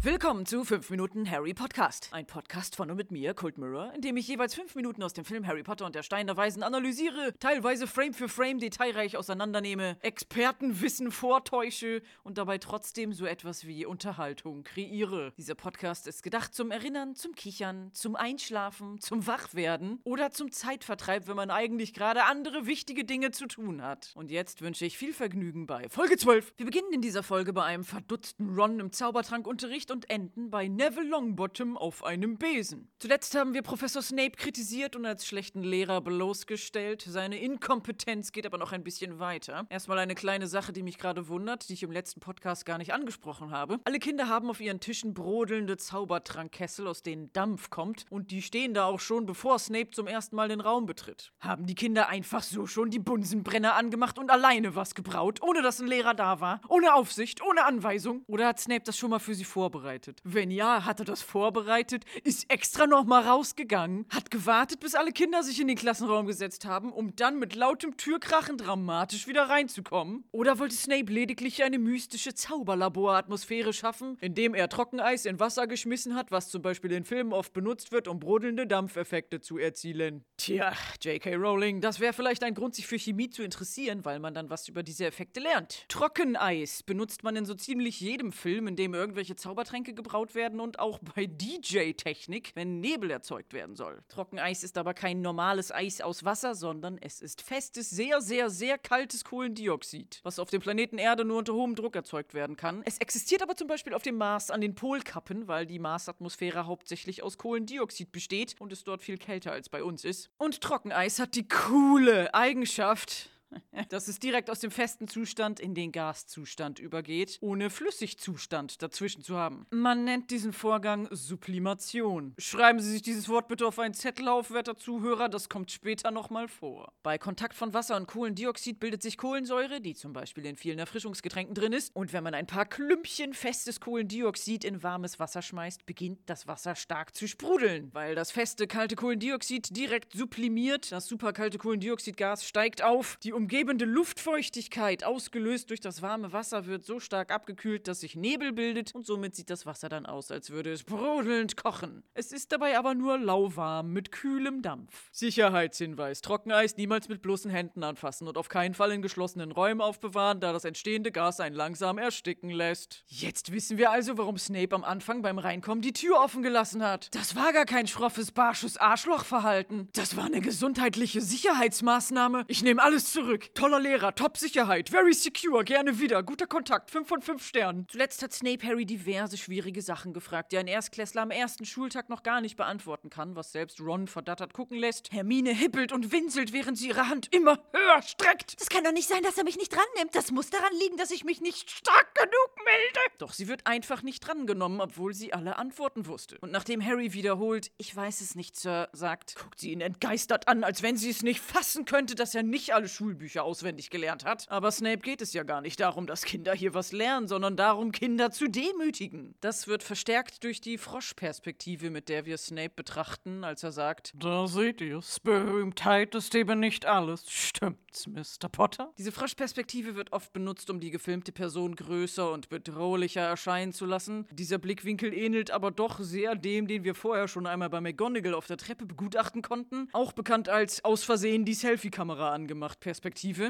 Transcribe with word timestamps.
Willkommen 0.00 0.46
zu 0.46 0.64
5 0.64 0.90
Minuten 0.90 1.28
Harry 1.28 1.52
Podcast. 1.52 2.10
Ein 2.12 2.26
Podcast 2.26 2.76
von 2.76 2.88
und 2.92 2.96
mit 2.96 3.10
mir, 3.10 3.34
Cold 3.34 3.58
Mirror, 3.58 3.92
in 3.94 4.02
dem 4.02 4.16
ich 4.16 4.28
jeweils 4.28 4.54
5 4.54 4.76
Minuten 4.76 5.02
aus 5.02 5.12
dem 5.14 5.24
Film 5.24 5.48
Harry 5.48 5.64
Potter 5.64 5.84
und 5.84 5.96
der 5.96 6.04
Stein 6.04 6.28
der 6.28 6.36
Weisen 6.36 6.62
analysiere, 6.62 7.34
teilweise 7.40 7.88
Frame 7.88 8.14
für 8.14 8.28
Frame 8.28 8.60
detailreich 8.60 9.16
auseinandernehme, 9.16 9.96
Expertenwissen 10.00 11.10
vortäusche 11.10 12.02
und 12.22 12.38
dabei 12.38 12.58
trotzdem 12.58 13.12
so 13.12 13.26
etwas 13.26 13.66
wie 13.66 13.84
Unterhaltung 13.84 14.62
kreiere. 14.62 15.32
Dieser 15.36 15.56
Podcast 15.56 16.06
ist 16.06 16.22
gedacht 16.22 16.54
zum 16.54 16.70
Erinnern, 16.70 17.16
zum 17.16 17.34
Kichern, 17.34 17.90
zum 17.94 18.14
Einschlafen, 18.14 19.00
zum 19.00 19.26
Wachwerden 19.26 20.00
oder 20.04 20.30
zum 20.30 20.52
Zeitvertreib, 20.52 21.26
wenn 21.26 21.34
man 21.34 21.50
eigentlich 21.50 21.94
gerade 21.94 22.26
andere 22.26 22.66
wichtige 22.66 23.04
Dinge 23.04 23.32
zu 23.32 23.48
tun 23.48 23.82
hat. 23.82 24.12
Und 24.14 24.30
jetzt 24.30 24.62
wünsche 24.62 24.84
ich 24.84 24.96
viel 24.96 25.12
Vergnügen 25.12 25.66
bei 25.66 25.88
Folge 25.88 26.16
12. 26.28 26.52
Wir 26.58 26.66
beginnen 26.66 26.92
in 26.92 27.00
dieser 27.00 27.22
Folge 27.22 27.54
bei 27.54 27.64
einem 27.64 27.84
verdutzten 27.84 28.54
Ron 28.54 28.80
im 28.80 28.92
Zaubertrankunterricht 28.92 29.90
und 29.90 30.10
enden 30.10 30.50
bei 30.50 30.68
Neville 30.68 31.08
Longbottom 31.08 31.78
auf 31.78 32.04
einem 32.04 32.36
Besen. 32.36 32.90
Zuletzt 32.98 33.34
haben 33.34 33.54
wir 33.54 33.62
Professor 33.62 34.02
Snape 34.02 34.32
kritisiert 34.32 34.94
und 34.94 35.06
als 35.06 35.26
schlechten 35.26 35.62
Lehrer 35.62 36.02
bloßgestellt. 36.02 37.00
Seine 37.00 37.40
Inkompetenz 37.40 38.32
geht 38.32 38.44
aber 38.44 38.58
noch 38.58 38.72
ein 38.72 38.84
bisschen 38.84 39.18
weiter. 39.18 39.66
Erstmal 39.70 39.98
eine 39.98 40.14
kleine 40.14 40.48
Sache, 40.48 40.74
die 40.74 40.82
mich 40.82 40.98
gerade 40.98 41.28
wundert, 41.28 41.70
die 41.70 41.72
ich 41.72 41.82
im 41.82 41.92
letzten 41.92 42.20
Podcast 42.20 42.66
gar 42.66 42.76
nicht 42.76 42.92
angesprochen 42.92 43.50
habe. 43.50 43.80
Alle 43.84 43.98
Kinder 43.98 44.28
haben 44.28 44.50
auf 44.50 44.60
ihren 44.60 44.80
Tischen 44.80 45.14
brodelnde 45.14 45.78
Zaubertrankkessel, 45.78 46.88
aus 46.88 47.02
denen 47.02 47.32
Dampf 47.32 47.70
kommt 47.70 48.04
und 48.10 48.32
die 48.32 48.42
stehen 48.42 48.74
da 48.74 48.84
auch 48.84 49.00
schon, 49.00 49.24
bevor 49.24 49.58
Snape 49.58 49.92
zum 49.92 50.06
ersten 50.06 50.36
Mal 50.36 50.48
den 50.48 50.60
Raum 50.60 50.84
betritt. 50.84 51.32
Haben 51.40 51.64
die 51.64 51.74
Kinder 51.74 52.10
einfach 52.10 52.42
so 52.42 52.66
schon 52.66 52.90
die 52.90 52.98
Bunsenbrenner 52.98 53.76
angemacht 53.76 54.18
und 54.18 54.30
alleine 54.30 54.74
was 54.74 54.94
gebraut, 54.94 55.40
ohne 55.40 55.62
dass 55.62 55.80
ein 55.80 55.86
Lehrer 55.86 56.17
da 56.18 56.40
war, 56.40 56.60
ohne 56.68 56.94
Aufsicht, 56.94 57.42
ohne 57.42 57.64
Anweisung? 57.64 58.22
Oder 58.26 58.48
hat 58.48 58.60
Snape 58.60 58.82
das 58.84 58.96
schon 58.96 59.10
mal 59.10 59.18
für 59.18 59.34
sie 59.34 59.44
vorbereitet? 59.44 60.20
Wenn 60.24 60.50
ja, 60.50 60.84
hat 60.84 60.98
er 61.00 61.04
das 61.04 61.22
vorbereitet, 61.22 62.04
ist 62.24 62.50
extra 62.50 62.86
nochmal 62.86 63.22
rausgegangen, 63.22 64.06
hat 64.10 64.30
gewartet, 64.30 64.80
bis 64.80 64.94
alle 64.94 65.12
Kinder 65.12 65.42
sich 65.42 65.60
in 65.60 65.68
den 65.68 65.76
Klassenraum 65.76 66.26
gesetzt 66.26 66.64
haben, 66.64 66.92
um 66.92 67.14
dann 67.16 67.38
mit 67.38 67.54
lautem 67.54 67.96
Türkrachen 67.96 68.56
dramatisch 68.56 69.26
wieder 69.26 69.48
reinzukommen? 69.48 70.24
Oder 70.32 70.58
wollte 70.58 70.74
Snape 70.74 71.12
lediglich 71.12 71.62
eine 71.62 71.78
mystische 71.78 72.34
Zauberlaboratmosphäre 72.34 73.72
schaffen, 73.72 74.16
indem 74.20 74.54
er 74.54 74.68
Trockeneis 74.68 75.26
in 75.26 75.40
Wasser 75.40 75.66
geschmissen 75.66 76.14
hat, 76.14 76.30
was 76.30 76.50
zum 76.50 76.62
Beispiel 76.62 76.92
in 76.92 77.04
Filmen 77.04 77.32
oft 77.32 77.52
benutzt 77.52 77.92
wird, 77.92 78.08
um 78.08 78.18
brodelnde 78.18 78.66
Dampfeffekte 78.66 79.40
zu 79.40 79.58
erzielen? 79.58 80.24
Tja, 80.36 80.72
J.K. 81.02 81.34
Rowling, 81.34 81.80
das 81.80 82.00
wäre 82.00 82.12
vielleicht 82.12 82.42
ein 82.42 82.54
Grund, 82.54 82.74
sich 82.74 82.86
für 82.86 82.98
Chemie 82.98 83.30
zu 83.30 83.42
interessieren, 83.42 84.04
weil 84.04 84.18
man 84.18 84.34
dann 84.34 84.50
was 84.50 84.68
über 84.68 84.82
diese 84.82 85.06
Effekte 85.06 85.40
lernt. 85.40 85.84
Trockeneis 86.08 86.82
benutzt 86.84 87.22
man 87.22 87.36
in 87.36 87.44
so 87.44 87.52
ziemlich 87.52 88.00
jedem 88.00 88.32
Film, 88.32 88.66
in 88.66 88.76
dem 88.76 88.94
irgendwelche 88.94 89.36
Zaubertränke 89.36 89.92
gebraut 89.92 90.34
werden 90.34 90.58
und 90.58 90.78
auch 90.78 90.98
bei 91.00 91.26
DJ-Technik, 91.26 92.52
wenn 92.54 92.80
Nebel 92.80 93.10
erzeugt 93.10 93.52
werden 93.52 93.76
soll. 93.76 94.02
Trockeneis 94.08 94.64
ist 94.64 94.78
aber 94.78 94.94
kein 94.94 95.20
normales 95.20 95.70
Eis 95.70 96.00
aus 96.00 96.24
Wasser, 96.24 96.54
sondern 96.54 96.96
es 96.96 97.20
ist 97.20 97.42
festes, 97.42 97.90
sehr, 97.90 98.22
sehr, 98.22 98.48
sehr 98.48 98.78
kaltes 98.78 99.22
Kohlendioxid, 99.22 100.20
was 100.22 100.38
auf 100.38 100.48
dem 100.48 100.62
Planeten 100.62 100.96
Erde 100.96 101.26
nur 101.26 101.40
unter 101.40 101.52
hohem 101.52 101.74
Druck 101.74 101.94
erzeugt 101.94 102.32
werden 102.32 102.56
kann. 102.56 102.80
Es 102.86 102.96
existiert 102.96 103.42
aber 103.42 103.54
zum 103.54 103.68
Beispiel 103.68 103.92
auf 103.92 104.02
dem 104.02 104.16
Mars 104.16 104.50
an 104.50 104.62
den 104.62 104.74
Polkappen, 104.74 105.46
weil 105.46 105.66
die 105.66 105.78
Marsatmosphäre 105.78 106.64
hauptsächlich 106.64 107.22
aus 107.22 107.36
Kohlendioxid 107.36 108.12
besteht 108.12 108.56
und 108.58 108.72
es 108.72 108.82
dort 108.82 109.02
viel 109.02 109.18
kälter 109.18 109.52
als 109.52 109.68
bei 109.68 109.84
uns 109.84 110.06
ist. 110.06 110.30
Und 110.38 110.62
Trockeneis 110.62 111.18
hat 111.18 111.34
die 111.34 111.46
coole 111.46 112.32
Eigenschaft, 112.32 113.28
dass 113.88 114.08
es 114.08 114.18
direkt 114.18 114.50
aus 114.50 114.60
dem 114.60 114.70
festen 114.70 115.08
Zustand 115.08 115.60
in 115.60 115.74
den 115.74 115.92
Gaszustand 115.92 116.78
übergeht, 116.78 117.38
ohne 117.40 117.70
Flüssigzustand 117.70 118.82
dazwischen 118.82 119.22
zu 119.22 119.36
haben. 119.36 119.66
Man 119.70 120.04
nennt 120.04 120.30
diesen 120.30 120.52
Vorgang 120.52 121.08
Sublimation. 121.10 122.34
Schreiben 122.38 122.80
Sie 122.80 122.90
sich 122.90 123.02
dieses 123.02 123.28
Wort 123.28 123.48
bitte 123.48 123.66
auf 123.66 123.78
einen 123.78 123.94
Zettel 123.94 124.28
auf, 124.28 124.50
werter 124.50 124.76
Zuhörer, 124.76 125.28
das 125.28 125.48
kommt 125.48 125.70
später 125.70 126.10
nochmal 126.10 126.48
vor. 126.48 126.92
Bei 127.02 127.18
Kontakt 127.18 127.54
von 127.54 127.74
Wasser 127.74 127.96
und 127.96 128.06
Kohlendioxid 128.06 128.80
bildet 128.80 129.02
sich 129.02 129.16
Kohlensäure, 129.16 129.80
die 129.80 129.94
zum 129.94 130.12
Beispiel 130.12 130.44
in 130.46 130.56
vielen 130.56 130.78
Erfrischungsgetränken 130.78 131.54
drin 131.54 131.72
ist, 131.72 131.94
und 131.94 132.12
wenn 132.12 132.24
man 132.24 132.34
ein 132.34 132.46
paar 132.46 132.66
Klümpchen 132.66 133.34
festes 133.34 133.80
Kohlendioxid 133.80 134.64
in 134.64 134.82
warmes 134.82 135.18
Wasser 135.18 135.42
schmeißt, 135.42 135.86
beginnt 135.86 136.20
das 136.26 136.46
Wasser 136.46 136.74
stark 136.74 137.14
zu 137.14 137.26
sprudeln, 137.28 137.90
weil 137.92 138.14
das 138.14 138.30
feste 138.30 138.66
kalte 138.66 138.96
Kohlendioxid 138.96 139.76
direkt 139.76 140.14
sublimiert, 140.14 140.92
das 140.92 141.06
superkalte 141.06 141.58
Kohlendioxidgas 141.58 142.44
steigt 142.44 142.82
auf, 142.82 143.18
die 143.22 143.32
umgebende 143.38 143.84
Luftfeuchtigkeit, 143.84 145.04
ausgelöst 145.04 145.70
durch 145.70 145.78
das 145.78 146.02
warme 146.02 146.32
Wasser, 146.32 146.66
wird 146.66 146.84
so 146.84 146.98
stark 146.98 147.30
abgekühlt, 147.30 147.86
dass 147.86 148.00
sich 148.00 148.16
Nebel 148.16 148.52
bildet 148.52 148.92
und 148.96 149.06
somit 149.06 149.36
sieht 149.36 149.48
das 149.48 149.64
Wasser 149.64 149.88
dann 149.88 150.06
aus, 150.06 150.32
als 150.32 150.50
würde 150.50 150.72
es 150.72 150.82
brodelnd 150.82 151.56
kochen. 151.56 152.02
Es 152.14 152.32
ist 152.32 152.50
dabei 152.50 152.76
aber 152.76 152.96
nur 152.96 153.16
lauwarm 153.16 153.92
mit 153.92 154.10
kühlem 154.10 154.60
Dampf. 154.60 155.08
Sicherheitshinweis: 155.12 156.20
Trockeneis 156.20 156.76
niemals 156.76 157.08
mit 157.08 157.22
bloßen 157.22 157.48
Händen 157.48 157.84
anfassen 157.84 158.26
und 158.26 158.36
auf 158.36 158.48
keinen 158.48 158.74
Fall 158.74 158.90
in 158.90 159.02
geschlossenen 159.02 159.52
Räumen 159.52 159.80
aufbewahren, 159.80 160.40
da 160.40 160.52
das 160.52 160.64
entstehende 160.64 161.12
Gas 161.12 161.38
einen 161.38 161.54
langsam 161.54 161.96
ersticken 161.96 162.50
lässt. 162.50 163.04
Jetzt 163.06 163.52
wissen 163.52 163.78
wir 163.78 163.92
also, 163.92 164.18
warum 164.18 164.36
Snape 164.36 164.74
am 164.74 164.82
Anfang 164.82 165.22
beim 165.22 165.38
Reinkommen 165.38 165.80
die 165.80 165.92
Tür 165.92 166.18
offen 166.18 166.42
gelassen 166.42 166.82
hat. 166.82 167.14
Das 167.14 167.36
war 167.36 167.52
gar 167.52 167.66
kein 167.66 167.86
schroffes, 167.86 168.32
barsches 168.32 168.76
Arschlochverhalten. 168.78 169.88
Das 169.92 170.16
war 170.16 170.24
eine 170.24 170.40
gesundheitliche 170.40 171.20
Sicherheitsmaßnahme. 171.20 172.44
Ich 172.48 172.64
nehme 172.64 172.82
alles 172.82 173.12
zurück. 173.12 173.27
Toller 173.36 173.78
Lehrer, 173.78 174.14
Top-Sicherheit, 174.14 174.88
very 174.88 175.12
secure, 175.12 175.62
gerne 175.62 175.98
wieder, 176.00 176.22
guter 176.22 176.46
Kontakt, 176.46 176.90
5 176.90 177.06
von 177.06 177.20
5 177.20 177.46
Sternen. 177.46 177.86
Zuletzt 177.90 178.22
hat 178.22 178.32
Snape 178.32 178.66
Harry 178.66 178.86
diverse 178.86 179.36
schwierige 179.36 179.82
Sachen 179.82 180.14
gefragt, 180.14 180.50
die 180.52 180.56
ein 180.56 180.66
Erstklässler 180.66 181.20
am 181.20 181.30
ersten 181.30 181.66
Schultag 181.66 182.08
noch 182.08 182.22
gar 182.22 182.40
nicht 182.40 182.56
beantworten 182.56 183.10
kann, 183.10 183.36
was 183.36 183.52
selbst 183.52 183.82
Ron 183.82 184.06
verdattert 184.06 184.54
gucken 184.54 184.78
lässt. 184.78 185.12
Hermine 185.12 185.52
hippelt 185.52 185.92
und 185.92 186.10
winselt, 186.10 186.54
während 186.54 186.78
sie 186.78 186.88
ihre 186.88 187.08
Hand 187.08 187.28
immer 187.34 187.58
höher 187.72 188.00
streckt. 188.00 188.58
Das 188.58 188.70
kann 188.70 188.82
doch 188.84 188.92
nicht 188.92 189.08
sein, 189.08 189.22
dass 189.22 189.36
er 189.36 189.44
mich 189.44 189.58
nicht 189.58 189.74
dran 189.74 189.84
nimmt. 189.98 190.14
Das 190.14 190.30
muss 190.30 190.48
daran 190.48 190.72
liegen, 190.80 190.96
dass 190.96 191.10
ich 191.10 191.24
mich 191.24 191.42
nicht 191.42 191.70
stark 191.70 192.14
genug 192.14 192.64
melde. 192.64 193.00
Doch 193.18 193.34
sie 193.34 193.46
wird 193.46 193.66
einfach 193.66 194.02
nicht 194.02 194.20
drangenommen, 194.26 194.80
obwohl 194.80 195.12
sie 195.12 195.34
alle 195.34 195.58
Antworten 195.58 196.06
wusste. 196.06 196.38
Und 196.40 196.50
nachdem 196.50 196.82
Harry 196.82 197.12
wiederholt, 197.12 197.72
ich 197.76 197.94
weiß 197.94 198.22
es 198.22 198.36
nicht, 198.36 198.56
Sir, 198.56 198.88
sagt, 198.92 199.34
guckt 199.34 199.60
sie 199.60 199.72
ihn 199.72 199.82
entgeistert 199.82 200.48
an, 200.48 200.64
als 200.64 200.82
wenn 200.82 200.96
sie 200.96 201.10
es 201.10 201.22
nicht 201.22 201.40
fassen 201.40 201.84
könnte, 201.84 202.14
dass 202.14 202.34
er 202.34 202.42
nicht 202.42 202.72
alle 202.72 202.88
Schulbücher 202.88 203.17
auswendig 203.38 203.90
gelernt 203.90 204.24
hat. 204.24 204.46
Aber 204.48 204.70
Snape 204.70 204.98
geht 204.98 205.20
es 205.22 205.32
ja 205.32 205.42
gar 205.42 205.60
nicht 205.60 205.80
darum, 205.80 206.06
dass 206.06 206.24
Kinder 206.24 206.54
hier 206.54 206.74
was 206.74 206.92
lernen, 206.92 207.28
sondern 207.28 207.56
darum, 207.56 207.92
Kinder 207.92 208.30
zu 208.30 208.48
demütigen. 208.48 209.34
Das 209.40 209.68
wird 209.68 209.82
verstärkt 209.82 210.44
durch 210.44 210.60
die 210.60 210.78
Froschperspektive, 210.78 211.90
mit 211.90 212.08
der 212.08 212.24
wir 212.24 212.38
Snape 212.38 212.72
betrachten, 212.74 213.44
als 213.44 213.62
er 213.62 213.72
sagt, 213.72 214.12
da 214.16 214.46
seht 214.46 214.80
ihr's, 214.80 215.20
Berühmtheit 215.20 216.14
ist 216.14 216.34
eben 216.34 216.60
nicht 216.60 216.86
alles. 216.86 217.30
Stimmt's, 217.30 218.06
Mr. 218.06 218.48
Potter? 218.50 218.92
Diese 218.98 219.12
Froschperspektive 219.12 219.94
wird 219.94 220.12
oft 220.12 220.32
benutzt, 220.32 220.70
um 220.70 220.80
die 220.80 220.90
gefilmte 220.90 221.32
Person 221.32 221.74
größer 221.76 222.30
und 222.30 222.48
bedrohlicher 222.48 223.22
erscheinen 223.22 223.72
zu 223.72 223.84
lassen. 223.84 224.26
Dieser 224.30 224.58
Blickwinkel 224.58 225.12
ähnelt 225.12 225.50
aber 225.50 225.70
doch 225.70 226.00
sehr 226.00 226.34
dem, 226.34 226.66
den 226.68 226.84
wir 226.84 226.94
vorher 226.94 227.28
schon 227.28 227.46
einmal 227.46 227.70
bei 227.70 227.80
McGonagall 227.80 228.34
auf 228.34 228.46
der 228.46 228.56
Treppe 228.56 228.86
begutachten 228.86 229.42
konnten. 229.42 229.88
Auch 229.92 230.12
bekannt 230.12 230.48
als 230.48 230.84
aus 230.84 231.04
Versehen 231.04 231.44
die 231.44 231.54
Selfie-Kamera 231.54 232.32
angemacht 232.32 232.80
Perspektive. 232.80 233.07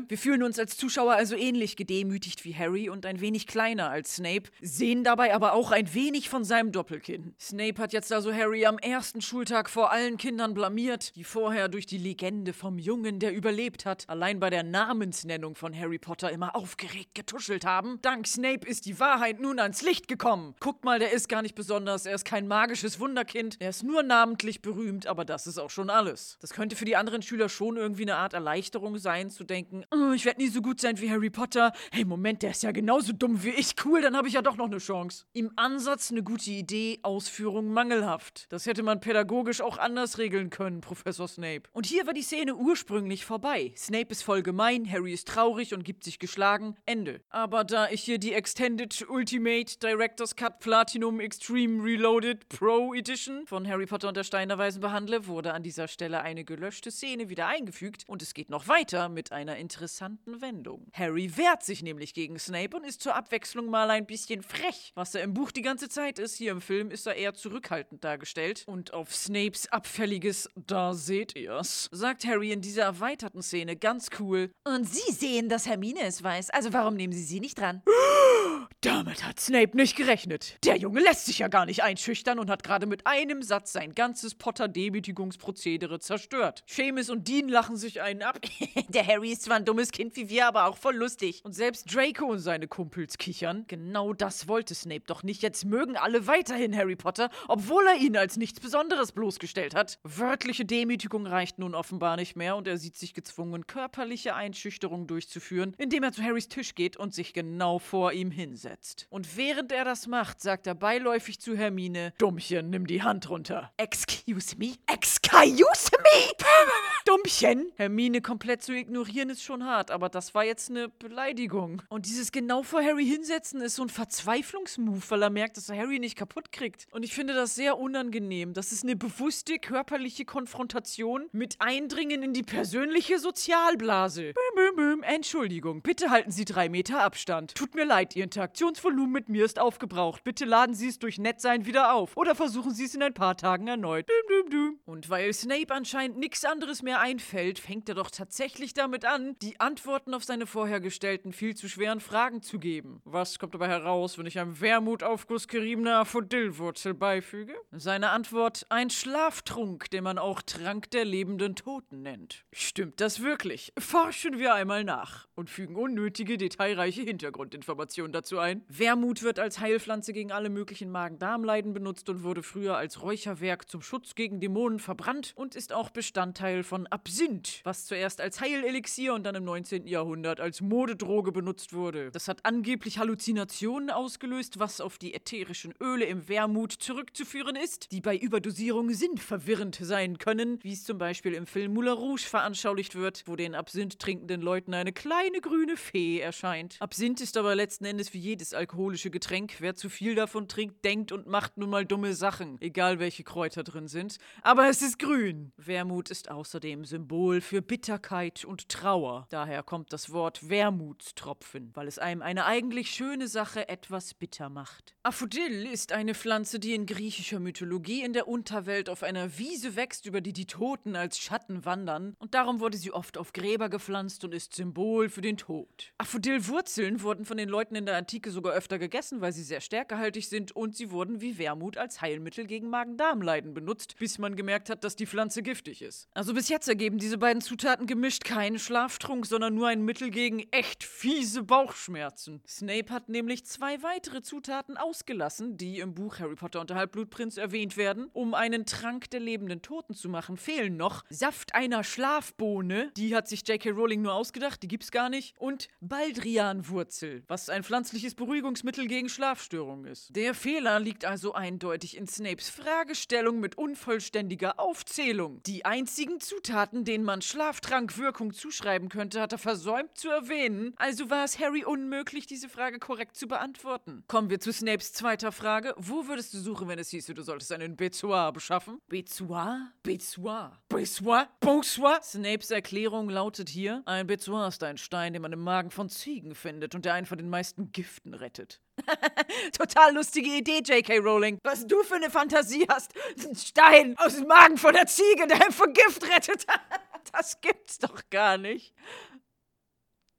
Wir 0.08 0.18
fühlen 0.18 0.42
uns 0.42 0.58
als 0.58 0.76
Zuschauer 0.76 1.14
also 1.14 1.34
ähnlich 1.34 1.76
gedemütigt 1.76 2.44
wie 2.44 2.54
Harry 2.54 2.88
und 2.88 3.06
ein 3.06 3.20
wenig 3.20 3.46
kleiner 3.46 3.90
als 3.90 4.16
Snape, 4.16 4.50
sehen 4.60 5.04
dabei 5.04 5.34
aber 5.34 5.52
auch 5.52 5.70
ein 5.70 5.92
wenig 5.94 6.28
von 6.28 6.44
seinem 6.44 6.72
Doppelkinn. 6.72 7.34
Snape 7.40 7.80
hat 7.80 7.92
jetzt 7.92 8.12
also 8.12 8.32
Harry 8.32 8.66
am 8.66 8.78
ersten 8.78 9.20
Schultag 9.20 9.70
vor 9.70 9.90
allen 9.90 10.16
Kindern 10.16 10.54
blamiert, 10.54 11.16
die 11.16 11.24
vorher 11.24 11.68
durch 11.68 11.86
die 11.86 11.98
Legende 11.98 12.52
vom 12.52 12.78
Jungen, 12.78 13.18
der 13.18 13.34
überlebt 13.34 13.86
hat, 13.86 14.04
allein 14.08 14.40
bei 14.40 14.50
der 14.50 14.62
Namensnennung 14.62 15.54
von 15.54 15.76
Harry 15.76 15.98
Potter 15.98 16.30
immer 16.30 16.54
aufgeregt 16.54 17.14
getuschelt 17.14 17.64
haben. 17.64 17.98
Dank 18.02 18.26
Snape 18.26 18.66
ist 18.66 18.86
die 18.86 19.00
Wahrheit 19.00 19.40
nun 19.40 19.58
ans 19.58 19.82
Licht 19.82 20.08
gekommen. 20.08 20.54
Guckt 20.60 20.84
mal, 20.84 20.98
der 20.98 21.12
ist 21.12 21.28
gar 21.28 21.42
nicht 21.42 21.54
besonders, 21.54 22.06
er 22.06 22.14
ist 22.14 22.24
kein 22.24 22.46
magisches 22.46 23.00
Wunderkind, 23.00 23.56
er 23.60 23.70
ist 23.70 23.82
nur 23.82 24.02
namentlich 24.02 24.62
berühmt, 24.62 25.06
aber 25.06 25.24
das 25.24 25.46
ist 25.46 25.58
auch 25.58 25.70
schon 25.70 25.90
alles. 25.90 26.38
Das 26.40 26.50
könnte 26.50 26.76
für 26.76 26.84
die 26.84 26.96
anderen 26.96 27.22
Schüler 27.22 27.48
schon 27.48 27.76
irgendwie 27.76 28.02
eine 28.02 28.16
Art 28.16 28.34
Erleichterung 28.34 28.98
sein, 28.98 29.30
zu 29.30 29.44
denken, 29.50 29.84
"Oh, 29.90 30.12
ich 30.12 30.24
werde 30.24 30.40
nie 30.40 30.48
so 30.48 30.62
gut 30.62 30.80
sein 30.80 31.00
wie 31.00 31.10
Harry 31.10 31.30
Potter. 31.30 31.72
Hey, 31.92 32.04
Moment, 32.04 32.42
der 32.42 32.50
ist 32.50 32.62
ja 32.62 32.72
genauso 32.72 33.12
dumm 33.12 33.42
wie 33.42 33.50
ich. 33.50 33.74
Cool, 33.84 34.02
dann 34.02 34.16
habe 34.16 34.28
ich 34.28 34.34
ja 34.34 34.42
doch 34.42 34.56
noch 34.56 34.66
eine 34.66 34.78
Chance. 34.78 35.24
Im 35.32 35.52
Ansatz 35.56 36.10
eine 36.10 36.22
gute 36.22 36.50
Idee, 36.50 36.98
Ausführung 37.02 37.72
mangelhaft. 37.72 38.46
Das 38.50 38.66
hätte 38.66 38.82
man 38.82 39.00
pädagogisch 39.00 39.60
auch 39.60 39.78
anders 39.78 40.18
regeln 40.18 40.50
können, 40.50 40.80
Professor 40.80 41.28
Snape. 41.28 41.62
Und 41.72 41.86
hier 41.86 42.06
war 42.06 42.14
die 42.14 42.22
Szene 42.22 42.54
ursprünglich 42.56 43.24
vorbei. 43.24 43.72
Snape 43.76 44.08
ist 44.10 44.22
voll 44.22 44.42
gemein, 44.42 44.90
Harry 44.90 45.12
ist 45.12 45.28
traurig 45.28 45.74
und 45.74 45.84
gibt 45.84 46.04
sich 46.04 46.18
geschlagen. 46.18 46.76
Ende. 46.86 47.20
Aber 47.30 47.64
da 47.64 47.88
ich 47.90 48.02
hier 48.02 48.18
die 48.18 48.32
Extended 48.32 49.06
Ultimate 49.08 49.78
Director's 49.78 50.36
Cut 50.36 50.60
Platinum 50.60 51.20
Extreme 51.20 51.82
Reloaded 51.82 52.48
Pro 52.48 52.94
Edition 52.94 53.46
von 53.46 53.68
Harry 53.68 53.86
Potter 53.86 54.08
und 54.08 54.16
der 54.16 54.24
Stein 54.24 54.48
der 54.48 54.58
Weisen 54.58 54.80
behandle, 54.80 55.26
wurde 55.26 55.54
an 55.54 55.62
dieser 55.62 55.88
Stelle 55.88 56.20
eine 56.22 56.44
gelöschte 56.44 56.90
Szene 56.90 57.28
wieder 57.28 57.46
eingefügt 57.46 58.04
und 58.06 58.22
es 58.22 58.34
geht 58.34 58.50
noch 58.50 58.68
weiter 58.68 59.08
mit 59.08 59.32
einer 59.38 59.56
interessanten 59.56 60.40
Wendung. 60.40 60.88
Harry 60.92 61.36
wehrt 61.36 61.62
sich 61.62 61.84
nämlich 61.84 62.12
gegen 62.12 62.40
Snape 62.40 62.76
und 62.76 62.82
ist 62.82 63.00
zur 63.00 63.14
Abwechslung 63.14 63.70
mal 63.70 63.88
ein 63.88 64.04
bisschen 64.04 64.42
frech. 64.42 64.90
Was 64.96 65.14
er 65.14 65.22
im 65.22 65.32
Buch 65.32 65.52
die 65.52 65.62
ganze 65.62 65.88
Zeit 65.88 66.18
ist, 66.18 66.34
hier 66.34 66.50
im 66.50 66.60
Film 66.60 66.90
ist 66.90 67.06
er 67.06 67.14
eher 67.14 67.34
zurückhaltend 67.34 68.02
dargestellt. 68.02 68.64
Und 68.66 68.92
auf 68.92 69.14
Snapes 69.14 69.70
abfälliges 69.70 70.50
Da 70.56 70.92
seht 70.92 71.36
ihr's, 71.36 71.88
sagt 71.92 72.26
Harry 72.26 72.50
in 72.50 72.62
dieser 72.62 72.82
erweiterten 72.82 73.42
Szene 73.42 73.76
ganz 73.76 74.08
cool. 74.18 74.50
Und 74.64 74.88
Sie 74.88 75.12
sehen, 75.12 75.48
dass 75.48 75.66
Hermine 75.68 76.00
es 76.02 76.20
weiß. 76.20 76.50
Also 76.50 76.72
warum 76.72 76.94
nehmen 76.94 77.12
Sie 77.12 77.22
sie 77.22 77.38
nicht 77.38 77.60
dran? 77.60 77.82
Damit 78.80 79.24
hat 79.24 79.38
Snape 79.38 79.76
nicht 79.76 79.96
gerechnet. 79.96 80.56
Der 80.64 80.76
Junge 80.76 81.00
lässt 81.00 81.26
sich 81.26 81.40
ja 81.40 81.48
gar 81.48 81.66
nicht 81.66 81.82
einschüchtern 81.82 82.38
und 82.38 82.50
hat 82.50 82.62
gerade 82.62 82.86
mit 82.86 83.06
einem 83.06 83.42
Satz 83.42 83.72
sein 83.72 83.94
ganzes 83.94 84.34
Potter-Demütigungsprozedere 84.34 86.00
zerstört. 86.00 86.62
Seamus 86.66 87.10
und 87.10 87.26
Dean 87.28 87.48
lachen 87.48 87.76
sich 87.76 88.00
einen 88.00 88.22
ab. 88.22 88.40
Der 88.88 89.06
Harry 89.06 89.27
ist 89.32 89.42
zwar 89.42 89.56
ein 89.56 89.64
dummes 89.64 89.90
Kind 89.90 90.16
wie 90.16 90.28
wir, 90.28 90.46
aber 90.46 90.66
auch 90.66 90.76
voll 90.76 90.96
lustig. 90.96 91.40
Und 91.44 91.52
selbst 91.52 91.92
Draco 91.92 92.26
und 92.26 92.38
seine 92.38 92.68
Kumpels 92.68 93.18
kichern. 93.18 93.64
Genau 93.66 94.12
das 94.12 94.48
wollte 94.48 94.74
Snape 94.74 95.04
doch 95.06 95.22
nicht. 95.22 95.42
Jetzt 95.42 95.64
mögen 95.64 95.96
alle 95.96 96.26
weiterhin 96.26 96.76
Harry 96.76 96.96
Potter, 96.96 97.30
obwohl 97.48 97.86
er 97.86 97.96
ihn 97.96 98.16
als 98.16 98.36
nichts 98.36 98.60
Besonderes 98.60 99.12
bloßgestellt 99.12 99.74
hat. 99.74 99.98
Wörtliche 100.04 100.64
Demütigung 100.64 101.26
reicht 101.26 101.58
nun 101.58 101.74
offenbar 101.74 102.16
nicht 102.16 102.36
mehr 102.36 102.56
und 102.56 102.68
er 102.68 102.78
sieht 102.78 102.96
sich 102.96 103.14
gezwungen, 103.14 103.66
körperliche 103.66 104.34
Einschüchterung 104.34 105.06
durchzuführen, 105.06 105.74
indem 105.78 106.04
er 106.04 106.12
zu 106.12 106.22
Harrys 106.22 106.48
Tisch 106.48 106.74
geht 106.74 106.96
und 106.96 107.12
sich 107.12 107.32
genau 107.32 107.78
vor 107.78 108.12
ihm 108.12 108.30
hinsetzt. 108.30 109.06
Und 109.10 109.36
während 109.36 109.72
er 109.72 109.84
das 109.84 110.06
macht, 110.06 110.40
sagt 110.40 110.66
er 110.66 110.74
beiläufig 110.74 111.40
zu 111.40 111.56
Hermine: 111.56 112.12
Dummchen, 112.18 112.70
nimm 112.70 112.86
die 112.86 113.02
Hand 113.02 113.28
runter. 113.28 113.72
Excuse 113.76 114.56
me? 114.56 114.74
Excuse 114.86 115.90
me? 115.92 116.32
Dummchen! 117.04 117.72
Hermine 117.76 118.20
komplett 118.20 118.62
zu 118.62 118.72
ignorieren 118.72 119.07
ist 119.16 119.42
schon 119.42 119.64
hart, 119.64 119.90
aber 119.90 120.08
das 120.08 120.34
war 120.34 120.44
jetzt 120.44 120.70
eine 120.70 120.88
Beleidigung. 120.88 121.82
Und 121.88 122.06
dieses 122.06 122.32
genau 122.32 122.62
vor 122.62 122.82
Harry 122.82 123.06
hinsetzen 123.06 123.60
ist 123.60 123.76
so 123.76 123.82
ein 123.82 123.88
Verzweiflungsmove, 123.88 125.10
weil 125.10 125.22
er 125.22 125.30
merkt, 125.30 125.56
dass 125.56 125.68
er 125.68 125.76
Harry 125.76 125.98
nicht 125.98 126.16
kaputt 126.16 126.52
kriegt. 126.52 126.86
Und 126.92 127.04
ich 127.04 127.14
finde 127.14 127.34
das 127.34 127.54
sehr 127.54 127.78
unangenehm. 127.78 128.52
Das 128.52 128.72
ist 128.72 128.84
eine 128.84 128.96
bewusste 128.96 129.58
körperliche 129.58 130.24
Konfrontation 130.24 131.28
mit 131.32 131.56
Eindringen 131.60 132.22
in 132.22 132.32
die 132.32 132.42
persönliche 132.42 133.18
Sozialblase. 133.18 134.32
Büm, 134.34 134.54
büm, 134.54 134.76
büm. 134.76 135.02
Entschuldigung, 135.02 135.82
bitte 135.82 136.10
halten 136.10 136.30
Sie 136.30 136.44
drei 136.44 136.68
Meter 136.68 137.02
Abstand. 137.02 137.54
Tut 137.54 137.74
mir 137.74 137.84
leid, 137.84 138.16
Ihr 138.16 138.24
Interaktionsvolumen 138.24 139.12
mit 139.12 139.28
mir 139.28 139.44
ist 139.44 139.58
aufgebraucht. 139.58 140.24
Bitte 140.24 140.44
laden 140.44 140.74
Sie 140.74 140.88
es 140.88 140.98
durch 140.98 141.18
Nettsein 141.18 141.66
wieder 141.66 141.94
auf. 141.94 142.16
Oder 142.16 142.34
versuchen 142.34 142.72
Sie 142.72 142.84
es 142.84 142.94
in 142.94 143.02
ein 143.02 143.14
paar 143.14 143.36
Tagen 143.36 143.68
erneut. 143.68 144.08
Düm, 144.08 144.28
düm, 144.28 144.50
düm. 144.50 144.78
Und 144.86 145.10
weil 145.10 145.32
Snape 145.32 145.74
anscheinend 145.74 146.18
nichts 146.18 146.44
anderes 146.44 146.82
mehr 146.82 147.00
einfällt, 147.00 147.58
fängt 147.58 147.88
er 147.88 147.94
doch 147.94 148.10
tatsächlich 148.10 148.74
damit 148.74 148.97
an, 149.04 149.36
die 149.40 149.60
Antworten 149.60 150.14
auf 150.14 150.24
seine 150.24 150.46
vorher 150.46 150.80
gestellten, 150.80 151.32
viel 151.32 151.54
zu 151.54 151.68
schweren 151.68 152.00
Fragen 152.00 152.42
zu 152.42 152.58
geben. 152.58 153.00
Was 153.04 153.38
kommt 153.38 153.54
dabei 153.54 153.68
heraus, 153.68 154.18
wenn 154.18 154.26
ich 154.26 154.38
einem 154.38 154.60
Wermutaufguss 154.60 155.48
geriebener 155.48 155.98
Aphrodillwurzel 155.98 156.94
beifüge? 156.94 157.54
Seine 157.70 158.10
Antwort: 158.10 158.66
ein 158.68 158.90
Schlaftrunk, 158.90 159.90
den 159.90 160.04
man 160.04 160.18
auch 160.18 160.42
Trank 160.42 160.90
der 160.90 161.04
lebenden 161.04 161.54
Toten 161.54 162.02
nennt. 162.02 162.44
Stimmt 162.52 163.00
das 163.00 163.22
wirklich? 163.22 163.72
Forschen 163.78 164.38
wir 164.38 164.54
einmal 164.54 164.84
nach 164.84 165.28
und 165.34 165.50
fügen 165.50 165.76
unnötige, 165.76 166.36
detailreiche 166.36 167.02
Hintergrundinformationen 167.02 168.12
dazu 168.12 168.38
ein. 168.38 168.64
Wermut 168.68 169.22
wird 169.22 169.38
als 169.38 169.60
Heilpflanze 169.60 170.12
gegen 170.12 170.32
alle 170.32 170.50
möglichen 170.50 170.90
Magen-Darm-Leiden 170.90 171.72
benutzt 171.72 172.08
und 172.08 172.24
wurde 172.24 172.42
früher 172.42 172.76
als 172.76 173.02
Räucherwerk 173.02 173.70
zum 173.70 173.82
Schutz 173.82 174.14
gegen 174.14 174.40
Dämonen 174.40 174.80
verbrannt 174.80 175.32
und 175.36 175.54
ist 175.54 175.72
auch 175.72 175.90
Bestandteil 175.90 176.62
von 176.62 176.86
Absinth, 176.88 177.60
was 177.64 177.86
zuerst 177.86 178.20
als 178.20 178.40
Heilelixier 178.40 178.87
und 179.14 179.24
dann 179.24 179.34
im 179.34 179.44
19. 179.44 179.86
Jahrhundert 179.86 180.40
als 180.40 180.60
Modedroge 180.60 181.32
benutzt 181.32 181.72
wurde. 181.72 182.10
Das 182.10 182.28
hat 182.28 182.44
angeblich 182.44 182.98
Halluzinationen 182.98 183.90
ausgelöst, 183.90 184.58
was 184.58 184.80
auf 184.80 184.98
die 184.98 185.14
ätherischen 185.14 185.74
Öle 185.80 186.04
im 186.06 186.28
Wermut 186.28 186.72
zurückzuführen 186.72 187.56
ist, 187.56 187.92
die 187.92 188.00
bei 188.00 188.16
Überdosierung 188.16 188.90
sinnverwirrend 188.90 189.78
sein 189.80 190.18
können, 190.18 190.58
wie 190.62 190.72
es 190.72 190.84
zum 190.84 190.98
Beispiel 190.98 191.34
im 191.34 191.46
Film 191.46 191.74
Moulin 191.74 191.92
Rouge 191.92 192.22
veranschaulicht 192.22 192.94
wird, 192.94 193.24
wo 193.26 193.36
den 193.36 193.54
Absinth 193.54 193.98
trinkenden 193.98 194.40
Leuten 194.40 194.74
eine 194.74 194.92
kleine 194.92 195.40
grüne 195.40 195.76
Fee 195.76 196.20
erscheint. 196.20 196.76
Absinth 196.80 197.20
ist 197.20 197.36
aber 197.36 197.54
letzten 197.54 197.84
Endes 197.84 198.14
wie 198.14 198.18
jedes 198.18 198.54
alkoholische 198.54 199.10
Getränk. 199.10 199.56
Wer 199.58 199.74
zu 199.74 199.88
viel 199.88 200.14
davon 200.14 200.48
trinkt, 200.48 200.84
denkt 200.84 201.12
und 201.12 201.26
macht 201.26 201.58
nun 201.58 201.70
mal 201.70 201.84
dumme 201.84 202.14
Sachen, 202.14 202.60
egal 202.60 202.98
welche 202.98 203.24
Kräuter 203.24 203.64
drin 203.64 203.88
sind. 203.88 204.18
Aber 204.42 204.68
es 204.68 204.82
ist 204.82 204.98
grün. 204.98 205.52
Wermut 205.56 206.10
ist 206.10 206.30
außerdem 206.30 206.84
Symbol 206.84 207.40
für 207.40 207.62
Bitterkeit 207.62 208.44
und 208.44 208.68
Trauer. 208.78 209.26
Daher 209.30 209.64
kommt 209.64 209.92
das 209.92 210.12
Wort 210.12 210.48
Wermutstropfen, 210.48 211.72
weil 211.74 211.88
es 211.88 211.98
einem 211.98 212.22
eine 212.22 212.44
eigentlich 212.44 212.90
schöne 212.90 213.26
Sache 213.26 213.68
etwas 213.68 214.14
bitter 214.14 214.50
macht. 214.50 214.94
Aphodil 215.02 215.66
ist 215.66 215.90
eine 215.90 216.14
Pflanze, 216.14 216.60
die 216.60 216.74
in 216.74 216.86
griechischer 216.86 217.40
Mythologie 217.40 218.04
in 218.04 218.12
der 218.12 218.28
Unterwelt 218.28 218.88
auf 218.88 219.02
einer 219.02 219.36
Wiese 219.36 219.74
wächst, 219.74 220.06
über 220.06 220.20
die 220.20 220.32
die 220.32 220.46
Toten 220.46 220.94
als 220.94 221.18
Schatten 221.18 221.64
wandern. 221.64 222.14
Und 222.20 222.34
darum 222.34 222.60
wurde 222.60 222.76
sie 222.76 222.92
oft 222.92 223.18
auf 223.18 223.32
Gräber 223.32 223.68
gepflanzt 223.68 224.22
und 224.22 224.32
ist 224.32 224.54
Symbol 224.54 225.08
für 225.08 225.22
den 225.22 225.36
Tod. 225.36 225.92
Aphodil-Wurzeln 225.98 227.02
wurden 227.02 227.24
von 227.24 227.36
den 227.36 227.48
Leuten 227.48 227.74
in 227.74 227.84
der 227.84 227.96
Antike 227.96 228.30
sogar 228.30 228.52
öfter 228.52 228.78
gegessen, 228.78 229.20
weil 229.20 229.32
sie 229.32 229.42
sehr 229.42 229.60
stärkehaltig 229.60 230.28
sind 230.28 230.54
und 230.54 230.76
sie 230.76 230.92
wurden 230.92 231.20
wie 231.20 231.36
Wermut 231.38 231.78
als 231.78 232.00
Heilmittel 232.00 232.46
gegen 232.46 232.70
Magen-Darm-Leiden 232.70 233.54
benutzt, 233.54 233.96
bis 233.98 234.18
man 234.18 234.36
gemerkt 234.36 234.70
hat, 234.70 234.84
dass 234.84 234.94
die 234.94 235.06
Pflanze 235.06 235.42
giftig 235.42 235.82
ist. 235.82 236.08
Also 236.14 236.32
bis 236.32 236.48
jetzt 236.48 236.68
ergeben 236.68 236.98
diese 236.98 237.18
beiden 237.18 237.42
Zutaten 237.42 237.88
gemischt 237.88 238.22
keinen 238.22 238.60
Schlaftrunk, 238.68 239.24
sondern 239.24 239.54
nur 239.54 239.68
ein 239.68 239.82
Mittel 239.82 240.10
gegen 240.10 240.40
echt 240.50 240.84
fiese 240.84 241.42
Bauchschmerzen. 241.42 242.42
Snape 242.46 242.92
hat 242.92 243.08
nämlich 243.08 243.46
zwei 243.46 243.82
weitere 243.82 244.20
Zutaten 244.20 244.76
ausgelassen, 244.76 245.56
die 245.56 245.78
im 245.78 245.94
Buch 245.94 246.18
Harry 246.18 246.34
Potter 246.34 246.60
und 246.60 246.68
der 246.68 246.76
Halbblutprinz 246.76 247.38
erwähnt 247.38 247.78
werden. 247.78 248.10
Um 248.12 248.34
einen 248.34 248.66
Trank 248.66 249.08
der 249.08 249.20
lebenden 249.20 249.62
Toten 249.62 249.94
zu 249.94 250.10
machen, 250.10 250.36
fehlen 250.36 250.76
noch 250.76 251.06
Saft 251.08 251.54
einer 251.54 251.82
Schlafbohne, 251.82 252.92
die 252.94 253.16
hat 253.16 253.26
sich 253.26 253.48
J.K. 253.48 253.70
Rowling 253.70 254.02
nur 254.02 254.12
ausgedacht, 254.12 254.62
die 254.62 254.68
gibt's 254.68 254.90
gar 254.90 255.08
nicht, 255.08 255.34
und 255.38 255.68
Baldrianwurzel, 255.80 257.22
was 257.26 257.48
ein 257.48 257.64
pflanzliches 257.64 258.14
Beruhigungsmittel 258.16 258.86
gegen 258.86 259.08
Schlafstörungen 259.08 259.86
ist. 259.86 260.14
Der 260.14 260.34
Fehler 260.34 260.78
liegt 260.78 261.06
also 261.06 261.32
eindeutig 261.32 261.96
in 261.96 262.06
Snapes 262.06 262.50
Fragestellung 262.50 263.40
mit 263.40 263.56
unvollständiger 263.56 264.60
Aufzählung. 264.60 265.42
Die 265.44 265.64
einzigen 265.64 266.20
Zutaten, 266.20 266.84
denen 266.84 267.04
man 267.04 267.22
Schlaftrankwirkung 267.22 268.34
zuschreiben 268.58 268.88
könnte, 268.88 269.20
hat 269.20 269.32
er 269.32 269.38
versäumt 269.38 269.96
zu 269.96 270.08
erwähnen, 270.10 270.74
also 270.76 271.10
war 271.10 271.24
es 271.24 271.38
Harry 271.38 271.64
unmöglich, 271.64 272.26
diese 272.26 272.48
Frage 272.48 272.78
korrekt 272.78 273.16
zu 273.16 273.28
beantworten. 273.28 274.04
Kommen 274.08 274.30
wir 274.30 274.40
zu 274.40 274.52
Snapes 274.52 274.92
zweiter 274.92 275.32
Frage. 275.32 275.74
Wo 275.76 276.08
würdest 276.08 276.34
du 276.34 276.38
suchen, 276.38 276.68
wenn 276.68 276.78
es 276.78 276.90
hieße, 276.90 277.14
du 277.14 277.22
solltest 277.22 277.52
einen 277.52 277.76
Bezoar 277.76 278.32
beschaffen? 278.32 278.80
Bezoar? 278.88 279.72
Bezoar? 279.82 280.60
Bezoar? 280.68 281.28
Bonsoir? 281.40 282.00
Snapes 282.02 282.50
Erklärung 282.50 283.08
lautet 283.08 283.48
hier, 283.48 283.82
ein 283.86 284.06
Bezoar 284.06 284.48
ist 284.48 284.62
ein 284.62 284.76
Stein, 284.76 285.12
den 285.12 285.22
man 285.22 285.32
im 285.32 285.42
Magen 285.42 285.70
von 285.70 285.88
Ziegen 285.88 286.34
findet 286.34 286.74
und 286.74 286.84
der 286.84 286.94
einen 286.94 287.06
von 287.06 287.18
den 287.18 287.30
meisten 287.30 287.70
Giften 287.70 288.14
rettet. 288.14 288.60
Total 289.56 289.94
lustige 289.94 290.30
Idee, 290.30 290.58
J.K. 290.58 290.98
Rowling. 290.98 291.38
Was 291.42 291.66
du 291.66 291.82
für 291.82 291.96
eine 291.96 292.10
Fantasie 292.10 292.66
hast. 292.68 292.92
Ein 293.24 293.36
Stein 293.36 293.96
aus 293.98 294.16
dem 294.16 294.26
Magen 294.26 294.56
von 294.56 294.72
der 294.74 294.86
Ziege, 294.86 295.26
der 295.26 295.42
einen 295.42 295.52
vor 295.52 295.68
Gift 295.68 296.04
rettet. 296.08 296.46
das 297.12 297.40
gibt's 297.40 297.78
doch 297.78 298.02
gar 298.10 298.38
nicht. 298.38 298.74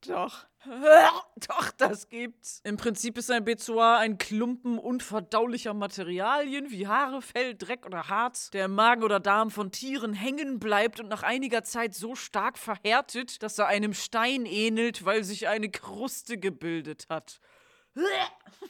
Doch. 0.08 0.46
Doch, 1.48 1.72
das 1.78 2.10
gibt's. 2.10 2.62
Im 2.66 2.76
Prinzip 2.76 3.18
ist 3.18 3.32
ein 3.32 3.46
Bezoar 3.46 4.00
ein 4.00 4.18
Klumpen 4.18 4.78
unverdaulicher 4.78 5.74
Materialien 5.74 6.70
wie 6.70 6.88
Haare, 6.88 7.22
Fell, 7.22 7.56
Dreck 7.56 7.86
oder 7.86 8.10
Harz, 8.10 8.50
der 8.52 8.66
im 8.66 8.76
Magen 8.76 9.04
oder 9.04 9.22
Darm 9.22 9.52
von 9.52 9.72
Tieren 9.72 10.14
hängen 10.14 10.60
bleibt 10.60 11.00
und 11.00 11.08
nach 11.08 11.24
einiger 11.24 11.64
Zeit 11.64 11.94
so 11.94 12.16
stark 12.16 12.58
verhärtet, 12.58 13.42
dass 13.42 13.58
er 13.58 13.68
einem 13.68 13.94
Stein 13.94 14.46
ähnelt, 14.46 15.06
weil 15.06 15.24
sich 15.24 15.48
eine 15.48 15.70
Kruste 15.70 16.38
gebildet 16.38 17.08
hat. 17.10 17.40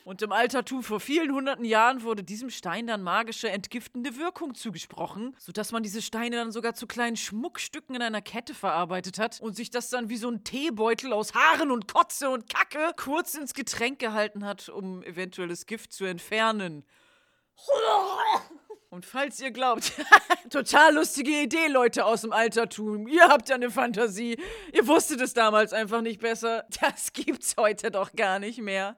Und 0.06 0.22
im 0.22 0.32
Altertum 0.32 0.82
vor 0.82 1.00
vielen 1.00 1.32
hunderten 1.32 1.66
Jahren 1.66 2.04
wurde 2.04 2.24
diesem 2.24 2.50
Stein 2.50 2.88
dann 2.88 3.02
magische 3.02 3.50
entgiftende 3.50 4.18
Wirkung 4.18 4.56
zugesprochen, 4.56 5.36
sodass 5.38 5.72
man 5.72 5.84
diese 5.84 6.02
Steine 6.02 6.38
dann 6.38 6.52
sogar 6.52 6.74
zu 6.74 6.88
kleinen 6.88 7.16
Schmuckstücken 7.16 7.96
in 7.96 8.02
einer 8.02 8.22
Kette 8.22 8.54
verarbeitet 8.54 9.20
hat 9.20 9.40
und 9.40 9.56
sich 9.56 9.70
das 9.70 9.90
dann 9.90 10.10
wie 10.10 10.18
so 10.18 10.30
ein 10.30 10.44
Teebeutel 10.44 11.14
aus 11.14 11.34
Haaren 11.34 11.70
und 11.72 11.92
Kotze 11.92 12.30
und 12.30 12.50
Kacke 12.50 12.94
kurz 12.98 13.36
ins 13.36 13.54
Getränk 13.54 14.00
gehalten 14.00 14.46
hat, 14.46 14.70
um 14.70 15.04
eventuelles 15.04 15.66
Gift 15.66 15.94
zu 15.94 16.06
entfernen. 16.06 16.86
Und 18.90 19.06
falls 19.06 19.40
ihr 19.40 19.52
glaubt, 19.52 19.92
total 20.50 20.96
lustige 20.96 21.44
Idee, 21.44 21.68
Leute 21.68 22.06
aus 22.06 22.22
dem 22.22 22.34
Altertum, 22.34 23.08
ihr 23.08 23.28
habt 23.28 23.50
ja 23.50 23.56
eine 23.56 23.70
Fantasie, 23.70 24.42
ihr 24.74 24.88
wusstet 24.88 25.22
es 25.22 25.36
damals 25.36 25.74
einfach 25.74 26.02
nicht 26.02 26.20
besser, 26.20 26.66
das 26.82 27.14
gibt's 27.14 27.56
heute 27.58 27.92
doch 27.92 28.14
gar 28.14 28.40
nicht 28.40 28.60
mehr. 28.60 28.96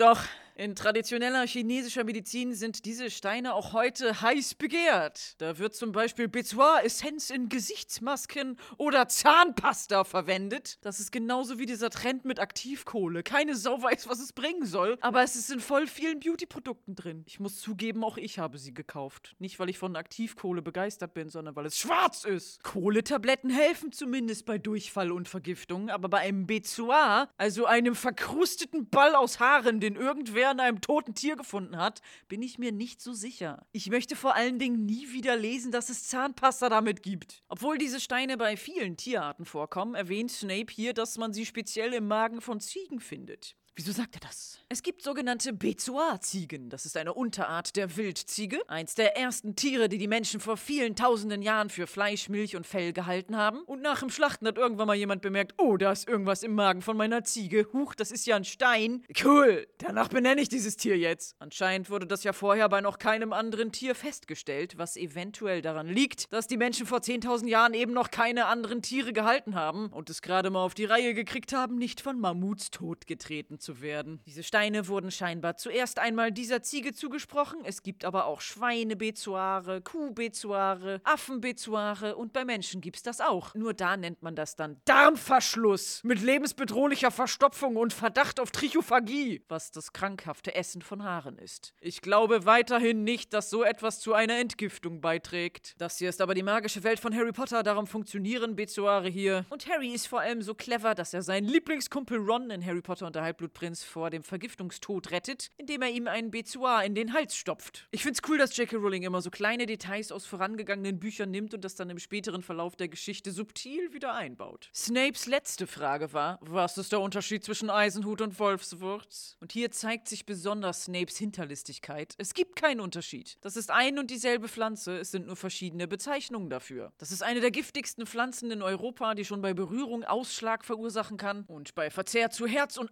Doch, 0.00 0.22
In 0.60 0.76
traditioneller 0.76 1.46
chinesischer 1.46 2.04
Medizin 2.04 2.52
sind 2.52 2.84
diese 2.84 3.10
Steine 3.10 3.54
auch 3.54 3.72
heute 3.72 4.20
heiß 4.20 4.56
begehrt. 4.56 5.40
Da 5.40 5.56
wird 5.56 5.74
zum 5.74 5.92
Beispiel 5.92 6.28
Bezoar-Essenz 6.28 7.30
in 7.30 7.48
Gesichtsmasken 7.48 8.58
oder 8.76 9.08
Zahnpasta 9.08 10.04
verwendet. 10.04 10.76
Das 10.82 11.00
ist 11.00 11.12
genauso 11.12 11.58
wie 11.58 11.64
dieser 11.64 11.88
Trend 11.88 12.26
mit 12.26 12.40
Aktivkohle. 12.40 13.22
Keine 13.22 13.56
Sau 13.56 13.82
weiß, 13.82 14.06
was 14.10 14.20
es 14.20 14.34
bringen 14.34 14.66
soll, 14.66 14.98
aber 15.00 15.22
es 15.22 15.34
ist 15.34 15.50
in 15.50 15.60
voll 15.60 15.86
vielen 15.86 16.20
Beauty-Produkten 16.20 16.94
drin. 16.94 17.24
Ich 17.26 17.40
muss 17.40 17.56
zugeben, 17.56 18.04
auch 18.04 18.18
ich 18.18 18.38
habe 18.38 18.58
sie 18.58 18.74
gekauft. 18.74 19.36
Nicht, 19.38 19.58
weil 19.60 19.70
ich 19.70 19.78
von 19.78 19.96
Aktivkohle 19.96 20.60
begeistert 20.60 21.14
bin, 21.14 21.30
sondern 21.30 21.56
weil 21.56 21.64
es 21.64 21.78
schwarz 21.78 22.24
ist. 22.26 22.62
Kohletabletten 22.64 23.48
helfen 23.48 23.92
zumindest 23.92 24.44
bei 24.44 24.58
Durchfall 24.58 25.10
und 25.10 25.26
Vergiftung, 25.26 25.88
aber 25.88 26.10
bei 26.10 26.18
einem 26.18 26.46
Bezoar, 26.46 27.30
also 27.38 27.64
einem 27.64 27.94
verkrusteten 27.94 28.90
Ball 28.90 29.14
aus 29.14 29.40
Haaren, 29.40 29.80
den 29.80 29.96
irgendwer 29.96 30.49
an 30.50 30.60
einem 30.60 30.80
toten 30.80 31.14
Tier 31.14 31.36
gefunden 31.36 31.76
hat, 31.76 32.02
bin 32.28 32.42
ich 32.42 32.58
mir 32.58 32.72
nicht 32.72 33.00
so 33.00 33.12
sicher. 33.12 33.66
Ich 33.72 33.90
möchte 33.90 34.16
vor 34.16 34.34
allen 34.34 34.58
Dingen 34.58 34.84
nie 34.84 35.12
wieder 35.12 35.36
lesen, 35.36 35.72
dass 35.72 35.88
es 35.88 36.08
Zahnpasta 36.08 36.68
damit 36.68 37.02
gibt. 37.02 37.42
Obwohl 37.48 37.78
diese 37.78 38.00
Steine 38.00 38.36
bei 38.36 38.56
vielen 38.56 38.96
Tierarten 38.96 39.44
vorkommen, 39.44 39.94
erwähnt 39.94 40.30
Snape 40.30 40.72
hier, 40.72 40.92
dass 40.92 41.18
man 41.18 41.32
sie 41.32 41.46
speziell 41.46 41.92
im 41.94 42.06
Magen 42.06 42.40
von 42.40 42.60
Ziegen 42.60 43.00
findet. 43.00 43.56
Wieso 43.76 43.92
sagt 43.92 44.16
er 44.16 44.20
das? 44.20 44.58
Es 44.68 44.82
gibt 44.82 45.02
sogenannte 45.02 45.52
Bezoar-Ziegen. 45.52 46.70
Das 46.70 46.84
ist 46.84 46.96
eine 46.96 47.14
Unterart 47.14 47.76
der 47.76 47.96
Wildziege. 47.96 48.60
Eins 48.68 48.94
der 48.94 49.16
ersten 49.16 49.56
Tiere, 49.56 49.88
die 49.88 49.98
die 49.98 50.08
Menschen 50.08 50.38
vor 50.40 50.56
vielen 50.56 50.96
tausenden 50.96 51.40
Jahren 51.40 51.70
für 51.70 51.86
Fleisch, 51.86 52.28
Milch 52.28 52.56
und 52.56 52.66
Fell 52.66 52.92
gehalten 52.92 53.36
haben. 53.36 53.62
Und 53.62 53.80
nach 53.80 54.00
dem 54.00 54.10
Schlachten 54.10 54.46
hat 54.46 54.58
irgendwann 54.58 54.86
mal 54.86 54.96
jemand 54.96 55.22
bemerkt, 55.22 55.54
oh, 55.58 55.76
da 55.76 55.92
ist 55.92 56.08
irgendwas 56.08 56.42
im 56.42 56.54
Magen 56.54 56.82
von 56.82 56.96
meiner 56.96 57.24
Ziege. 57.24 57.68
Huch, 57.72 57.94
das 57.94 58.10
ist 58.10 58.26
ja 58.26 58.36
ein 58.36 58.44
Stein. 58.44 59.04
Cool, 59.24 59.66
danach 59.78 60.08
benenne 60.08 60.40
ich 60.40 60.48
dieses 60.48 60.76
Tier 60.76 60.98
jetzt. 60.98 61.36
Anscheinend 61.38 61.90
wurde 61.90 62.06
das 62.06 62.24
ja 62.24 62.32
vorher 62.32 62.68
bei 62.68 62.80
noch 62.80 62.98
keinem 62.98 63.32
anderen 63.32 63.72
Tier 63.72 63.94
festgestellt, 63.94 64.78
was 64.78 64.96
eventuell 64.96 65.62
daran 65.62 65.86
liegt, 65.86 66.32
dass 66.32 66.48
die 66.48 66.56
Menschen 66.56 66.86
vor 66.86 66.98
10.000 66.98 67.46
Jahren 67.48 67.74
eben 67.74 67.92
noch 67.92 68.10
keine 68.10 68.46
anderen 68.46 68.82
Tiere 68.82 69.12
gehalten 69.12 69.54
haben 69.54 69.86
und 69.88 70.10
es 70.10 70.22
gerade 70.22 70.50
mal 70.50 70.64
auf 70.64 70.74
die 70.74 70.84
Reihe 70.84 71.14
gekriegt 71.14 71.52
haben, 71.52 71.76
nicht 71.76 72.00
von 72.00 72.20
Mammuts 72.20 72.70
totgetreten 72.70 73.58
zu 73.60 73.80
werden. 73.80 74.20
Diese 74.26 74.42
Steine 74.42 74.88
wurden 74.88 75.10
scheinbar 75.10 75.56
zuerst 75.56 75.98
einmal 75.98 76.32
dieser 76.32 76.62
Ziege 76.62 76.92
zugesprochen. 76.92 77.60
Es 77.64 77.82
gibt 77.82 78.04
aber 78.04 78.26
auch 78.26 78.40
Schweinebezoare, 78.40 79.80
Kuhbezoare, 79.82 81.00
Affenbezoare 81.04 82.16
und 82.16 82.32
bei 82.32 82.44
Menschen 82.44 82.80
gibt's 82.80 83.02
das 83.02 83.20
auch. 83.20 83.54
Nur 83.54 83.74
da 83.74 83.96
nennt 83.96 84.22
man 84.22 84.34
das 84.34 84.56
dann 84.56 84.80
Darmverschluss 84.84 86.02
mit 86.04 86.20
lebensbedrohlicher 86.20 87.10
Verstopfung 87.10 87.76
und 87.76 87.92
Verdacht 87.92 88.40
auf 88.40 88.50
Trichophagie, 88.50 89.44
was 89.48 89.70
das 89.70 89.92
krankhafte 89.92 90.54
Essen 90.54 90.82
von 90.82 91.04
Haaren 91.04 91.38
ist. 91.38 91.74
Ich 91.80 92.00
glaube 92.00 92.46
weiterhin 92.46 93.04
nicht, 93.04 93.32
dass 93.34 93.50
so 93.50 93.62
etwas 93.62 94.00
zu 94.00 94.14
einer 94.14 94.38
Entgiftung 94.38 95.00
beiträgt. 95.00 95.74
Das 95.78 95.98
hier 95.98 96.08
ist 96.08 96.20
aber 96.20 96.34
die 96.34 96.42
magische 96.42 96.82
Welt 96.82 97.00
von 97.00 97.14
Harry 97.14 97.32
Potter, 97.32 97.62
darum 97.62 97.86
funktionieren 97.86 98.56
Bezoare 98.56 99.08
hier. 99.08 99.44
Und 99.50 99.68
Harry 99.68 99.92
ist 99.92 100.06
vor 100.06 100.20
allem 100.20 100.42
so 100.42 100.54
clever, 100.54 100.94
dass 100.94 101.14
er 101.14 101.22
seinen 101.22 101.46
Lieblingskumpel 101.46 102.18
Ron 102.18 102.50
in 102.50 102.64
Harry 102.64 102.82
Potter 102.82 103.06
und 103.06 103.14
der 103.14 103.22
Halbblutprinz 103.50 103.84
vor 103.84 104.10
dem 104.10 104.22
Vergiftungstod 104.22 105.10
rettet, 105.10 105.50
indem 105.56 105.82
er 105.82 105.90
ihm 105.90 106.08
einen 106.08 106.30
Bezoar 106.30 106.84
in 106.84 106.94
den 106.94 107.12
Hals 107.12 107.36
stopft. 107.36 107.88
Ich 107.90 108.02
find's 108.02 108.20
cool, 108.28 108.38
dass 108.38 108.56
J.K. 108.56 108.76
Rowling 108.76 109.02
immer 109.02 109.20
so 109.20 109.30
kleine 109.30 109.66
Details 109.66 110.12
aus 110.12 110.26
vorangegangenen 110.26 110.98
Büchern 110.98 111.30
nimmt 111.30 111.54
und 111.54 111.64
das 111.64 111.74
dann 111.74 111.90
im 111.90 111.98
späteren 111.98 112.42
Verlauf 112.42 112.76
der 112.76 112.88
Geschichte 112.88 113.32
subtil 113.32 113.92
wieder 113.92 114.14
einbaut. 114.14 114.70
Snapes 114.74 115.26
letzte 115.26 115.66
Frage 115.66 116.12
war, 116.12 116.38
was 116.40 116.78
ist 116.78 116.92
der 116.92 117.00
Unterschied 117.00 117.44
zwischen 117.44 117.70
Eisenhut 117.70 118.20
und 118.20 118.38
Wolfswurz? 118.38 119.36
Und 119.40 119.52
hier 119.52 119.70
zeigt 119.70 120.08
sich 120.08 120.26
besonders 120.26 120.84
Snapes 120.84 121.16
Hinterlistigkeit. 121.18 122.14
Es 122.18 122.34
gibt 122.34 122.56
keinen 122.56 122.80
Unterschied. 122.80 123.36
Das 123.40 123.56
ist 123.56 123.70
ein 123.70 123.98
und 123.98 124.10
dieselbe 124.10 124.48
Pflanze, 124.48 124.98
es 124.98 125.10
sind 125.10 125.26
nur 125.26 125.36
verschiedene 125.36 125.88
Bezeichnungen 125.88 126.50
dafür. 126.50 126.92
Das 126.98 127.10
ist 127.10 127.22
eine 127.22 127.40
der 127.40 127.50
giftigsten 127.50 128.06
Pflanzen 128.06 128.50
in 128.50 128.62
Europa, 128.62 129.14
die 129.14 129.24
schon 129.24 129.42
bei 129.42 129.54
Berührung 129.54 130.04
Ausschlag 130.04 130.64
verursachen 130.64 131.16
kann 131.16 131.44
und 131.46 131.74
bei 131.74 131.90
Verzehr 131.90 132.30
zu 132.30 132.46
Herz- 132.46 132.78
und 132.78 132.90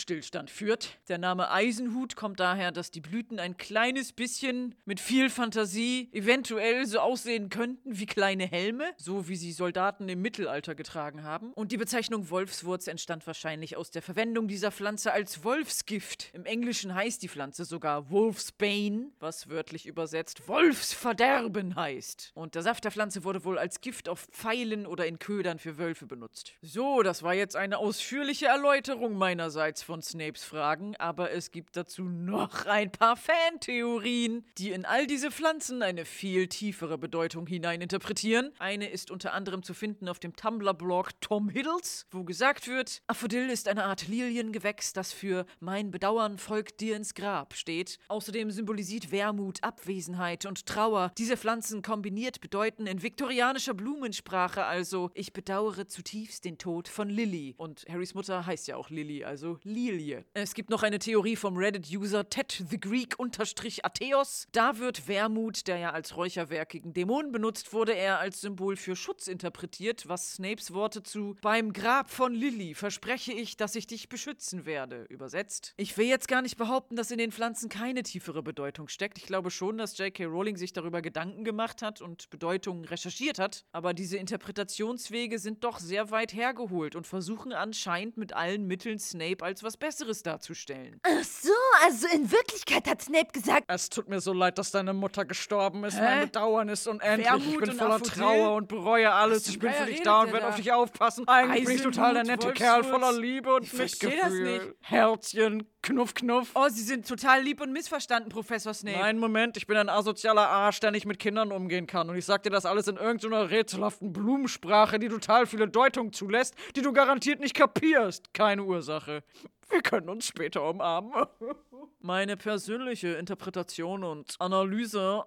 Atemstillstand 0.00 0.50
führt. 0.50 0.98
Der 1.08 1.18
Name 1.18 1.50
Eisenhut 1.50 2.16
kommt 2.16 2.40
daher, 2.40 2.72
dass 2.72 2.90
die 2.90 3.02
Blüten 3.02 3.38
ein 3.38 3.58
kleines 3.58 4.12
bisschen 4.12 4.74
mit 4.86 4.98
viel 4.98 5.28
Fantasie 5.28 6.08
eventuell 6.12 6.86
so 6.86 7.00
aussehen 7.00 7.50
könnten 7.50 7.98
wie 7.98 8.06
kleine 8.06 8.46
Helme, 8.46 8.84
so 8.96 9.28
wie 9.28 9.36
sie 9.36 9.52
Soldaten 9.52 10.08
im 10.08 10.22
Mittelalter 10.22 10.74
getragen 10.74 11.22
haben. 11.22 11.52
Und 11.52 11.70
die 11.70 11.76
Bezeichnung 11.76 12.30
Wolfswurz 12.30 12.86
entstand 12.86 13.26
wahrscheinlich 13.26 13.76
aus 13.76 13.90
der 13.90 14.00
Verwendung 14.00 14.48
dieser 14.48 14.72
Pflanze 14.72 15.12
als 15.12 15.44
Wolfsgift. 15.44 16.30
Im 16.32 16.46
Englischen 16.46 16.94
heißt 16.94 17.22
die 17.22 17.28
Pflanze 17.28 17.66
sogar 17.66 18.10
Wolfsbane, 18.10 19.10
was 19.18 19.50
wörtlich 19.50 19.86
übersetzt 19.86 20.48
Wolfsverderben 20.48 21.76
heißt. 21.76 22.32
Und 22.34 22.54
der 22.54 22.62
Saft 22.62 22.84
der 22.84 22.90
Pflanze 22.90 23.22
wurde 23.24 23.44
wohl 23.44 23.58
als 23.58 23.82
Gift 23.82 24.08
auf 24.08 24.28
Pfeilen 24.32 24.86
oder 24.86 25.06
in 25.06 25.18
Ködern 25.18 25.58
für 25.58 25.76
Wölfe 25.76 26.06
benutzt. 26.06 26.54
So, 26.62 27.02
das 27.02 27.22
war 27.22 27.34
jetzt 27.34 27.56
eine 27.56 27.76
ausführliche 27.78 28.46
Erläuterung 28.46 29.18
meinerseits 29.18 29.89
von 29.90 30.02
Snapes 30.02 30.44
Fragen, 30.44 30.94
aber 30.98 31.32
es 31.32 31.50
gibt 31.50 31.76
dazu 31.76 32.04
noch 32.04 32.64
ein 32.66 32.92
paar 32.92 33.16
Fantheorien, 33.16 34.44
die 34.56 34.70
in 34.70 34.84
all 34.84 35.08
diese 35.08 35.32
Pflanzen 35.32 35.82
eine 35.82 36.04
viel 36.04 36.46
tiefere 36.46 36.96
Bedeutung 36.96 37.48
hineininterpretieren. 37.48 38.52
Eine 38.60 38.88
ist 38.88 39.10
unter 39.10 39.32
anderem 39.32 39.64
zu 39.64 39.74
finden 39.74 40.08
auf 40.08 40.20
dem 40.20 40.36
Tumblr-Blog 40.36 41.20
Tom 41.20 41.48
Hiddles, 41.48 42.06
wo 42.12 42.22
gesagt 42.22 42.68
wird, 42.68 43.02
Aphrodil 43.08 43.50
ist 43.50 43.66
eine 43.66 43.82
Art 43.82 44.06
Liliengewächs, 44.06 44.92
das 44.92 45.12
für 45.12 45.44
mein 45.58 45.90
Bedauern 45.90 46.38
folgt 46.38 46.78
dir 46.78 46.94
ins 46.94 47.14
Grab 47.14 47.54
steht. 47.54 47.98
Außerdem 48.06 48.52
symbolisiert 48.52 49.10
Wermut, 49.10 49.64
Abwesenheit 49.64 50.46
und 50.46 50.66
Trauer. 50.66 51.10
Diese 51.18 51.36
Pflanzen 51.36 51.82
kombiniert 51.82 52.40
bedeuten 52.40 52.86
in 52.86 53.02
viktorianischer 53.02 53.74
Blumensprache 53.74 54.66
also, 54.66 55.10
ich 55.14 55.32
bedauere 55.32 55.88
zutiefst 55.88 56.44
den 56.44 56.58
Tod 56.58 56.86
von 56.86 57.08
Lily. 57.08 57.56
Und 57.56 57.86
Harrys 57.88 58.14
Mutter 58.14 58.46
heißt 58.46 58.68
ja 58.68 58.76
auch 58.76 58.88
Lily, 58.88 59.24
also 59.24 59.58
Lilie. 59.80 60.24
Es 60.34 60.54
gibt 60.54 60.68
noch 60.68 60.82
eine 60.82 60.98
Theorie 60.98 61.36
vom 61.36 61.56
Reddit-User 61.56 62.28
Ted 62.28 62.64
the 62.68 62.78
Greek 62.78 63.16
Atheos. 63.18 64.46
Da 64.52 64.78
wird 64.78 65.08
Wermut, 65.08 65.66
der 65.66 65.78
ja 65.78 65.90
als 65.90 66.16
Räucherwerk 66.16 66.68
gegen 66.68 66.92
Dämonen 66.92 67.32
benutzt 67.32 67.72
wurde, 67.72 67.92
eher 67.92 68.18
als 68.18 68.42
Symbol 68.42 68.76
für 68.76 68.94
Schutz 68.94 69.26
interpretiert, 69.26 70.06
was 70.08 70.34
Snapes 70.34 70.72
Worte 70.74 71.02
zu 71.02 71.36
Beim 71.40 71.72
Grab 71.72 72.10
von 72.10 72.34
Lily 72.34 72.74
verspreche 72.74 73.32
ich, 73.32 73.56
dass 73.56 73.74
ich 73.74 73.86
dich 73.86 74.08
beschützen 74.08 74.66
werde, 74.66 75.04
übersetzt. 75.08 75.72
Ich 75.76 75.96
will 75.96 76.06
jetzt 76.06 76.28
gar 76.28 76.42
nicht 76.42 76.58
behaupten, 76.58 76.96
dass 76.96 77.10
in 77.10 77.18
den 77.18 77.32
Pflanzen 77.32 77.68
keine 77.68 78.02
tiefere 78.02 78.42
Bedeutung 78.42 78.88
steckt. 78.88 79.18
Ich 79.18 79.26
glaube 79.26 79.50
schon, 79.50 79.78
dass 79.78 79.96
J.K. 79.96 80.26
Rowling 80.26 80.56
sich 80.56 80.72
darüber 80.72 81.00
Gedanken 81.00 81.44
gemacht 81.44 81.82
hat 81.82 82.00
und 82.00 82.28
Bedeutungen 82.30 82.84
recherchiert 82.84 83.38
hat, 83.38 83.64
aber 83.72 83.94
diese 83.94 84.18
Interpretationswege 84.18 85.38
sind 85.38 85.64
doch 85.64 85.78
sehr 85.78 86.10
weit 86.10 86.34
hergeholt 86.34 86.96
und 86.96 87.06
versuchen 87.06 87.52
anscheinend 87.52 88.16
mit 88.16 88.32
allen 88.32 88.66
Mitteln 88.66 88.98
Snape 88.98 89.44
als 89.44 89.62
was 89.62 89.69
Besseres 89.76 90.22
darzustellen. 90.22 91.00
Ach 91.02 91.24
so, 91.24 91.50
also 91.84 92.06
in 92.14 92.30
Wirklichkeit 92.30 92.88
hat 92.88 93.02
Snape 93.02 93.28
gesagt, 93.32 93.64
Es 93.68 93.88
tut 93.88 94.08
mir 94.08 94.20
so 94.20 94.32
leid, 94.32 94.58
dass 94.58 94.70
deine 94.70 94.92
Mutter 94.92 95.24
gestorben 95.24 95.84
ist. 95.84 95.96
Mein 95.98 96.18
Hä? 96.20 96.24
Bedauern 96.26 96.68
ist 96.68 96.86
unendlich. 96.86 97.26
Wermut 97.28 97.46
ich 97.46 97.58
bin 97.58 97.72
voller? 97.72 98.00
Trauer 98.02 98.54
und 98.56 98.68
bereue 98.68 99.10
alles. 99.12 99.46
Ich 99.48 99.58
bin 99.58 99.72
für 99.72 99.86
dich 99.86 100.02
da 100.02 100.22
und 100.22 100.32
werde 100.32 100.48
auf 100.48 100.56
dich 100.56 100.72
aufpassen. 100.72 101.26
Eigentlich 101.28 101.64
bin 101.66 101.76
ich 101.76 101.82
total 101.82 102.14
der 102.14 102.24
nette 102.24 102.52
Kerl 102.52 102.84
voller 102.84 103.12
Liebe 103.12 103.54
und 103.54 103.64
Ich 103.64 103.70
versteh 103.70 104.16
das 104.20 104.32
Mitgefühl. 104.32 104.58
nicht. 104.66 104.74
Herzchen, 104.80 105.66
Knuff, 105.82 106.14
Knuff. 106.14 106.50
oh, 106.54 106.68
Sie 106.68 106.82
sind 106.82 107.08
total 107.08 107.42
lieb 107.42 107.60
und 107.60 107.72
missverstanden, 107.72 108.28
Professor 108.30 108.74
Snape. 108.74 108.98
Nein, 108.98 109.18
Moment, 109.18 109.56
ich 109.56 109.66
bin 109.66 109.76
ein 109.76 109.88
asozialer 109.88 110.48
Arsch, 110.48 110.80
der 110.80 110.90
nicht 110.90 111.06
mit 111.06 111.18
Kindern 111.18 111.52
umgehen 111.52 111.86
kann. 111.86 112.10
Und 112.10 112.16
ich 112.16 112.24
sag 112.26 112.42
dir 112.42 112.50
das 112.50 112.66
alles 112.66 112.86
in 112.88 112.96
irgendeiner 112.96 113.50
rätselhaften 113.50 114.12
Blumensprache, 114.12 114.98
die 114.98 115.08
total 115.08 115.46
viele 115.46 115.68
Deutungen 115.68 116.12
zulässt, 116.12 116.54
die 116.76 116.82
du 116.82 116.92
garantiert 116.92 117.40
nicht 117.40 117.54
kapierst. 117.54 118.34
Keine 118.34 118.62
Ursache. 118.64 119.22
Wir 119.70 119.82
können 119.82 120.08
uns 120.08 120.26
später 120.26 120.68
umarmen. 120.68 121.12
Meine 122.00 122.36
persönliche 122.36 123.08
Interpretation 123.08 124.02
und 124.02 124.34
Analyse 124.40 125.24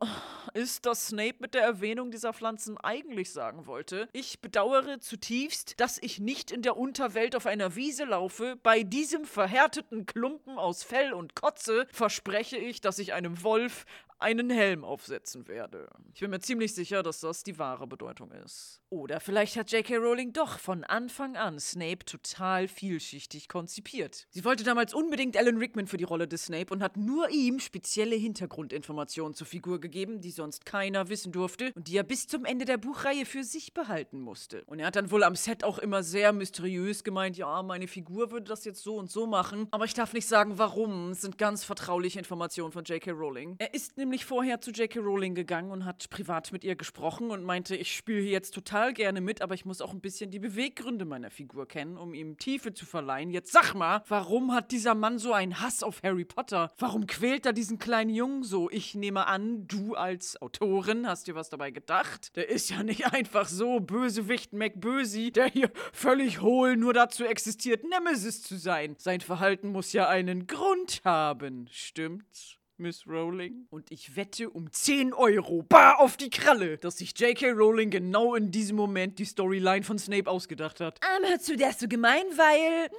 ist, 0.53 0.85
dass 0.85 1.07
Snape 1.07 1.35
mit 1.39 1.53
der 1.53 1.62
Erwähnung 1.62 2.12
dieser 2.12 2.33
Pflanzen 2.33 2.77
eigentlich 2.77 3.31
sagen 3.31 3.67
wollte, 3.67 4.09
ich 4.12 4.41
bedauere 4.41 5.00
zutiefst, 5.00 5.79
dass 5.79 5.97
ich 6.01 6.19
nicht 6.19 6.51
in 6.51 6.62
der 6.62 6.77
Unterwelt 6.77 7.35
auf 7.35 7.45
einer 7.45 7.75
Wiese 7.75 8.03
laufe. 8.05 8.57
Bei 8.62 8.83
diesem 8.83 9.25
verhärteten 9.25 10.05
Klumpen 10.05 10.57
aus 10.57 10.83
Fell 10.83 11.13
und 11.13 11.35
Kotze 11.35 11.88
verspreche 11.91 12.57
ich, 12.57 12.81
dass 12.81 13.00
ich 13.00 13.13
einem 13.13 13.43
Wolf 13.43 13.85
einen 14.20 14.50
Helm 14.50 14.84
aufsetzen 14.84 15.48
werde. 15.48 15.89
Ich 16.13 16.20
bin 16.20 16.29
mir 16.29 16.39
ziemlich 16.39 16.74
sicher, 16.74 17.03
dass 17.03 17.20
das 17.20 17.43
die 17.43 17.58
wahre 17.58 17.88
Bedeutung 17.88 18.32
ist. 18.32 18.79
Oder 18.89 19.20
vielleicht 19.20 19.58
hat 19.58 19.72
J.K. 19.72 19.98
Rowling 19.98 20.34
doch 20.34 20.60
von 20.60 20.84
Anfang 20.84 21.36
an 21.36 21.60
Snape 21.60 22.05
total 22.05 22.67
vielschichtig 22.67 23.50
konzipiert. 23.50 24.27
Sie 24.29 24.46
wollte 24.46 24.63
damals 24.63 24.93
unbedingt 24.93 25.36
Alan 25.36 25.58
Rickman 25.58 25.88
für 25.88 25.98
die 25.98 26.03
Rolle 26.03 26.27
des 26.27 26.46
Snape 26.46 26.72
und 26.72 26.84
hat 26.84 26.96
nur 26.96 27.29
ihm 27.32 27.60
spezielle 27.60 28.15
Hintergrundinformationen 28.15 29.34
zur 29.34 29.48
Figur 29.48 29.82
gegeben, 29.82 30.22
die 30.22 30.29
sonst 30.29 30.65
keiner 30.65 31.10
wissen 31.10 31.32
durfte 31.32 31.72
und 31.74 31.88
die 31.88 31.98
er 31.98 32.03
bis 32.03 32.27
zum 32.27 32.46
Ende 32.46 32.65
der 32.65 32.77
Buchreihe 32.77 33.25
für 33.25 33.43
sich 33.43 33.74
behalten 33.74 34.20
musste. 34.20 34.63
Und 34.65 34.79
er 34.79 34.88
hat 34.88 34.96
dann 34.96 35.10
wohl 35.10 35.24
am 35.24 35.36
Set 35.36 35.63
auch 35.63 35.79
immer 35.79 36.03
sehr 36.03 36.32
mysteriös 36.32 37.03
gemeint, 37.03 37.36
ja, 37.36 37.63
meine 37.63 37.88
Figur 37.88 38.32
würde 38.32 38.46
das 38.46 38.63
jetzt 38.63 38.84
so 38.84 38.98
und 38.98 39.10
so 39.10 39.25
machen, 39.25 39.67
aber 39.72 39.86
ich 39.86 39.96
darf 39.96 40.13
nicht 40.13 40.27
sagen, 40.27 40.60
warum. 40.60 41.12
Es 41.12 41.22
sind 41.22 41.39
ganz 41.39 41.63
vertrauliche 41.63 42.20
Informationen 42.20 42.72
von 42.72 42.84
J.K. 42.84 43.12
Rowling. 43.12 43.55
Er 43.58 43.74
ist 43.74 43.98
nämlich 43.98 44.12
nämlich 44.13 44.25
vorher 44.25 44.62
zu 44.62 44.70
J.K. 44.70 45.00
Rowling 45.00 45.34
gegangen 45.34 45.72
und 45.72 45.86
hat 45.86 46.08
privat 46.12 46.51
mit 46.51 46.63
ihr 46.63 46.75
gesprochen 46.75 47.32
und 47.32 47.43
meinte, 47.43 47.75
ich 47.75 47.96
spiele 47.96 48.22
jetzt 48.22 48.53
total 48.53 48.93
gerne 48.93 49.22
mit, 49.22 49.41
aber 49.41 49.55
ich 49.55 49.65
muss 49.65 49.82
auch 49.82 49.91
ein 49.91 50.01
bisschen 50.01 50.29
die 50.29 50.38
Beweggründe 50.38 51.03
meiner 51.03 51.32
Figur 51.32 51.67
kennen, 51.67 51.98
um 51.98 52.13
ihm 52.13 52.38
Tiefe 52.38 52.75
zu 52.75 52.86
verleihen. 52.86 53.32
Jetzt 53.32 53.51
sag 53.51 53.74
mal, 53.74 54.03
warum 54.10 54.53
hat 54.53 54.70
dieser 54.70 54.93
Mann 54.93 55.17
so 55.17 55.34
einen 55.34 55.62
Hass 55.62 55.82
auf 55.82 56.03
Harry 56.03 56.25
Potter? 56.25 56.72
Warum 56.77 57.08
quält 57.08 57.48
er 57.48 57.53
diesen 57.53 57.79
kleinen 57.79 58.12
Jungen 58.12 58.43
so? 58.43 58.70
Ich 58.70 58.93
nehme 58.93 59.25
an, 59.25 59.65
du 59.67 59.96
als 59.96 60.39
Autorin 60.39 61.08
hast 61.08 61.25
dir 61.25 61.34
was 61.34 61.50
dabei 61.50 61.72
gedacht. 61.72 62.36
Der 62.36 62.50
ist 62.50 62.70
ja 62.70 62.84
nicht 62.84 63.12
einfach 63.12 63.48
so 63.48 63.79
Bösewicht 63.79 64.53
McBösi, 64.53 65.32
der 65.32 65.48
hier 65.48 65.72
völlig 65.91 66.39
hohl 66.39 66.77
nur 66.77 66.93
dazu 66.93 67.25
existiert, 67.25 67.84
Nemesis 67.84 68.43
zu 68.43 68.58
sein. 68.58 68.93
Sein 69.00 69.22
Verhalten 69.22 69.70
muss 69.70 69.91
ja 69.91 70.08
einen 70.08 70.46
Grund 70.46 71.01
haben, 71.03 71.67
stimmt's? 71.72 72.60
Miss 72.77 73.06
Rowling. 73.08 73.68
Und 73.70 73.92
ich 73.92 74.15
wette 74.15 74.50
um 74.50 74.72
10 74.72 75.13
Euro, 75.13 75.62
bar 75.62 76.00
auf 76.00 76.18
die 76.18 76.30
Kralle, 76.30 76.77
dass 76.80 76.98
sich 76.98 77.18
J.K. 77.18 77.51
Rowling 77.51 77.92
genau 77.92 78.34
in 78.34 78.50
diesem 78.50 78.75
Moment 78.75 79.20
die 79.20 79.25
Storyline 79.25 79.84
von 79.84 80.00
Snape 80.00 80.30
ausgedacht 80.30 80.80
hat. 80.80 81.00
Ähm, 81.03 81.30
hör 81.30 81.39
zu, 81.39 81.56
der 81.56 81.70
ist 81.70 81.82
so 81.82 81.88
gemein, 81.88 82.24
weil 82.36 82.89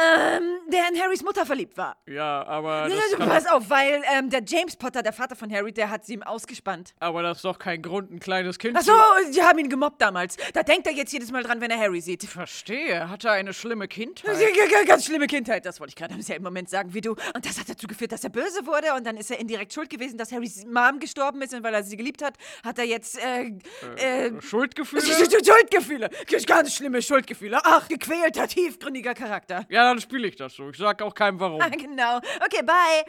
ähm, 0.00 0.44
der 0.72 0.88
in 0.92 1.00
Harrys 1.00 1.24
Mutter 1.24 1.44
verliebt 1.44 1.76
war. 1.76 1.96
Ja, 2.06 2.44
aber. 2.46 2.88
Ja, 2.88 2.96
also, 2.96 3.16
pass 3.16 3.46
auf, 3.46 3.68
weil 3.68 4.02
ähm, 4.16 4.30
der 4.30 4.42
James 4.46 4.76
Potter, 4.76 5.02
der 5.02 5.12
Vater 5.12 5.34
von 5.34 5.52
Harry, 5.52 5.72
der 5.72 5.90
hat 5.90 6.06
sie 6.06 6.14
ihm 6.14 6.22
ausgespannt. 6.22 6.94
Aber 7.00 7.22
das 7.22 7.38
ist 7.38 7.44
doch 7.44 7.58
kein 7.58 7.82
Grund, 7.82 8.12
ein 8.12 8.20
kleines 8.20 8.58
Kind 8.58 8.76
Ach 8.78 8.82
so, 8.82 8.92
sie 9.30 9.42
haben 9.42 9.58
ihn 9.58 9.68
gemobbt 9.68 10.00
damals. 10.00 10.36
Da 10.52 10.62
denkt 10.62 10.86
er 10.86 10.92
jetzt 10.92 11.12
jedes 11.12 11.32
Mal 11.32 11.42
dran, 11.42 11.60
wenn 11.60 11.70
er 11.70 11.78
Harry 11.78 12.00
sieht. 12.00 12.24
Verstehe, 12.24 13.08
hatte 13.08 13.30
eine 13.30 13.52
schlimme 13.52 13.88
Kindheit. 13.88 14.38
Ganz 14.86 15.04
schlimme 15.04 15.26
Kindheit, 15.26 15.66
das 15.66 15.80
wollte 15.80 15.90
ich 15.90 15.96
gerade 15.96 16.14
im 16.14 16.22
selben 16.22 16.44
Moment 16.44 16.70
sagen 16.70 16.94
wie 16.94 17.00
du. 17.00 17.12
Und 17.34 17.44
das 17.44 17.58
hat 17.58 17.68
dazu 17.68 17.88
geführt, 17.88 18.12
dass 18.12 18.22
er 18.22 18.30
böse 18.30 18.64
wurde 18.66 18.83
und 18.96 19.06
dann 19.06 19.16
ist 19.16 19.30
er 19.30 19.38
indirekt 19.38 19.72
schuld 19.72 19.90
gewesen, 19.90 20.18
dass 20.18 20.32
Harrys 20.32 20.64
Mom 20.66 20.98
gestorben 21.00 21.42
ist 21.42 21.54
und 21.54 21.62
weil 21.62 21.74
er 21.74 21.82
sie 21.82 21.96
geliebt 21.96 22.22
hat, 22.22 22.36
hat 22.64 22.78
er 22.78 22.84
jetzt 22.84 23.18
äh, 23.18 23.52
äh, 23.98 24.26
äh 24.26 24.42
Schuldgefühle? 24.42 25.02
Schuldgefühle, 25.02 26.10
ganz 26.46 26.74
schlimme 26.74 27.02
Schuldgefühle. 27.02 27.60
Ach, 27.62 27.88
gequälter, 27.88 28.46
tiefgründiger 28.48 29.14
Charakter. 29.14 29.66
Ja, 29.68 29.84
dann 29.84 30.00
spiele 30.00 30.28
ich 30.28 30.36
das 30.36 30.54
so. 30.54 30.70
Ich 30.70 30.76
sag 30.76 31.00
auch 31.02 31.14
keinem 31.14 31.40
warum. 31.40 31.60
Ah, 31.60 31.68
genau. 31.70 32.18
Okay, 32.44 32.62
bye. 32.64 33.04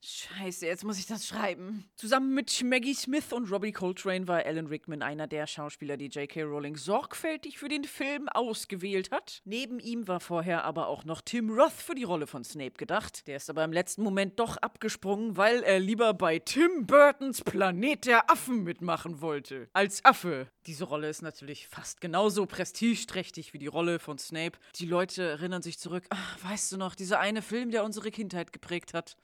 Scheiße, 0.00 0.66
jetzt 0.66 0.84
muss 0.84 0.98
ich 0.98 1.06
das 1.06 1.26
schreiben. 1.26 1.90
Zusammen 1.96 2.32
mit 2.32 2.62
Maggie 2.62 2.94
Smith 2.94 3.32
und 3.32 3.50
Robbie 3.50 3.72
Coltrane 3.72 4.28
war 4.28 4.46
Alan 4.46 4.66
Rickman 4.66 5.02
einer 5.02 5.26
der 5.26 5.48
Schauspieler, 5.48 5.96
die 5.96 6.06
J.K. 6.06 6.42
Rowling 6.42 6.76
sorgfältig 6.76 7.58
für 7.58 7.68
den 7.68 7.82
Film 7.82 8.28
ausgewählt 8.28 9.10
hat. 9.10 9.42
Neben 9.44 9.80
ihm 9.80 10.06
war 10.06 10.20
vorher 10.20 10.64
aber 10.64 10.86
auch 10.86 11.04
noch 11.04 11.20
Tim 11.20 11.50
Roth 11.50 11.72
für 11.72 11.96
die 11.96 12.04
Rolle 12.04 12.28
von 12.28 12.44
Snape 12.44 12.76
gedacht. 12.78 13.26
Der 13.26 13.36
ist 13.36 13.50
aber 13.50 13.64
im 13.64 13.72
letzten 13.72 14.02
Moment 14.02 14.38
doch 14.38 14.56
abgesprungen, 14.58 15.17
weil 15.36 15.62
er 15.62 15.80
lieber 15.80 16.14
bei 16.14 16.38
Tim 16.38 16.86
Burtons 16.86 17.42
Planet 17.42 18.06
der 18.06 18.30
Affen 18.30 18.64
mitmachen 18.64 19.20
wollte. 19.20 19.68
Als 19.72 20.04
Affe. 20.04 20.46
Diese 20.66 20.84
Rolle 20.84 21.08
ist 21.08 21.22
natürlich 21.22 21.68
fast 21.68 22.00
genauso 22.00 22.46
prestigeträchtig 22.46 23.52
wie 23.52 23.58
die 23.58 23.66
Rolle 23.66 23.98
von 23.98 24.18
Snape. 24.18 24.58
Die 24.76 24.86
Leute 24.86 25.22
erinnern 25.22 25.62
sich 25.62 25.78
zurück. 25.78 26.04
Ach, 26.10 26.38
weißt 26.42 26.72
du 26.72 26.76
noch, 26.76 26.94
dieser 26.94 27.20
eine 27.20 27.42
Film, 27.42 27.70
der 27.70 27.84
unsere 27.84 28.10
Kindheit 28.10 28.52
geprägt 28.52 28.94
hat. 28.94 29.16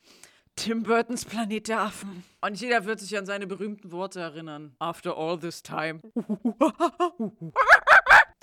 Tim 0.57 0.85
Burtons 0.85 1.25
Planet 1.25 1.69
der 1.69 1.81
Affen. 1.81 2.25
Und 2.41 2.61
jeder 2.61 2.85
wird 2.85 3.01
sich 3.01 3.17
an 3.19 3.27
seine 3.27 3.47
berühmten 3.47 3.91
Worte 3.91 4.21
erinnern. 4.21 4.75
After 4.79 5.17
all 5.17 5.39
this 5.39 5.63
time. 5.63 6.01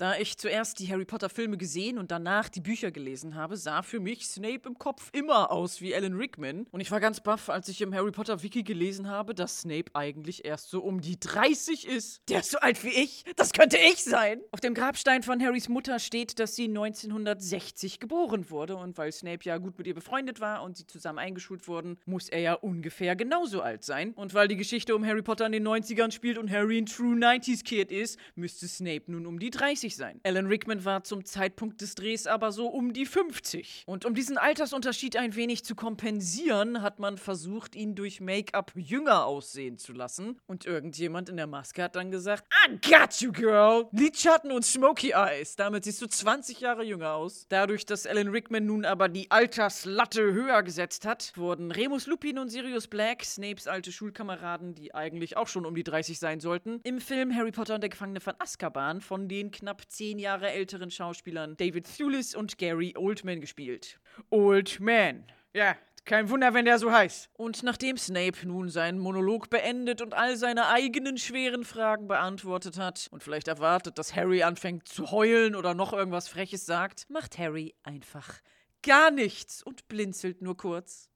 Da 0.02 0.16
ich 0.16 0.36
zuerst 0.36 0.80
die 0.80 0.90
Harry 0.90 1.04
Potter 1.04 1.28
Filme 1.28 1.56
gesehen 1.56 1.96
und 1.96 2.10
danach 2.10 2.48
die 2.48 2.60
Bücher 2.60 2.90
gelesen 2.90 3.36
habe, 3.36 3.56
sah 3.56 3.82
für 3.82 4.00
mich 4.00 4.26
Snape 4.26 4.62
im 4.66 4.76
Kopf 4.76 5.10
immer 5.12 5.52
aus 5.52 5.80
wie 5.80 5.94
Alan 5.94 6.14
Rickman. 6.14 6.66
Und 6.72 6.80
ich 6.80 6.90
war 6.90 6.98
ganz 6.98 7.20
baff, 7.20 7.48
als 7.48 7.68
ich 7.68 7.80
im 7.80 7.94
Harry 7.94 8.10
Potter 8.10 8.42
Wiki 8.42 8.64
gelesen 8.64 9.08
habe, 9.08 9.32
dass 9.32 9.60
Snape 9.60 9.92
eigentlich 9.94 10.44
erst 10.44 10.70
so 10.70 10.82
um 10.82 11.00
die 11.00 11.20
30 11.20 11.86
ist. 11.86 12.20
Der 12.28 12.40
ist 12.40 12.50
so 12.50 12.58
alt 12.58 12.82
wie 12.82 12.88
ich. 12.88 13.22
Das 13.36 13.52
könnte 13.52 13.78
ich 13.78 14.02
sein. 14.02 14.40
Auf 14.50 14.58
dem 14.58 14.74
Grabstein 14.74 15.22
von 15.22 15.40
Harrys 15.40 15.68
Mutter 15.68 16.00
steht, 16.00 16.40
dass 16.40 16.56
sie 16.56 16.64
1960 16.64 18.00
geboren 18.00 18.50
wurde. 18.50 18.74
Und 18.74 18.98
weil 18.98 19.12
Snape 19.12 19.44
ja 19.44 19.58
gut 19.58 19.78
mit 19.78 19.86
ihr 19.86 19.94
befreundet 19.94 20.40
war 20.40 20.64
und 20.64 20.76
sie 20.76 20.84
zusammen 20.84 21.20
eingeschult 21.20 21.68
wurden, 21.68 21.96
muss 22.06 22.28
er 22.28 22.40
ja 22.40 22.54
ungefähr 22.54 23.14
genauso 23.14 23.62
alt 23.62 23.84
sein. 23.84 24.14
Und 24.14 24.34
weil 24.34 24.48
die 24.48 24.56
Geschichte 24.56 24.96
um 24.96 25.06
Harry 25.06 25.22
Potter 25.22 25.46
in 25.46 25.52
den 25.52 25.64
90ern 25.64 26.10
spielt 26.10 26.38
und 26.38 26.50
Harry 26.50 26.78
ein 26.78 26.86
True 26.86 27.14
90s 27.14 27.62
Kid 27.62 27.92
ist, 27.92 28.18
müsste 28.34 28.66
Snape 28.66 29.04
nun 29.06 29.26
um 29.26 29.38
die 29.38 29.50
30 29.50 29.91
30 29.92 29.96
sein. 29.96 30.20
Alan 30.24 30.46
Rickman 30.46 30.84
war 30.84 31.04
zum 31.04 31.24
Zeitpunkt 31.24 31.80
des 31.80 31.94
Drehs 31.94 32.26
aber 32.26 32.52
so 32.52 32.68
um 32.68 32.92
die 32.92 33.06
50. 33.06 33.84
Und 33.86 34.04
um 34.04 34.14
diesen 34.14 34.38
Altersunterschied 34.38 35.16
ein 35.16 35.34
wenig 35.34 35.64
zu 35.64 35.74
kompensieren, 35.74 36.82
hat 36.82 36.98
man 36.98 37.18
versucht, 37.18 37.74
ihn 37.74 37.94
durch 37.94 38.20
Make-up 38.20 38.72
jünger 38.74 39.26
aussehen 39.26 39.78
zu 39.78 39.92
lassen. 39.92 40.38
Und 40.46 40.66
irgendjemand 40.66 41.28
in 41.28 41.36
der 41.36 41.46
Maske 41.46 41.82
hat 41.82 41.96
dann 41.96 42.10
gesagt: 42.10 42.44
I 42.66 42.78
got 42.88 43.20
you, 43.20 43.32
girl! 43.32 43.88
Lidschatten 43.92 44.52
und 44.52 44.64
Smoky 44.64 45.12
Eyes. 45.12 45.56
Damit 45.56 45.84
siehst 45.84 46.00
du 46.02 46.06
20 46.06 46.60
Jahre 46.60 46.84
jünger 46.84 47.14
aus. 47.14 47.46
Dadurch, 47.48 47.86
dass 47.86 48.06
Alan 48.06 48.28
Rickman 48.28 48.66
nun 48.66 48.84
aber 48.84 49.08
die 49.08 49.30
Alterslatte 49.30 50.32
höher 50.32 50.62
gesetzt 50.62 51.06
hat, 51.06 51.32
wurden 51.36 51.70
Remus 51.70 52.06
Lupin 52.06 52.38
und 52.38 52.48
Sirius 52.48 52.88
Black, 52.88 53.24
Snapes 53.24 53.66
alte 53.66 53.92
Schulkameraden, 53.92 54.74
die 54.74 54.94
eigentlich 54.94 55.36
auch 55.36 55.48
schon 55.48 55.66
um 55.66 55.74
die 55.74 55.84
30 55.84 56.18
sein 56.18 56.40
sollten, 56.40 56.80
im 56.84 57.00
Film 57.00 57.34
Harry 57.34 57.52
Potter 57.52 57.74
und 57.74 57.82
der 57.82 57.90
Gefangene 57.90 58.20
von 58.20 58.34
Azkaban 58.38 59.00
von 59.00 59.28
den 59.28 59.50
knapp 59.50 59.71
zehn 59.80 60.18
Jahre 60.18 60.50
älteren 60.50 60.90
Schauspielern 60.90 61.56
David 61.56 61.86
Thewlis 61.96 62.34
und 62.34 62.58
Gary 62.58 62.94
Oldman 62.96 63.40
gespielt. 63.40 63.98
Oldman. 64.30 65.24
Ja, 65.54 65.76
kein 66.04 66.28
Wunder, 66.30 66.52
wenn 66.52 66.64
der 66.64 66.78
so 66.78 66.90
heißt. 66.90 67.30
Und 67.34 67.62
nachdem 67.62 67.96
Snape 67.96 68.46
nun 68.46 68.68
seinen 68.68 68.98
Monolog 68.98 69.50
beendet 69.50 70.02
und 70.02 70.14
all 70.14 70.36
seine 70.36 70.66
eigenen 70.68 71.16
schweren 71.16 71.64
Fragen 71.64 72.08
beantwortet 72.08 72.76
hat 72.76 73.08
und 73.12 73.22
vielleicht 73.22 73.46
erwartet, 73.46 73.98
dass 73.98 74.16
Harry 74.16 74.42
anfängt 74.42 74.88
zu 74.88 75.12
heulen 75.12 75.54
oder 75.54 75.74
noch 75.74 75.92
irgendwas 75.92 76.28
Freches 76.28 76.66
sagt, 76.66 77.08
macht 77.08 77.38
Harry 77.38 77.74
einfach 77.84 78.40
gar 78.82 79.10
nichts 79.12 79.62
und 79.62 79.86
blinzelt 79.88 80.42
nur 80.42 80.56
kurz. 80.56 81.08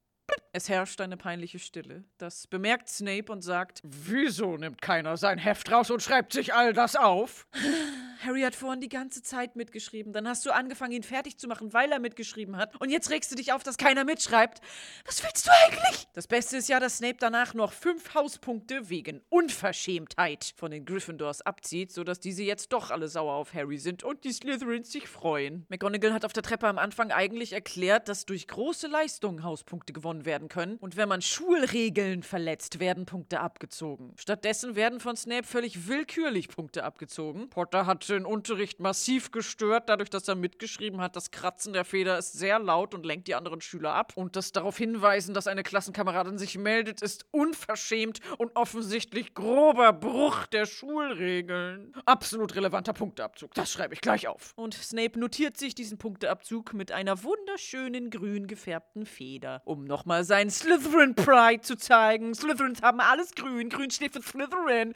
Es 0.53 0.69
herrscht 0.69 1.01
eine 1.01 1.17
peinliche 1.17 1.59
Stille. 1.59 2.05
Das 2.19 2.47
bemerkt 2.47 2.89
Snape 2.89 3.31
und 3.31 3.43
sagt: 3.43 3.81
Wieso 3.85 4.57
nimmt 4.57 4.81
keiner 4.83 5.17
sein 5.17 5.39
Heft 5.39 5.71
raus 5.71 5.91
und 5.91 6.03
schreibt 6.03 6.33
sich 6.33 6.55
all 6.55 6.73
das 6.73 6.97
auf? 6.97 7.47
Harry 8.25 8.43
hat 8.43 8.55
vorhin 8.55 8.81
die 8.81 8.89
ganze 8.89 9.23
Zeit 9.23 9.57
mitgeschrieben. 9.57 10.13
Dann 10.13 10.29
hast 10.29 10.47
du 10.47 10.51
angefangen, 10.51 10.93
ihn 10.93 11.03
fertig 11.03 11.39
zu 11.39 11.49
machen, 11.49 11.73
weil 11.73 11.91
er 11.93 11.99
mitgeschrieben 11.99 12.57
hat. 12.57 12.79
Und 12.81 12.91
jetzt 12.91 13.11
regst 13.11 13.31
du 13.31 13.37
dich 13.37 13.53
auf, 13.53 13.63
dass 13.63 13.77
keiner 13.77 14.05
mitschreibt. 14.05 14.61
Was 15.05 15.23
willst 15.23 15.47
du 15.47 15.51
eigentlich? 15.65 16.09
Das 16.15 16.27
Beste 16.27 16.57
ist 16.57 16.69
ja, 16.69 16.81
dass 16.81 16.99
Snape 16.99 17.17
danach 17.19 17.55
noch 17.55 17.73
fünf 17.73 18.15
Hauspunkte 18.15 18.89
wegen 18.89 19.21
Unverschämtheit 19.29 20.55
von 20.57 20.71
den 20.71 20.85
Gryffindors 20.85 21.43
abzieht, 21.43 21.93
sodass 21.93 22.21
diese 22.21 22.43
jetzt 22.43 22.73
doch 22.73 22.91
alle 22.91 23.09
sauer 23.09 23.35
auf 23.35 23.55
Harry 23.55 23.79
sind 23.79 24.03
und 24.03 24.25
die 24.25 24.33
Slytherins 24.33 24.91
sich 24.91 25.09
freuen. 25.09 25.67
McGonagall 25.69 26.13
hat 26.13 26.25
auf 26.25 26.33
der 26.33 26.43
Treppe 26.43 26.69
am 26.69 26.79
Anfang 26.79 27.11
eigentlich 27.11 27.53
erklärt, 27.53 28.09
dass 28.09 28.27
durch 28.27 28.49
große 28.49 28.87
Leistungen 28.87 29.43
Hauspunkte 29.43 29.93
gewonnen 29.93 30.25
werden 30.25 30.49
können. 30.49 30.77
Und 30.77 30.97
wenn 30.97 31.09
man 31.09 31.23
Schulregeln 31.23 32.23
verletzt, 32.23 32.81
werden 32.81 33.07
Punkte 33.07 33.41
abgezogen. 33.41 34.15
Stattdessen 34.17 34.77
werden 34.77 35.01
von 35.01 35.17
Snape 35.17 35.47
völlig 35.47 35.89
willkürlich 35.89 36.49
Punkte 36.49 36.85
abgezogen. 36.85 37.51
Potter 37.51 37.87
hat 37.87 38.06
den 38.15 38.27
Unterricht 38.27 38.81
massiv 38.81 39.31
gestört, 39.31 39.89
dadurch, 39.89 40.11
dass 40.11 40.29
er 40.29 40.35
mitgeschrieben 40.35 41.01
hat, 41.01 41.17
das 41.17 41.31
Kratzen 41.31 41.73
der 41.73 41.85
Feder 41.85 42.19
ist 42.19 42.33
sehr 42.33 42.59
laut 42.59 42.95
und 42.95 43.05
lenkt 43.05 43.29
die 43.29 43.35
anderen 43.35 43.61
Schüler 43.61 43.95
ab. 43.95 44.13
Und 44.15 44.37
das 44.37 44.53
darauf 44.53 44.77
hinweisen, 44.77 45.35
dass 45.35 45.47
eine 45.47 45.63
Klassenkameradin 45.63 46.39
sich 46.39 46.59
meldet, 46.59 47.03
ist 47.03 47.27
unverschämt 47.31 48.21
und 48.39 48.55
offensichtlich 48.57 49.35
grober 49.35 49.93
Bruch 49.93 50.47
der 50.47 50.67
Schulregeln. 50.67 51.93
Absolut 52.05 52.55
relevanter 52.55 52.93
Punkteabzug. 52.93 53.55
Das 53.55 53.73
schreibe 53.73 53.95
ich 53.95 54.01
gleich 54.01 54.29
auf. 54.29 54.53
Und 54.57 54.75
Snape 54.75 55.19
notiert 55.19 55.57
sich 55.57 55.75
diesen 55.75 55.99
Punkteabzug 55.99 56.73
mit 56.73 56.93
einer 56.93 57.23
wunderschönen 57.23 58.11
grün 58.11 58.47
gefärbten 58.47 59.07
Feder, 59.07 59.63
um 59.65 59.85
nochmal 59.85 60.25
seinen 60.25 60.51
Slytherin 60.51 61.15
Pride 61.15 61.63
zu 61.63 61.77
zeigen. 61.77 62.35
Slytherins 62.35 62.83
haben 62.83 63.01
alles 63.01 63.35
grün. 63.35 63.69
Grün 63.69 63.91
steht 63.91 64.13
für 64.13 64.23
Slytherin. 64.23 64.95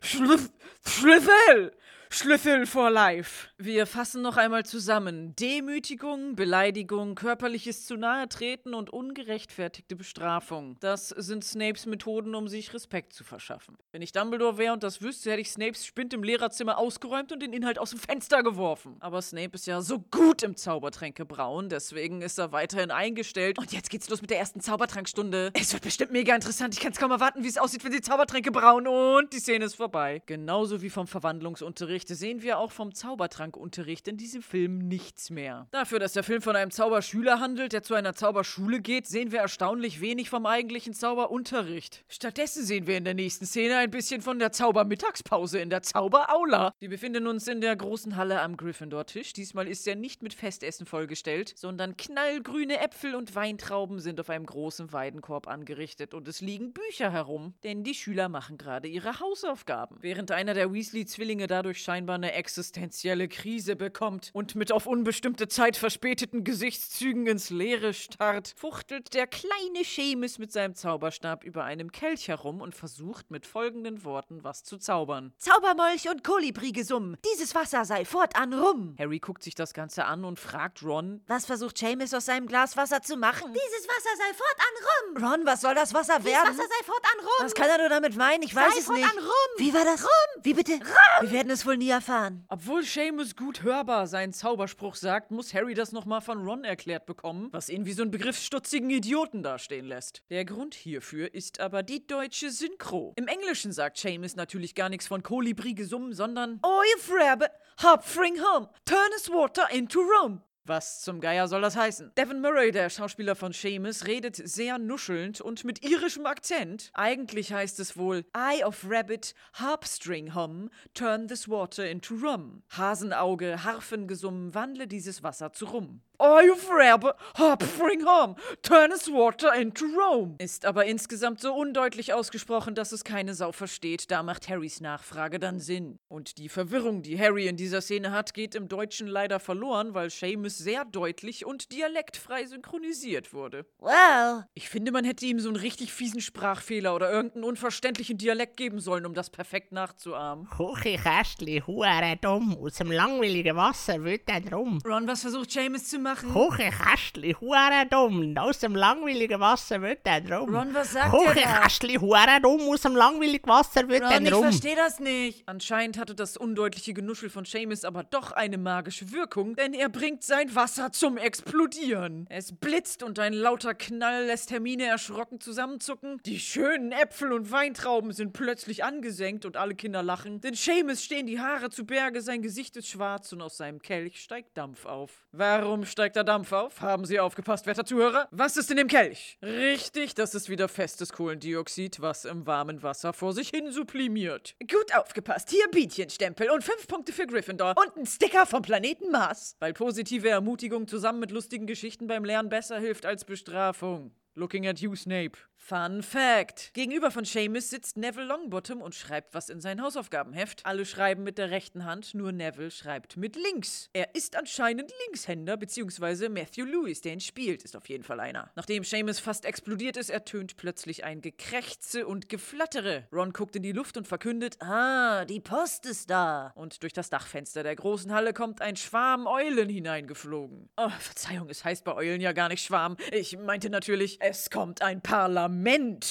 Schlüssel! 0.00 1.72
Schlüssel 2.16 2.64
for 2.64 2.90
Life. 2.90 3.48
Wir 3.58 3.86
fassen 3.86 4.22
noch 4.22 4.36
einmal 4.36 4.64
zusammen. 4.64 5.34
Demütigung, 5.34 6.36
Beleidigung, 6.36 7.16
körperliches 7.16 7.86
zu 7.86 7.96
nahe 7.96 8.28
treten 8.28 8.72
und 8.72 8.88
ungerechtfertigte 8.88 9.96
Bestrafung. 9.96 10.76
Das 10.78 11.08
sind 11.08 11.44
Snapes 11.44 11.86
Methoden, 11.86 12.36
um 12.36 12.46
sich 12.46 12.72
Respekt 12.72 13.14
zu 13.14 13.24
verschaffen. 13.24 13.76
Wenn 13.90 14.00
ich 14.00 14.12
Dumbledore 14.12 14.58
wäre 14.58 14.74
und 14.74 14.84
das 14.84 15.02
wüsste, 15.02 15.32
hätte 15.32 15.40
ich 15.40 15.50
Snapes 15.50 15.84
Spind 15.84 16.14
im 16.14 16.22
Lehrerzimmer 16.22 16.78
ausgeräumt 16.78 17.32
und 17.32 17.42
den 17.42 17.52
Inhalt 17.52 17.80
aus 17.80 17.90
dem 17.90 17.98
Fenster 17.98 18.44
geworfen. 18.44 18.94
Aber 19.00 19.20
Snape 19.20 19.54
ist 19.54 19.66
ja 19.66 19.80
so 19.80 19.98
gut 19.98 20.44
im 20.44 20.56
Zaubertränke 20.56 21.24
brauen, 21.24 21.68
deswegen 21.68 22.22
ist 22.22 22.38
er 22.38 22.52
weiterhin 22.52 22.92
eingestellt. 22.92 23.58
Und 23.58 23.72
jetzt 23.72 23.90
geht's 23.90 24.08
los 24.08 24.20
mit 24.20 24.30
der 24.30 24.38
ersten 24.38 24.60
Zaubertrankstunde. 24.60 25.50
Es 25.54 25.72
wird 25.72 25.82
bestimmt 25.82 26.12
mega 26.12 26.32
interessant. 26.32 26.74
Ich 26.74 26.80
kann 26.80 26.92
es 26.92 26.98
kaum 26.98 27.10
erwarten, 27.10 27.42
wie 27.42 27.48
es 27.48 27.58
aussieht, 27.58 27.84
wenn 27.84 27.90
sie 27.90 28.02
Zaubertränke 28.02 28.52
brauen. 28.52 28.86
Und 28.86 29.32
die 29.32 29.40
Szene 29.40 29.64
ist 29.64 29.74
vorbei. 29.74 30.22
Genauso 30.26 30.80
wie 30.80 30.90
vom 30.90 31.08
Verwandlungsunterricht 31.08 32.03
sehen 32.08 32.42
wir 32.42 32.58
auch 32.58 32.72
vom 32.72 32.94
Zaubertrankunterricht 32.94 34.06
in 34.08 34.16
diesem 34.16 34.42
Film 34.42 34.78
nichts 34.78 35.30
mehr. 35.30 35.68
Dafür, 35.70 35.98
dass 35.98 36.12
der 36.12 36.22
Film 36.22 36.42
von 36.42 36.56
einem 36.56 36.70
Zauberschüler 36.70 37.40
handelt, 37.40 37.72
der 37.72 37.82
zu 37.82 37.94
einer 37.94 38.14
Zauberschule 38.14 38.80
geht, 38.80 39.06
sehen 39.06 39.32
wir 39.32 39.40
erstaunlich 39.40 40.00
wenig 40.00 40.28
vom 40.28 40.44
eigentlichen 40.46 40.92
Zauberunterricht. 40.92 42.04
Stattdessen 42.08 42.64
sehen 42.64 42.86
wir 42.86 42.98
in 42.98 43.04
der 43.04 43.14
nächsten 43.14 43.46
Szene 43.46 43.78
ein 43.78 43.90
bisschen 43.90 44.20
von 44.20 44.38
der 44.38 44.52
Zaubermittagspause 44.52 45.58
in 45.58 45.70
der 45.70 45.82
Zauberaula. 45.82 46.74
Wir 46.78 46.90
befinden 46.90 47.26
uns 47.26 47.48
in 47.48 47.60
der 47.60 47.76
großen 47.76 48.16
Halle 48.16 48.40
am 48.40 48.56
Gryffindor-Tisch. 48.56 49.32
Diesmal 49.32 49.68
ist 49.68 49.86
er 49.86 49.96
nicht 49.96 50.22
mit 50.22 50.34
Festessen 50.34 50.86
vollgestellt, 50.86 51.54
sondern 51.56 51.96
knallgrüne 51.96 52.80
Äpfel 52.80 53.14
und 53.14 53.34
Weintrauben 53.34 54.00
sind 54.00 54.20
auf 54.20 54.30
einem 54.30 54.46
großen 54.46 54.92
Weidenkorb 54.92 55.48
angerichtet 55.48 56.14
und 56.14 56.28
es 56.28 56.40
liegen 56.40 56.72
Bücher 56.72 57.12
herum, 57.12 57.54
denn 57.62 57.84
die 57.84 57.94
Schüler 57.94 58.28
machen 58.28 58.58
gerade 58.58 58.88
ihre 58.88 59.20
Hausaufgaben. 59.20 59.96
Während 60.00 60.30
einer 60.30 60.54
der 60.54 60.72
Weasley-Zwillinge 60.72 61.46
dadurch 61.46 61.82
scheinbar 61.94 62.16
eine 62.16 62.32
existenzielle 62.32 63.28
Krise 63.28 63.76
bekommt 63.76 64.30
und 64.32 64.56
mit 64.56 64.72
auf 64.72 64.86
unbestimmte 64.88 65.46
Zeit 65.46 65.76
verspäteten 65.76 66.42
Gesichtszügen 66.42 67.28
ins 67.28 67.50
Leere 67.50 67.94
starrt, 67.94 68.52
fuchtelt 68.56 69.14
der 69.14 69.28
kleine 69.28 69.84
Seamus 69.84 70.40
mit 70.40 70.50
seinem 70.50 70.74
Zauberstab 70.74 71.44
über 71.44 71.62
einem 71.62 71.92
Kelch 71.92 72.26
herum 72.26 72.60
und 72.62 72.74
versucht 72.74 73.30
mit 73.30 73.46
folgenden 73.46 74.02
Worten 74.02 74.42
was 74.42 74.64
zu 74.64 74.76
zaubern. 74.76 75.32
Zaubermolch 75.38 76.08
und 76.08 76.24
Kolibri-Gesumm. 76.24 77.14
Dieses 77.32 77.54
Wasser 77.54 77.84
sei 77.84 78.04
fortan 78.04 78.52
rum. 78.52 78.96
Harry 78.98 79.20
guckt 79.20 79.44
sich 79.44 79.54
das 79.54 79.72
Ganze 79.72 80.04
an 80.06 80.24
und 80.24 80.40
fragt 80.40 80.82
Ron, 80.82 81.22
Was 81.28 81.46
versucht 81.46 81.78
Seamus 81.78 82.12
aus 82.12 82.24
seinem 82.24 82.48
Glas 82.48 82.76
Wasser 82.76 83.02
zu 83.02 83.16
machen? 83.16 83.52
Dieses 83.52 83.86
Wasser 83.86 84.16
sei 84.18 84.34
fortan 84.34 84.74
rum. 84.82 85.24
Ron, 85.30 85.46
was 85.46 85.60
soll 85.60 85.76
das 85.76 85.94
Wasser 85.94 86.18
Dieses 86.18 86.32
werden? 86.32 86.58
Wasser 86.58 86.68
sei 86.68 86.84
fortan 86.84 87.20
rum. 87.20 87.44
Was 87.46 87.54
kann 87.54 87.68
er 87.68 87.78
nur 87.78 87.88
damit 87.88 88.16
meinen? 88.16 88.42
Ich 88.42 88.52
weiß 88.52 88.74
sei 88.74 88.80
es 88.80 88.88
nicht. 88.88 89.04
rum. 89.04 89.58
Wie 89.58 89.72
war 89.72 89.84
das? 89.84 90.02
Rum. 90.02 90.42
Wie 90.42 90.54
bitte? 90.54 90.72
Rum. 90.72 90.80
Wir 91.20 91.30
werden 91.30 91.50
es 91.50 91.64
wohl 91.64 91.73
nie 91.76 91.90
erfahren. 91.90 92.44
Obwohl 92.48 92.82
Seamus 92.82 93.36
gut 93.36 93.62
hörbar 93.62 94.06
seinen 94.06 94.32
Zauberspruch 94.32 94.94
sagt, 94.94 95.30
muss 95.30 95.54
Harry 95.54 95.74
das 95.74 95.92
nochmal 95.92 96.20
von 96.20 96.44
Ron 96.44 96.64
erklärt 96.64 97.06
bekommen, 97.06 97.48
was 97.52 97.68
ihn 97.68 97.86
wie 97.86 97.92
so 97.92 98.02
einen 98.02 98.10
begriffsstutzigen 98.10 98.90
Idioten 98.90 99.42
dastehen 99.42 99.86
lässt. 99.86 100.22
Der 100.30 100.44
Grund 100.44 100.74
hierfür 100.74 101.32
ist 101.34 101.60
aber 101.60 101.82
die 101.82 102.06
deutsche 102.06 102.50
Synchro. 102.50 103.12
Im 103.16 103.28
Englischen 103.28 103.72
sagt 103.72 103.98
Seamus 103.98 104.36
natürlich 104.36 104.74
gar 104.74 104.88
nichts 104.88 105.06
von 105.06 105.22
Kolibri-Gesumm, 105.22 106.12
sondern 106.12 106.60
Oh, 106.62 106.82
you 106.94 107.00
frabbe. 107.00 107.50
Hop, 107.82 108.04
fring 108.04 108.38
home. 108.40 108.68
Turn 108.84 109.10
his 109.16 109.28
water 109.30 109.68
into 109.72 110.00
rum. 110.00 110.40
Was 110.66 111.02
zum 111.02 111.20
Geier 111.20 111.46
soll 111.46 111.60
das 111.60 111.76
heißen? 111.76 112.12
Devin 112.16 112.40
Murray, 112.40 112.70
der 112.70 112.88
Schauspieler 112.88 113.34
von 113.34 113.52
Seamus, 113.52 114.06
redet 114.06 114.36
sehr 114.36 114.78
nuschelnd 114.78 115.42
und 115.42 115.62
mit 115.62 115.84
irischem 115.84 116.24
Akzent. 116.24 116.90
Eigentlich 116.94 117.52
heißt 117.52 117.78
es 117.80 117.98
wohl 117.98 118.24
Eye 118.32 118.64
of 118.64 118.86
Rabbit, 118.88 119.34
Harpstring 119.52 120.34
hum, 120.34 120.70
turn 120.94 121.28
this 121.28 121.50
water 121.50 121.86
into 121.86 122.14
rum. 122.14 122.62
Hasenauge, 122.70 123.62
Harfengesumm, 123.62 124.54
wandle 124.54 124.86
dieses 124.86 125.22
Wasser 125.22 125.52
zu 125.52 125.66
Rum. 125.66 126.00
Eye 126.18 126.48
of 126.50 126.70
Rabbit, 126.70 127.14
Harpstring 127.36 128.06
hum, 128.06 128.36
turn 128.62 128.90
this 128.90 129.08
water 129.08 129.52
into 129.54 129.84
rum. 129.84 130.36
Ist 130.38 130.64
aber 130.64 130.86
insgesamt 130.86 131.40
so 131.40 131.52
undeutlich 131.52 132.14
ausgesprochen, 132.14 132.74
dass 132.74 132.92
es 132.92 133.04
keine 133.04 133.34
Sau 133.34 133.52
versteht. 133.52 134.10
Da 134.10 134.22
macht 134.22 134.48
Harrys 134.48 134.80
Nachfrage 134.80 135.38
dann 135.38 135.60
Sinn. 135.60 135.98
Und 136.08 136.38
die 136.38 136.48
Verwirrung, 136.48 137.02
die 137.02 137.18
Harry 137.18 137.48
in 137.48 137.56
dieser 137.56 137.82
Szene 137.82 138.12
hat, 138.12 138.32
geht 138.32 138.54
im 138.54 138.68
Deutschen 138.68 139.08
leider 139.08 139.40
verloren, 139.40 139.92
weil 139.92 140.08
Seamus 140.08 140.53
sehr 140.58 140.84
deutlich 140.84 141.44
und 141.46 141.72
dialektfrei 141.72 142.46
synchronisiert 142.46 143.32
wurde. 143.32 143.66
Well. 143.78 144.46
Ich 144.54 144.68
finde, 144.68 144.92
man 144.92 145.04
hätte 145.04 145.26
ihm 145.26 145.38
so 145.40 145.48
einen 145.48 145.56
richtig 145.56 145.92
fiesen 145.92 146.20
Sprachfehler 146.20 146.94
oder 146.94 147.10
irgendeinen 147.10 147.44
unverständlichen 147.44 148.18
Dialekt 148.18 148.56
geben 148.56 148.80
sollen, 148.80 149.06
um 149.06 149.14
das 149.14 149.30
perfekt 149.30 149.72
nachzuahmen. 149.72 150.48
Huchi 150.58 150.96
Kästli, 150.96 151.62
hure 151.66 152.16
dumm, 152.20 152.56
aus 152.60 152.74
dem 152.74 152.90
langweiligen 152.90 153.56
Wasser 153.56 154.02
wird 154.04 154.28
er 154.28 154.40
drum. 154.40 154.78
Ron, 154.86 155.06
was 155.06 155.22
versucht 155.22 155.50
Seamus 155.50 155.84
zu 155.88 155.98
machen? 155.98 156.34
Huchi 156.34 156.70
Kästli, 156.70 157.34
hure 157.40 157.86
dumm, 157.90 158.36
aus 158.36 158.58
dem 158.58 158.74
langweiligen 158.74 159.40
Wasser 159.40 159.80
wird 159.82 160.00
er 160.04 160.20
drum. 160.20 160.54
Ron, 160.54 160.74
was 160.74 160.92
sagt 160.92 161.12
Huchi 161.12 161.40
er 161.40 161.44
da? 161.44 161.60
Kästli, 161.62 161.94
hure 161.96 162.40
dumm, 162.42 162.60
aus 162.68 162.82
dem 162.82 162.96
langweiligen 162.96 163.48
Wasser 163.48 163.88
wird 163.88 164.02
er 164.02 164.12
Ron, 164.16 164.24
ich 164.24 164.30
drum. 164.30 164.42
verstehe 164.42 164.76
das 164.76 165.00
nicht. 165.00 165.42
Anscheinend 165.46 165.98
hatte 165.98 166.14
das 166.14 166.36
undeutliche 166.36 166.94
Genuschel 166.94 167.30
von 167.30 167.44
Seamus 167.44 167.84
aber 167.84 168.04
doch 168.04 168.32
eine 168.32 168.58
magische 168.58 169.12
Wirkung, 169.12 169.56
denn 169.56 169.74
er 169.74 169.88
bringt 169.88 170.22
sein 170.22 170.43
Wasser 170.52 170.92
zum 170.92 171.16
Explodieren. 171.16 172.26
Es 172.28 172.52
blitzt 172.52 173.02
und 173.02 173.18
ein 173.18 173.32
lauter 173.32 173.74
Knall 173.74 174.26
lässt 174.26 174.50
Hermine 174.50 174.86
erschrocken 174.86 175.40
zusammenzucken. 175.40 176.20
Die 176.26 176.40
schönen 176.40 176.92
Äpfel 176.92 177.32
und 177.32 177.50
Weintrauben 177.50 178.12
sind 178.12 178.32
plötzlich 178.32 178.82
angesenkt 178.82 179.44
und 179.44 179.56
alle 179.56 179.74
Kinder 179.74 180.02
lachen. 180.02 180.40
Denn 180.40 180.54
Seamus 180.54 181.04
stehen 181.04 181.26
die 181.26 181.40
Haare 181.40 181.70
zu 181.70 181.86
Berge, 181.86 182.20
sein 182.20 182.42
Gesicht 182.42 182.76
ist 182.76 182.88
schwarz 182.88 183.32
und 183.32 183.42
aus 183.42 183.56
seinem 183.56 183.80
Kelch 183.80 184.20
steigt 184.20 184.56
Dampf 184.56 184.86
auf. 184.86 185.24
Warum 185.32 185.84
steigt 185.84 186.16
da 186.16 186.24
Dampf 186.24 186.52
auf? 186.52 186.80
Haben 186.80 187.04
Sie 187.04 187.20
aufgepasst, 187.20 187.66
werter 187.66 187.84
Zuhörer? 187.84 188.28
Was 188.30 188.56
ist 188.56 188.70
in 188.70 188.76
dem 188.76 188.88
Kelch? 188.88 189.38
Richtig, 189.42 190.14
das 190.14 190.34
ist 190.34 190.48
wieder 190.48 190.68
festes 190.68 191.12
Kohlendioxid, 191.12 192.00
was 192.00 192.24
im 192.24 192.46
warmen 192.46 192.82
Wasser 192.82 193.12
vor 193.12 193.32
sich 193.32 193.50
hin 193.50 193.70
sublimiert. 193.70 194.56
Gut 194.60 194.94
aufgepasst. 194.94 195.50
Hier 195.50 195.66
Bietchenstempel 195.70 196.50
und 196.50 196.64
fünf 196.64 196.86
Punkte 196.86 197.12
für 197.12 197.26
Gryffindor 197.26 197.74
und 197.76 197.96
ein 197.96 198.06
Sticker 198.06 198.46
vom 198.46 198.62
Planeten 198.62 199.10
Mars. 199.10 199.56
Weil 199.60 199.72
positive 199.72 200.33
Ermutigung 200.34 200.86
zusammen 200.86 201.20
mit 201.20 201.30
lustigen 201.30 201.66
Geschichten 201.66 202.06
beim 202.06 202.24
Lernen 202.24 202.48
besser 202.48 202.78
hilft 202.78 203.06
als 203.06 203.24
Bestrafung. 203.24 204.12
Looking 204.34 204.66
at 204.66 204.80
you, 204.80 204.94
Snape. 204.94 205.38
Fun 205.66 206.02
Fact. 206.02 206.74
Gegenüber 206.74 207.10
von 207.10 207.24
Seamus 207.24 207.70
sitzt 207.70 207.96
Neville 207.96 208.26
Longbottom 208.26 208.82
und 208.82 208.94
schreibt 208.94 209.32
was 209.32 209.48
in 209.48 209.62
sein 209.62 209.80
Hausaufgabenheft. 209.80 210.66
Alle 210.66 210.84
schreiben 210.84 211.22
mit 211.22 211.38
der 211.38 211.50
rechten 211.50 211.86
Hand, 211.86 212.12
nur 212.12 212.32
Neville 212.32 212.70
schreibt 212.70 213.16
mit 213.16 213.34
links. 213.34 213.88
Er 213.94 214.14
ist 214.14 214.36
anscheinend 214.36 214.92
Linkshänder, 215.06 215.56
beziehungsweise 215.56 216.28
Matthew 216.28 216.66
Lewis, 216.66 217.00
der 217.00 217.14
ihn 217.14 217.20
spielt, 217.20 217.62
ist 217.62 217.76
auf 217.76 217.88
jeden 217.88 218.04
Fall 218.04 218.20
einer. 218.20 218.50
Nachdem 218.56 218.84
Seamus 218.84 219.20
fast 219.20 219.46
explodiert 219.46 219.96
ist, 219.96 220.10
ertönt 220.10 220.58
plötzlich 220.58 221.02
ein 221.02 221.22
Gekrächze 221.22 222.06
und 222.06 222.28
Geflattere. 222.28 223.08
Ron 223.10 223.32
guckt 223.32 223.56
in 223.56 223.62
die 223.62 223.72
Luft 223.72 223.96
und 223.96 224.06
verkündet, 224.06 224.58
Ah, 224.60 225.24
die 225.24 225.40
Post 225.40 225.86
ist 225.86 226.10
da. 226.10 226.52
und 226.56 226.82
durch 226.82 226.92
das 226.92 227.08
Dachfenster 227.08 227.62
der 227.62 227.74
großen 227.74 228.12
Halle 228.12 228.34
kommt 228.34 228.60
ein 228.60 228.76
Schwarm 228.76 229.26
Eulen 229.26 229.70
hineingeflogen. 229.70 230.68
Oh, 230.76 230.90
Verzeihung, 230.98 231.48
es 231.48 231.64
heißt 231.64 231.84
bei 231.84 231.94
Eulen 231.94 232.20
ja 232.20 232.32
gar 232.32 232.50
nicht 232.50 232.62
Schwarm. 232.62 232.98
Ich 233.12 233.38
meinte 233.38 233.70
natürlich, 233.70 234.18
es 234.20 234.50
kommt 234.50 234.82
ein 234.82 235.00
Parlament 235.00 235.53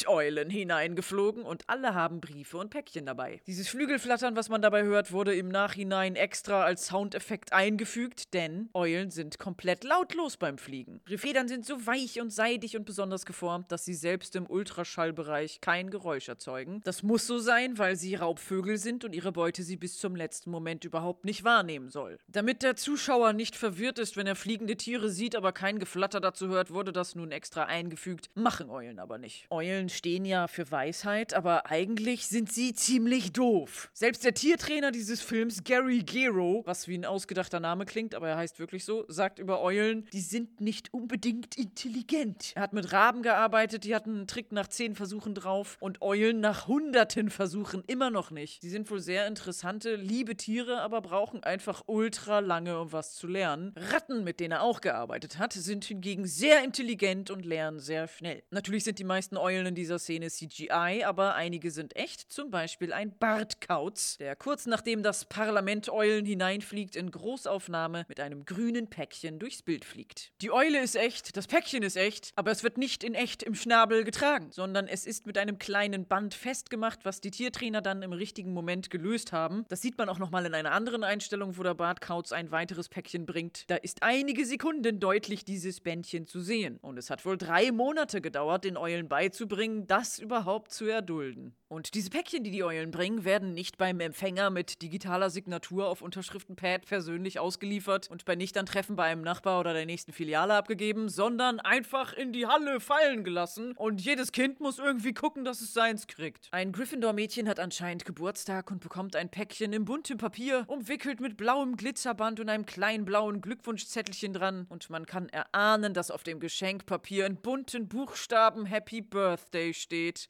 Eulen 0.08 0.49
hineingeflogen 0.49 1.43
und 1.43 1.63
alle 1.67 1.93
haben 1.93 2.21
Briefe 2.21 2.58
und 2.58 2.69
Päckchen 2.69 3.06
dabei. 3.06 3.41
Dieses 3.47 3.67
Flügelflattern, 3.67 4.36
was 4.36 4.49
man 4.49 4.62
dabei 4.62 4.84
hört, 4.84 5.12
wurde 5.12 5.36
im 5.36 5.49
Nachhinein 5.49 6.15
extra 6.15 6.63
als 6.63 6.88
Soundeffekt 6.88 7.53
eingefügt, 7.53 8.34
denn 8.34 8.69
Eulen 8.73 9.12
sind 9.12 9.39
komplett 9.39 9.84
lautlos 9.84 10.38
beim 10.38 10.58
Fliegen. 10.58 11.01
Ihre 11.08 11.17
Federn 11.17 11.47
sind 11.47 11.65
so 11.65 11.86
weich 11.86 12.21
und 12.21 12.32
seidig 12.32 12.77
und 12.77 12.86
besonders 12.86 13.25
geformt, 13.25 13.71
dass 13.71 13.86
sie 13.86 13.93
selbst 13.93 14.36
im 14.36 14.49
Ultraschallbereich 14.49 15.62
kein 15.62 15.89
Geräusch 15.89 16.29
erzeugen. 16.29 16.82
Das 16.84 17.03
muss 17.03 17.27
so 17.27 17.39
sein, 17.39 17.77
weil 17.77 17.95
sie 17.95 18.15
Raubvögel 18.15 18.77
sind 18.77 19.03
und 19.03 19.13
ihre 19.13 19.32
Beute 19.32 19.63
sie 19.63 19.77
bis 19.77 19.97
zum 19.97 20.15
letzten 20.15 20.51
Moment 20.51 20.86
überhaupt 20.86 21.25
nicht 21.25 21.43
wahrnehmen 21.43 21.89
soll. 21.89 22.17
Damit 22.27 22.63
der 22.63 22.75
Zuschauer 22.75 23.34
nicht 23.34 23.56
verwirrt 23.56 23.99
ist, 23.99 24.17
wenn 24.17 24.27
er 24.27 24.36
fliegende 24.36 24.77
Tiere 24.77 25.10
sieht, 25.10 25.36
aber 25.36 25.51
kein 25.51 25.79
Geflatter 25.79 26.19
dazu 26.19 26.47
hört, 26.47 26.71
wurde 26.71 26.91
das 26.93 27.15
nun 27.15 27.32
extra 27.32 27.63
eingefügt. 27.63 28.29
Machen 28.36 28.69
Eulen 28.69 28.99
aber 28.99 29.17
nicht. 29.17 29.33
Eulen 29.50 29.89
stehen 29.89 30.26
ja 30.26 30.48
für 30.48 30.69
Weisheit, 30.72 31.34
aber 31.34 31.69
eigentlich 31.69 32.28
sind 32.28 32.52
sie 32.52 32.74
ziemlich 32.74 33.32
doof. 33.32 33.89
Selbst 33.93 34.24
der 34.24 34.34
Tiertrainer 34.34 34.91
dieses 34.91 35.22
Films, 35.22 35.63
Gary 35.63 36.00
Gero, 36.00 36.63
was 36.65 36.88
wie 36.88 36.98
ein 36.98 37.06
ausgedachter 37.06 37.60
Name 37.60 37.86
klingt, 37.86 38.15
aber 38.15 38.30
er 38.30 38.38
heißt 38.38 38.60
wirklich 38.60 38.86
so, 38.86 39.06
sagt 39.08 39.39
über 39.39 39.62
Eulen, 39.62 40.08
die 40.13 40.22
sind 40.22 40.62
nicht 40.62 40.93
unbedingt 40.93 41.58
intelligent. 41.58 42.54
Er 42.56 42.63
hat 42.63 42.74
mit 42.74 42.91
Raben 42.91 43.22
gearbeitet, 43.22 43.84
die 43.84 43.96
hatten 43.96 44.15
einen 44.15 44.28
Trick 44.28 44.52
nach 44.52 44.67
zehn 44.67 44.96
Versuchen 44.96 45.36
drauf 45.36 45.78
und 45.80 46.02
Eulen 46.02 46.39
nach 46.39 46.67
hunderten 46.67 47.30
Versuchen 47.30 47.84
immer 47.88 48.10
noch 48.10 48.32
nicht. 48.32 48.62
Sie 48.62 48.69
sind 48.69 48.89
wohl 48.89 49.00
sehr 49.00 49.28
interessante, 49.28 49.96
liebe 49.96 50.36
Tiere, 50.36 50.82
aber 50.82 51.02
brauchen 51.02 51.43
einfach 51.43 51.84
ultra 51.88 52.39
lange, 52.39 52.80
um 52.80 52.91
was 52.91 53.15
zu 53.15 53.28
lernen. 53.28 53.74
Ratten, 53.76 54.24
mit 54.24 54.39
denen 54.39 54.54
er 54.54 54.63
auch 54.63 54.82
gearbeitet 54.82 55.38
hat, 55.39 55.54
sind 55.54 55.86
hingegen 55.86 56.26
sehr 56.26 56.63
intelligent 56.63 57.32
und 57.32 57.46
lernen 57.46 57.80
sehr 57.80 58.08
schnell. 58.08 58.43
Natürlich 58.52 58.84
sind 58.84 59.00
die 59.00 59.04
meisten 59.04 59.22
Eulen 59.31 59.67
in 59.67 59.75
dieser 59.75 59.99
Szene 59.99 60.29
CGI, 60.29 61.03
aber 61.05 61.36
einige 61.36 61.71
sind 61.71 61.95
echt. 61.95 62.31
Zum 62.31 62.51
Beispiel 62.51 62.91
ein 62.91 63.17
Bartkauz, 63.17 64.17
der 64.17 64.36
kurz 64.36 64.65
nachdem 64.65 65.03
das 65.03 65.25
Parlament 65.25 65.89
Eulen 65.89 66.25
hineinfliegt, 66.25 66.95
in 66.95 67.12
Großaufnahme 67.12 68.05
mit 68.07 68.19
einem 68.19 68.45
grünen 68.45 68.89
Päckchen 68.89 69.39
durchs 69.39 69.62
Bild 69.62 69.86
fliegt. 69.86 70.31
Die 70.41 70.51
Eule 70.51 70.81
ist 70.81 70.95
echt, 70.95 71.38
das 71.38 71.47
Päckchen 71.47 71.83
ist 71.83 71.95
echt, 71.95 72.31
aber 72.36 72.51
es 72.51 72.63
wird 72.63 72.77
nicht 72.77 73.03
in 73.03 73.13
echt 73.13 73.43
im 73.43 73.55
Schnabel 73.55 74.03
getragen, 74.03 74.51
sondern 74.51 74.88
es 74.88 75.05
ist 75.05 75.25
mit 75.25 75.38
einem 75.38 75.57
kleinen 75.59 76.05
Band 76.05 76.33
festgemacht, 76.33 77.05
was 77.05 77.21
die 77.21 77.31
Tiertrainer 77.31 77.81
dann 77.81 78.01
im 78.01 78.13
richtigen 78.13 78.53
Moment 78.53 78.89
gelöst 78.89 79.31
haben. 79.31 79.65
Das 79.69 79.81
sieht 79.81 79.97
man 79.97 80.09
auch 80.09 80.19
nochmal 80.19 80.45
in 80.45 80.53
einer 80.53 80.71
anderen 80.71 81.03
Einstellung, 81.03 81.57
wo 81.57 81.63
der 81.63 81.73
Bartkauz 81.73 82.31
ein 82.31 82.51
weiteres 82.51 82.89
Päckchen 82.89 83.25
bringt. 83.25 83.69
Da 83.69 83.75
ist 83.75 84.03
einige 84.03 84.45
Sekunden 84.45 84.99
deutlich 84.99 85.45
dieses 85.45 85.81
Bändchen 85.81 86.25
zu 86.25 86.41
sehen. 86.41 86.77
Und 86.81 86.97
es 86.97 87.09
hat 87.09 87.25
wohl 87.25 87.38
drei 87.38 87.71
Monate 87.71 88.21
gedauert, 88.21 88.63
den 88.63 88.77
Eulen 88.77 89.07
beizubringen, 89.13 89.86
das 89.86 90.17
überhaupt 90.17 90.71
zu 90.71 90.86
erdulden. 90.86 91.56
Und 91.73 91.95
diese 91.95 92.12
Päckchen, 92.12 92.43
die 92.43 92.51
die 92.51 92.63
Eulen 92.63 92.91
bringen, 92.91 93.25
werden 93.25 93.55
nicht 93.55 93.79
beim 93.79 93.99
Empfänger 93.99 94.51
mit 94.51 94.83
digitaler 94.83 95.31
Signatur 95.31 95.88
auf 95.88 96.03
Unterschriftenpad 96.03 96.86
persönlich 96.86 97.39
ausgeliefert 97.39 98.12
und 98.12 98.25
bei 98.25 98.36
Nichtantreffen 98.36 98.95
bei 98.95 99.05
einem 99.05 99.23
Nachbar 99.23 99.59
oder 99.59 99.73
der 99.73 99.88
nächsten 99.88 100.13
Filiale 100.13 100.53
abgegeben, 100.53 101.09
sondern 101.09 101.59
einfach 101.59 102.13
in 102.13 102.31
die 102.31 102.45
Halle 102.45 102.79
fallen 102.79 103.23
gelassen 103.23 103.71
und 103.75 104.01
jedes 104.01 104.31
Kind 104.31 104.59
muss 104.59 104.77
irgendwie 104.77 105.15
gucken, 105.15 105.45
dass 105.45 105.62
es 105.62 105.73
seins 105.73 106.05
kriegt. 106.05 106.47
Ein 106.51 106.73
Gryffindor-Mädchen 106.73 107.49
hat 107.49 107.59
anscheinend 107.59 108.05
Geburtstag 108.05 108.69
und 108.69 108.79
bekommt 108.79 109.15
ein 109.15 109.29
Päckchen 109.29 109.73
in 109.73 109.83
buntem 109.83 110.19
Papier, 110.19 110.65
umwickelt 110.67 111.21
mit 111.21 111.38
blauem 111.38 111.75
Glitzerband 111.75 112.39
und 112.39 112.49
einem 112.49 112.67
kleinen 112.67 113.03
blauen 113.03 113.41
Glückwunschzettelchen 113.41 114.33
dran 114.33 114.67
und 114.69 114.91
man 114.91 115.07
kann 115.07 115.27
erahnen, 115.29 115.95
dass 115.95 116.12
auf 116.12 116.21
dem 116.21 116.39
Geschenkpapier 116.39 117.25
in 117.25 117.38
bunten 117.38 117.88
Buchstaben 117.88 118.67
Happy 118.67 119.01
Birthday 119.01 119.73
steht. 119.73 120.29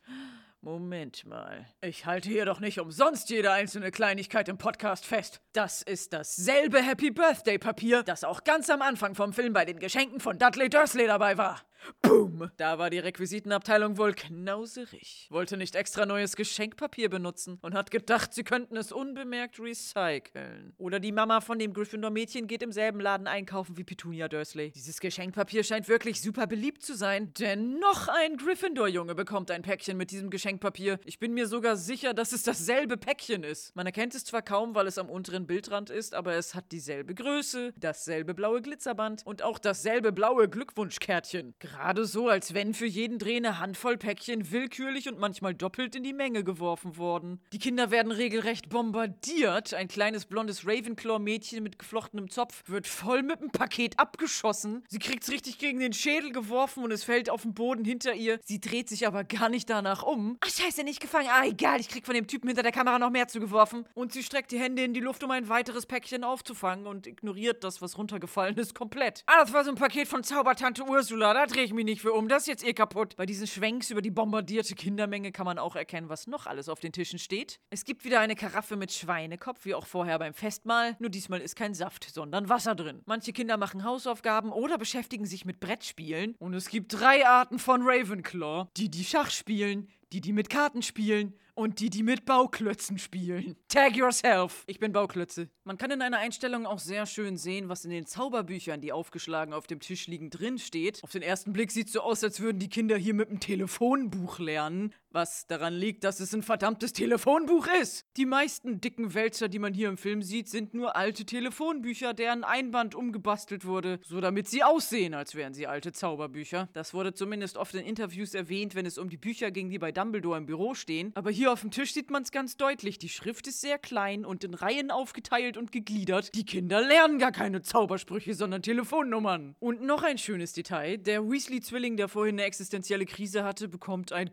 Moment 0.65 1.26
mal. 1.26 1.65
Ich 1.82 2.06
halte 2.06 2.30
hier 2.30 2.45
doch 2.45 2.62
nicht 2.62 2.80
umsonst 2.80 3.30
jede 3.30 3.52
einzelne 3.52 3.91
Kleinigkeit 3.91 4.47
im 4.47 4.58
Podcast 4.58 5.06
fest. 5.06 5.41
Das 5.52 5.82
ist 5.82 6.13
dasselbe 6.13 6.82
Happy 6.82 7.12
Birthday 7.12 7.58
Papier, 7.58 8.02
das 8.02 8.23
auch 8.23 8.45
ganz 8.45 8.69
am 8.69 8.82
Anfang 8.82 9.13
vom 9.13 9.34
Film 9.34 9.52
bei 9.52 9.65
den 9.65 9.80
Geschenken 9.80 10.21
von 10.21 10.39
Dudley 10.39 10.69
Dursley 10.69 11.06
dabei 11.06 11.38
war. 11.38 11.60
Boom! 12.02 12.50
Da 12.58 12.78
war 12.78 12.89
die 12.89 13.00
Requisitenabteilung 13.00 13.98
wohl 13.98 14.13
knauserig. 14.13 15.28
Wollte 15.30 15.58
nicht 15.58 15.76
extra 15.76 16.06
neues 16.06 16.36
Geschenkpapier 16.36 17.10
benutzen 17.10 17.60
und 17.62 17.74
hat 17.74 17.91
gedacht, 17.91 18.34
sie 18.34 18.43
könnten 18.43 18.78
es 18.78 18.91
unbemerkt 18.91 19.60
recyceln. 19.60 20.74
Oder 20.78 21.00
die 21.00 21.12
Mama 21.12 21.41
von 21.41 21.60
dem 21.60 21.74
Gryffindor-Mädchen 21.74 22.48
geht 22.48 22.63
im 22.63 22.72
selben 22.72 23.00
Laden 23.00 23.28
einkaufen 23.28 23.78
wie 23.78 23.84
Petunia 23.84 24.28
Dursley. 24.28 24.72
Dieses 24.72 25.00
Geschenkpapier 25.00 25.63
scheint 25.63 25.88
wirklich 25.88 26.22
super 26.22 26.48
beliebt 26.48 26.84
zu 26.84 26.96
sein, 26.96 27.34
denn 27.34 27.80
noch 27.80 28.08
ein 28.08 28.38
Gryffindor-Junge 28.38 29.15
bekommt 29.15 29.52
ein 29.52 29.62
Päckchen 29.62 29.98
mit 29.98 30.12
diesem 30.12 30.30
Geschenkpapier. 30.30 31.00
Ich 31.06 31.19
bin 31.19 31.34
mir 31.34 31.48
sogar 31.48 31.78
sicher, 31.78 32.13
dass 32.13 32.32
es 32.32 32.43
dasselbe 32.43 32.98
Päckchen 32.98 33.43
ist. 33.43 33.76
Man 33.76 33.86
erkennt 33.86 34.15
es 34.15 34.26
zwar 34.26 34.41
kaum, 34.41 34.76
weil 34.76 34.88
es 34.88 34.98
am 34.98 35.10
unteren 35.10 35.48
Bildrand 35.48 35.89
ist, 35.89 36.13
aber 36.13 36.34
es 36.36 36.56
hat 36.56 36.72
dieselbe 36.72 37.15
Größe, 37.15 37.74
dasselbe 37.78 38.34
blaue 38.34 38.62
Glitzerband 38.62 39.26
und 39.26 39.41
auch 39.41 39.60
dasselbe 39.60 40.12
blaue 40.12 40.50
Glückwunschkärtchen. 40.50 41.56
So, 42.03 42.29
als 42.29 42.53
wenn 42.53 42.73
für 42.73 42.86
jeden 42.86 43.19
Dreh 43.19 43.38
eine 43.38 43.59
Handvoll 43.59 43.97
Päckchen 43.97 44.51
willkürlich 44.51 45.09
und 45.09 45.19
manchmal 45.19 45.53
doppelt 45.53 45.95
in 45.95 46.03
die 46.03 46.13
Menge 46.13 46.43
geworfen 46.43 46.97
worden. 46.97 47.39
Die 47.51 47.59
Kinder 47.59 47.91
werden 47.91 48.12
regelrecht 48.12 48.69
bombardiert. 48.69 49.73
Ein 49.73 49.88
kleines 49.88 50.25
blondes 50.25 50.65
Ravenclaw-Mädchen 50.65 51.63
mit 51.63 51.79
geflochtenem 51.79 52.29
Zopf 52.29 52.63
wird 52.67 52.88
voll 52.88 53.23
mit 53.23 53.41
dem 53.41 53.51
Paket 53.51 53.99
abgeschossen. 53.99 54.83
Sie 54.88 54.99
kriegt's 54.99 55.31
richtig 55.31 55.57
gegen 55.57 55.79
den 55.79 55.93
Schädel 55.93 56.31
geworfen 56.31 56.83
und 56.83 56.91
es 56.91 57.03
fällt 57.03 57.29
auf 57.29 57.43
den 57.43 57.53
Boden 57.53 57.86
hinter 57.86 58.13
ihr. 58.13 58.39
Sie 58.43 58.59
dreht 58.59 58.89
sich 58.89 59.07
aber 59.07 59.23
gar 59.23 59.49
nicht 59.49 59.69
danach 59.69 60.03
um. 60.03 60.38
Ach, 60.41 60.49
scheiße, 60.49 60.83
nicht 60.83 60.99
gefangen. 60.99 61.29
Ah, 61.31 61.45
egal, 61.45 61.79
ich 61.79 61.89
krieg 61.89 62.05
von 62.05 62.15
dem 62.15 62.27
Typen 62.27 62.47
hinter 62.47 62.63
der 62.63 62.71
Kamera 62.71 62.99
noch 62.99 63.09
mehr 63.09 63.27
zugeworfen. 63.27 63.86
Und 63.93 64.13
sie 64.13 64.23
streckt 64.23 64.51
die 64.51 64.59
Hände 64.59 64.83
in 64.83 64.93
die 64.93 64.99
Luft, 64.99 65.23
um 65.23 65.31
ein 65.31 65.49
weiteres 65.49 65.86
Päckchen 65.86 66.23
aufzufangen 66.23 66.88
und 66.88 67.07
ignoriert 67.07 67.63
das, 67.63 67.81
was 67.81 67.97
runtergefallen 67.97 68.57
ist, 68.57 68.75
komplett. 68.75 69.23
Ah, 69.25 69.39
das 69.39 69.53
war 69.53 69.63
so 69.63 69.71
ein 69.71 69.75
Paket 69.75 70.07
von 70.07 70.23
Zaubertante 70.23 70.83
Ursula. 70.83 71.33
Da 71.33 71.47
drehe 71.63 71.67
ich 71.67 71.73
mich 71.73 71.86
nicht 71.86 72.02
für 72.02 72.12
um. 72.12 72.28
Das 72.28 72.43
ist 72.43 72.47
jetzt 72.47 72.67
eh 72.67 72.73
kaputt. 72.73 73.15
Bei 73.15 73.26
diesen 73.26 73.47
Schwenks 73.47 73.89
über 73.89 74.02
die 74.02 74.12
bombardierte 74.12 74.76
Kindermenge 74.76 75.32
kann 75.32 75.45
man 75.45 75.58
auch 75.58 75.78
erkennen, 75.78 76.10
was 76.10 76.28
noch 76.28 76.45
alles 76.45 76.67
auf 76.67 76.82
den 76.82 76.91
Tischen 76.91 77.19
steht. 77.19 77.62
Es 77.69 77.86
gibt 77.86 78.04
wieder 78.04 78.19
eine 78.19 78.36
Karaffe 78.36 78.76
mit 78.76 78.91
Schweinekopf, 78.91 79.63
wie 79.63 79.73
auch 79.73 79.86
vorher 79.86 80.19
beim 80.19 80.34
Festmahl, 80.34 80.97
nur 80.99 81.10
diesmal 81.10 81.39
ist 81.39 81.56
kein 81.56 81.73
Saft, 81.73 82.10
sondern 82.13 82.49
Wasser 82.49 82.76
drin. 82.76 83.02
Manche 83.06 83.32
Kinder 83.32 83.56
machen 83.56 83.86
Hausaufgaben 83.86 84.52
oder 84.52 84.78
beschäftigen 84.78 85.26
sich 85.26 85.45
mit 85.45 85.62
Brettspielen. 85.62 86.36
Und 86.38 86.54
es 86.54 86.67
gibt 86.67 86.99
drei 86.99 87.26
Arten 87.26 87.60
von 87.60 87.84
Ravenclaw. 87.84 88.67
Die, 88.76 88.89
die 88.89 89.06
Schach 89.06 89.32
spielen, 89.32 89.88
die, 90.13 90.21
die 90.21 90.34
mit 90.34 90.49
Karten 90.49 90.84
spielen 90.84 91.34
und 91.56 91.80
die, 91.80 91.89
die 91.89 92.04
mit 92.04 92.26
Bauklötzen 92.26 92.97
spielen. 92.97 93.56
Tag 93.67 93.95
yourself. 93.95 94.63
Ich 94.67 94.80
bin 94.80 94.91
Bauklötze. 94.91 95.49
Man 95.63 95.78
kann 95.78 95.91
in 95.91 96.02
einer 96.02 96.19
Einstellung 96.19 96.65
auch 96.65 96.80
sehr 96.80 97.06
schön 97.06 97.38
sehen, 97.38 97.69
was 97.69 97.84
in 97.84 97.91
den 97.91 98.06
Zauberbüchern, 98.06 98.82
die 98.82 98.91
aufgeschlagen 98.91 99.54
auf 99.54 99.67
dem 99.67 99.80
Tisch 99.80 100.08
liegen, 100.08 100.30
drin 100.30 100.60
steht. 100.60 101.04
Auf 101.04 101.12
den 101.12 101.21
ersten 101.21 101.54
Blick 101.54 101.71
sieht 101.71 101.88
es 101.88 101.93
so 101.93 102.02
aus, 102.02 102.23
als 102.23 102.39
würden 102.39 102.60
die 102.60 102.69
Kinder 102.69 102.97
hier 102.97 103.13
mit 103.13 103.30
dem 103.30 103.39
Telefonbuch 103.39 104.39
lernen. 104.39 104.93
Was 105.13 105.45
daran 105.45 105.76
liegt, 105.76 106.06
dass 106.06 106.19
es 106.19 106.34
ein 106.34 106.41
verdammtes 106.41 106.91
Telefonbuch 106.91 107.67
ist. 107.80 108.08
Die 108.17 108.26
meisten 108.26 108.82
dicken 108.82 109.13
Wälzer, 109.13 109.47
die 109.47 109.60
man 109.60 109.71
hier 109.71 109.88
im 109.89 109.97
Film 109.97 110.23
sieht, 110.23 110.49
sind 110.49 110.73
nur 110.73 110.95
alte 110.95 111.23
Telefonbücher, 111.23 112.15
deren 112.15 112.43
Einband 112.43 112.95
umgebastelt 112.95 113.63
wurde, 113.63 113.99
so 114.04 114.21
damit 114.21 114.47
sie 114.47 114.63
aussehen, 114.63 115.13
als 115.13 115.36
wären 115.36 115.54
sie 115.54 115.67
alte 115.67 115.91
Zauberbücher. 115.91 116.67
Das 116.73 116.95
wurde 116.95 117.13
zumindest 117.13 117.58
oft 117.58 117.76
in 117.76 117.86
Interviews 117.86 118.34
erwähnt, 118.34 118.73
wenn 118.73 118.88
es 118.88 118.97
um 118.97 119.08
die 119.08 119.17
Bücher 119.17 119.52
ging, 119.52 119.69
die 119.69 119.78
bei 119.78 119.91
Dumbledore 119.91 120.39
im 120.39 120.47
Büro 120.47 120.73
stehen. 120.73 121.12
Aber 121.13 121.30
hier 121.30 121.54
auf 121.54 121.62
dem 121.62 121.69
Tisch 121.69 121.93
sieht 121.93 122.10
man 122.10 122.23
es 122.23 122.32
ganz 122.32 122.58
deutlich. 122.58 122.97
Die 122.97 123.10
Schrift 123.10 123.45
ist 123.45 123.62
sehr 123.62 123.78
klein 123.78 124.26
und 124.26 124.43
in 124.43 124.56
Reihen 124.56 124.89
aufgeteilt 124.89 125.58
und 125.58 125.71
gegliedert. 125.71 126.34
Die 126.34 126.43
Kinder 126.43 126.82
lernen 126.82 127.19
gar 127.19 127.32
keine 127.32 127.62
Zaubersprüche, 127.62 128.34
sondern 128.34 128.63
Telefonnummern. 128.63 129.56
Und 129.60 129.84
noch 129.84 130.02
ein 130.02 130.17
schönes 130.17 130.54
Detail. 130.54 130.97
Der 130.97 131.30
Weasley-Zwilling, 131.30 131.97
der 131.97 132.08
vorhin 132.08 132.39
eine 132.39 132.45
existenzielle 132.45 133.06
Krise 133.06 133.43
hatte, 133.43 133.67
bekommt 133.67 134.12
ein 134.12 134.32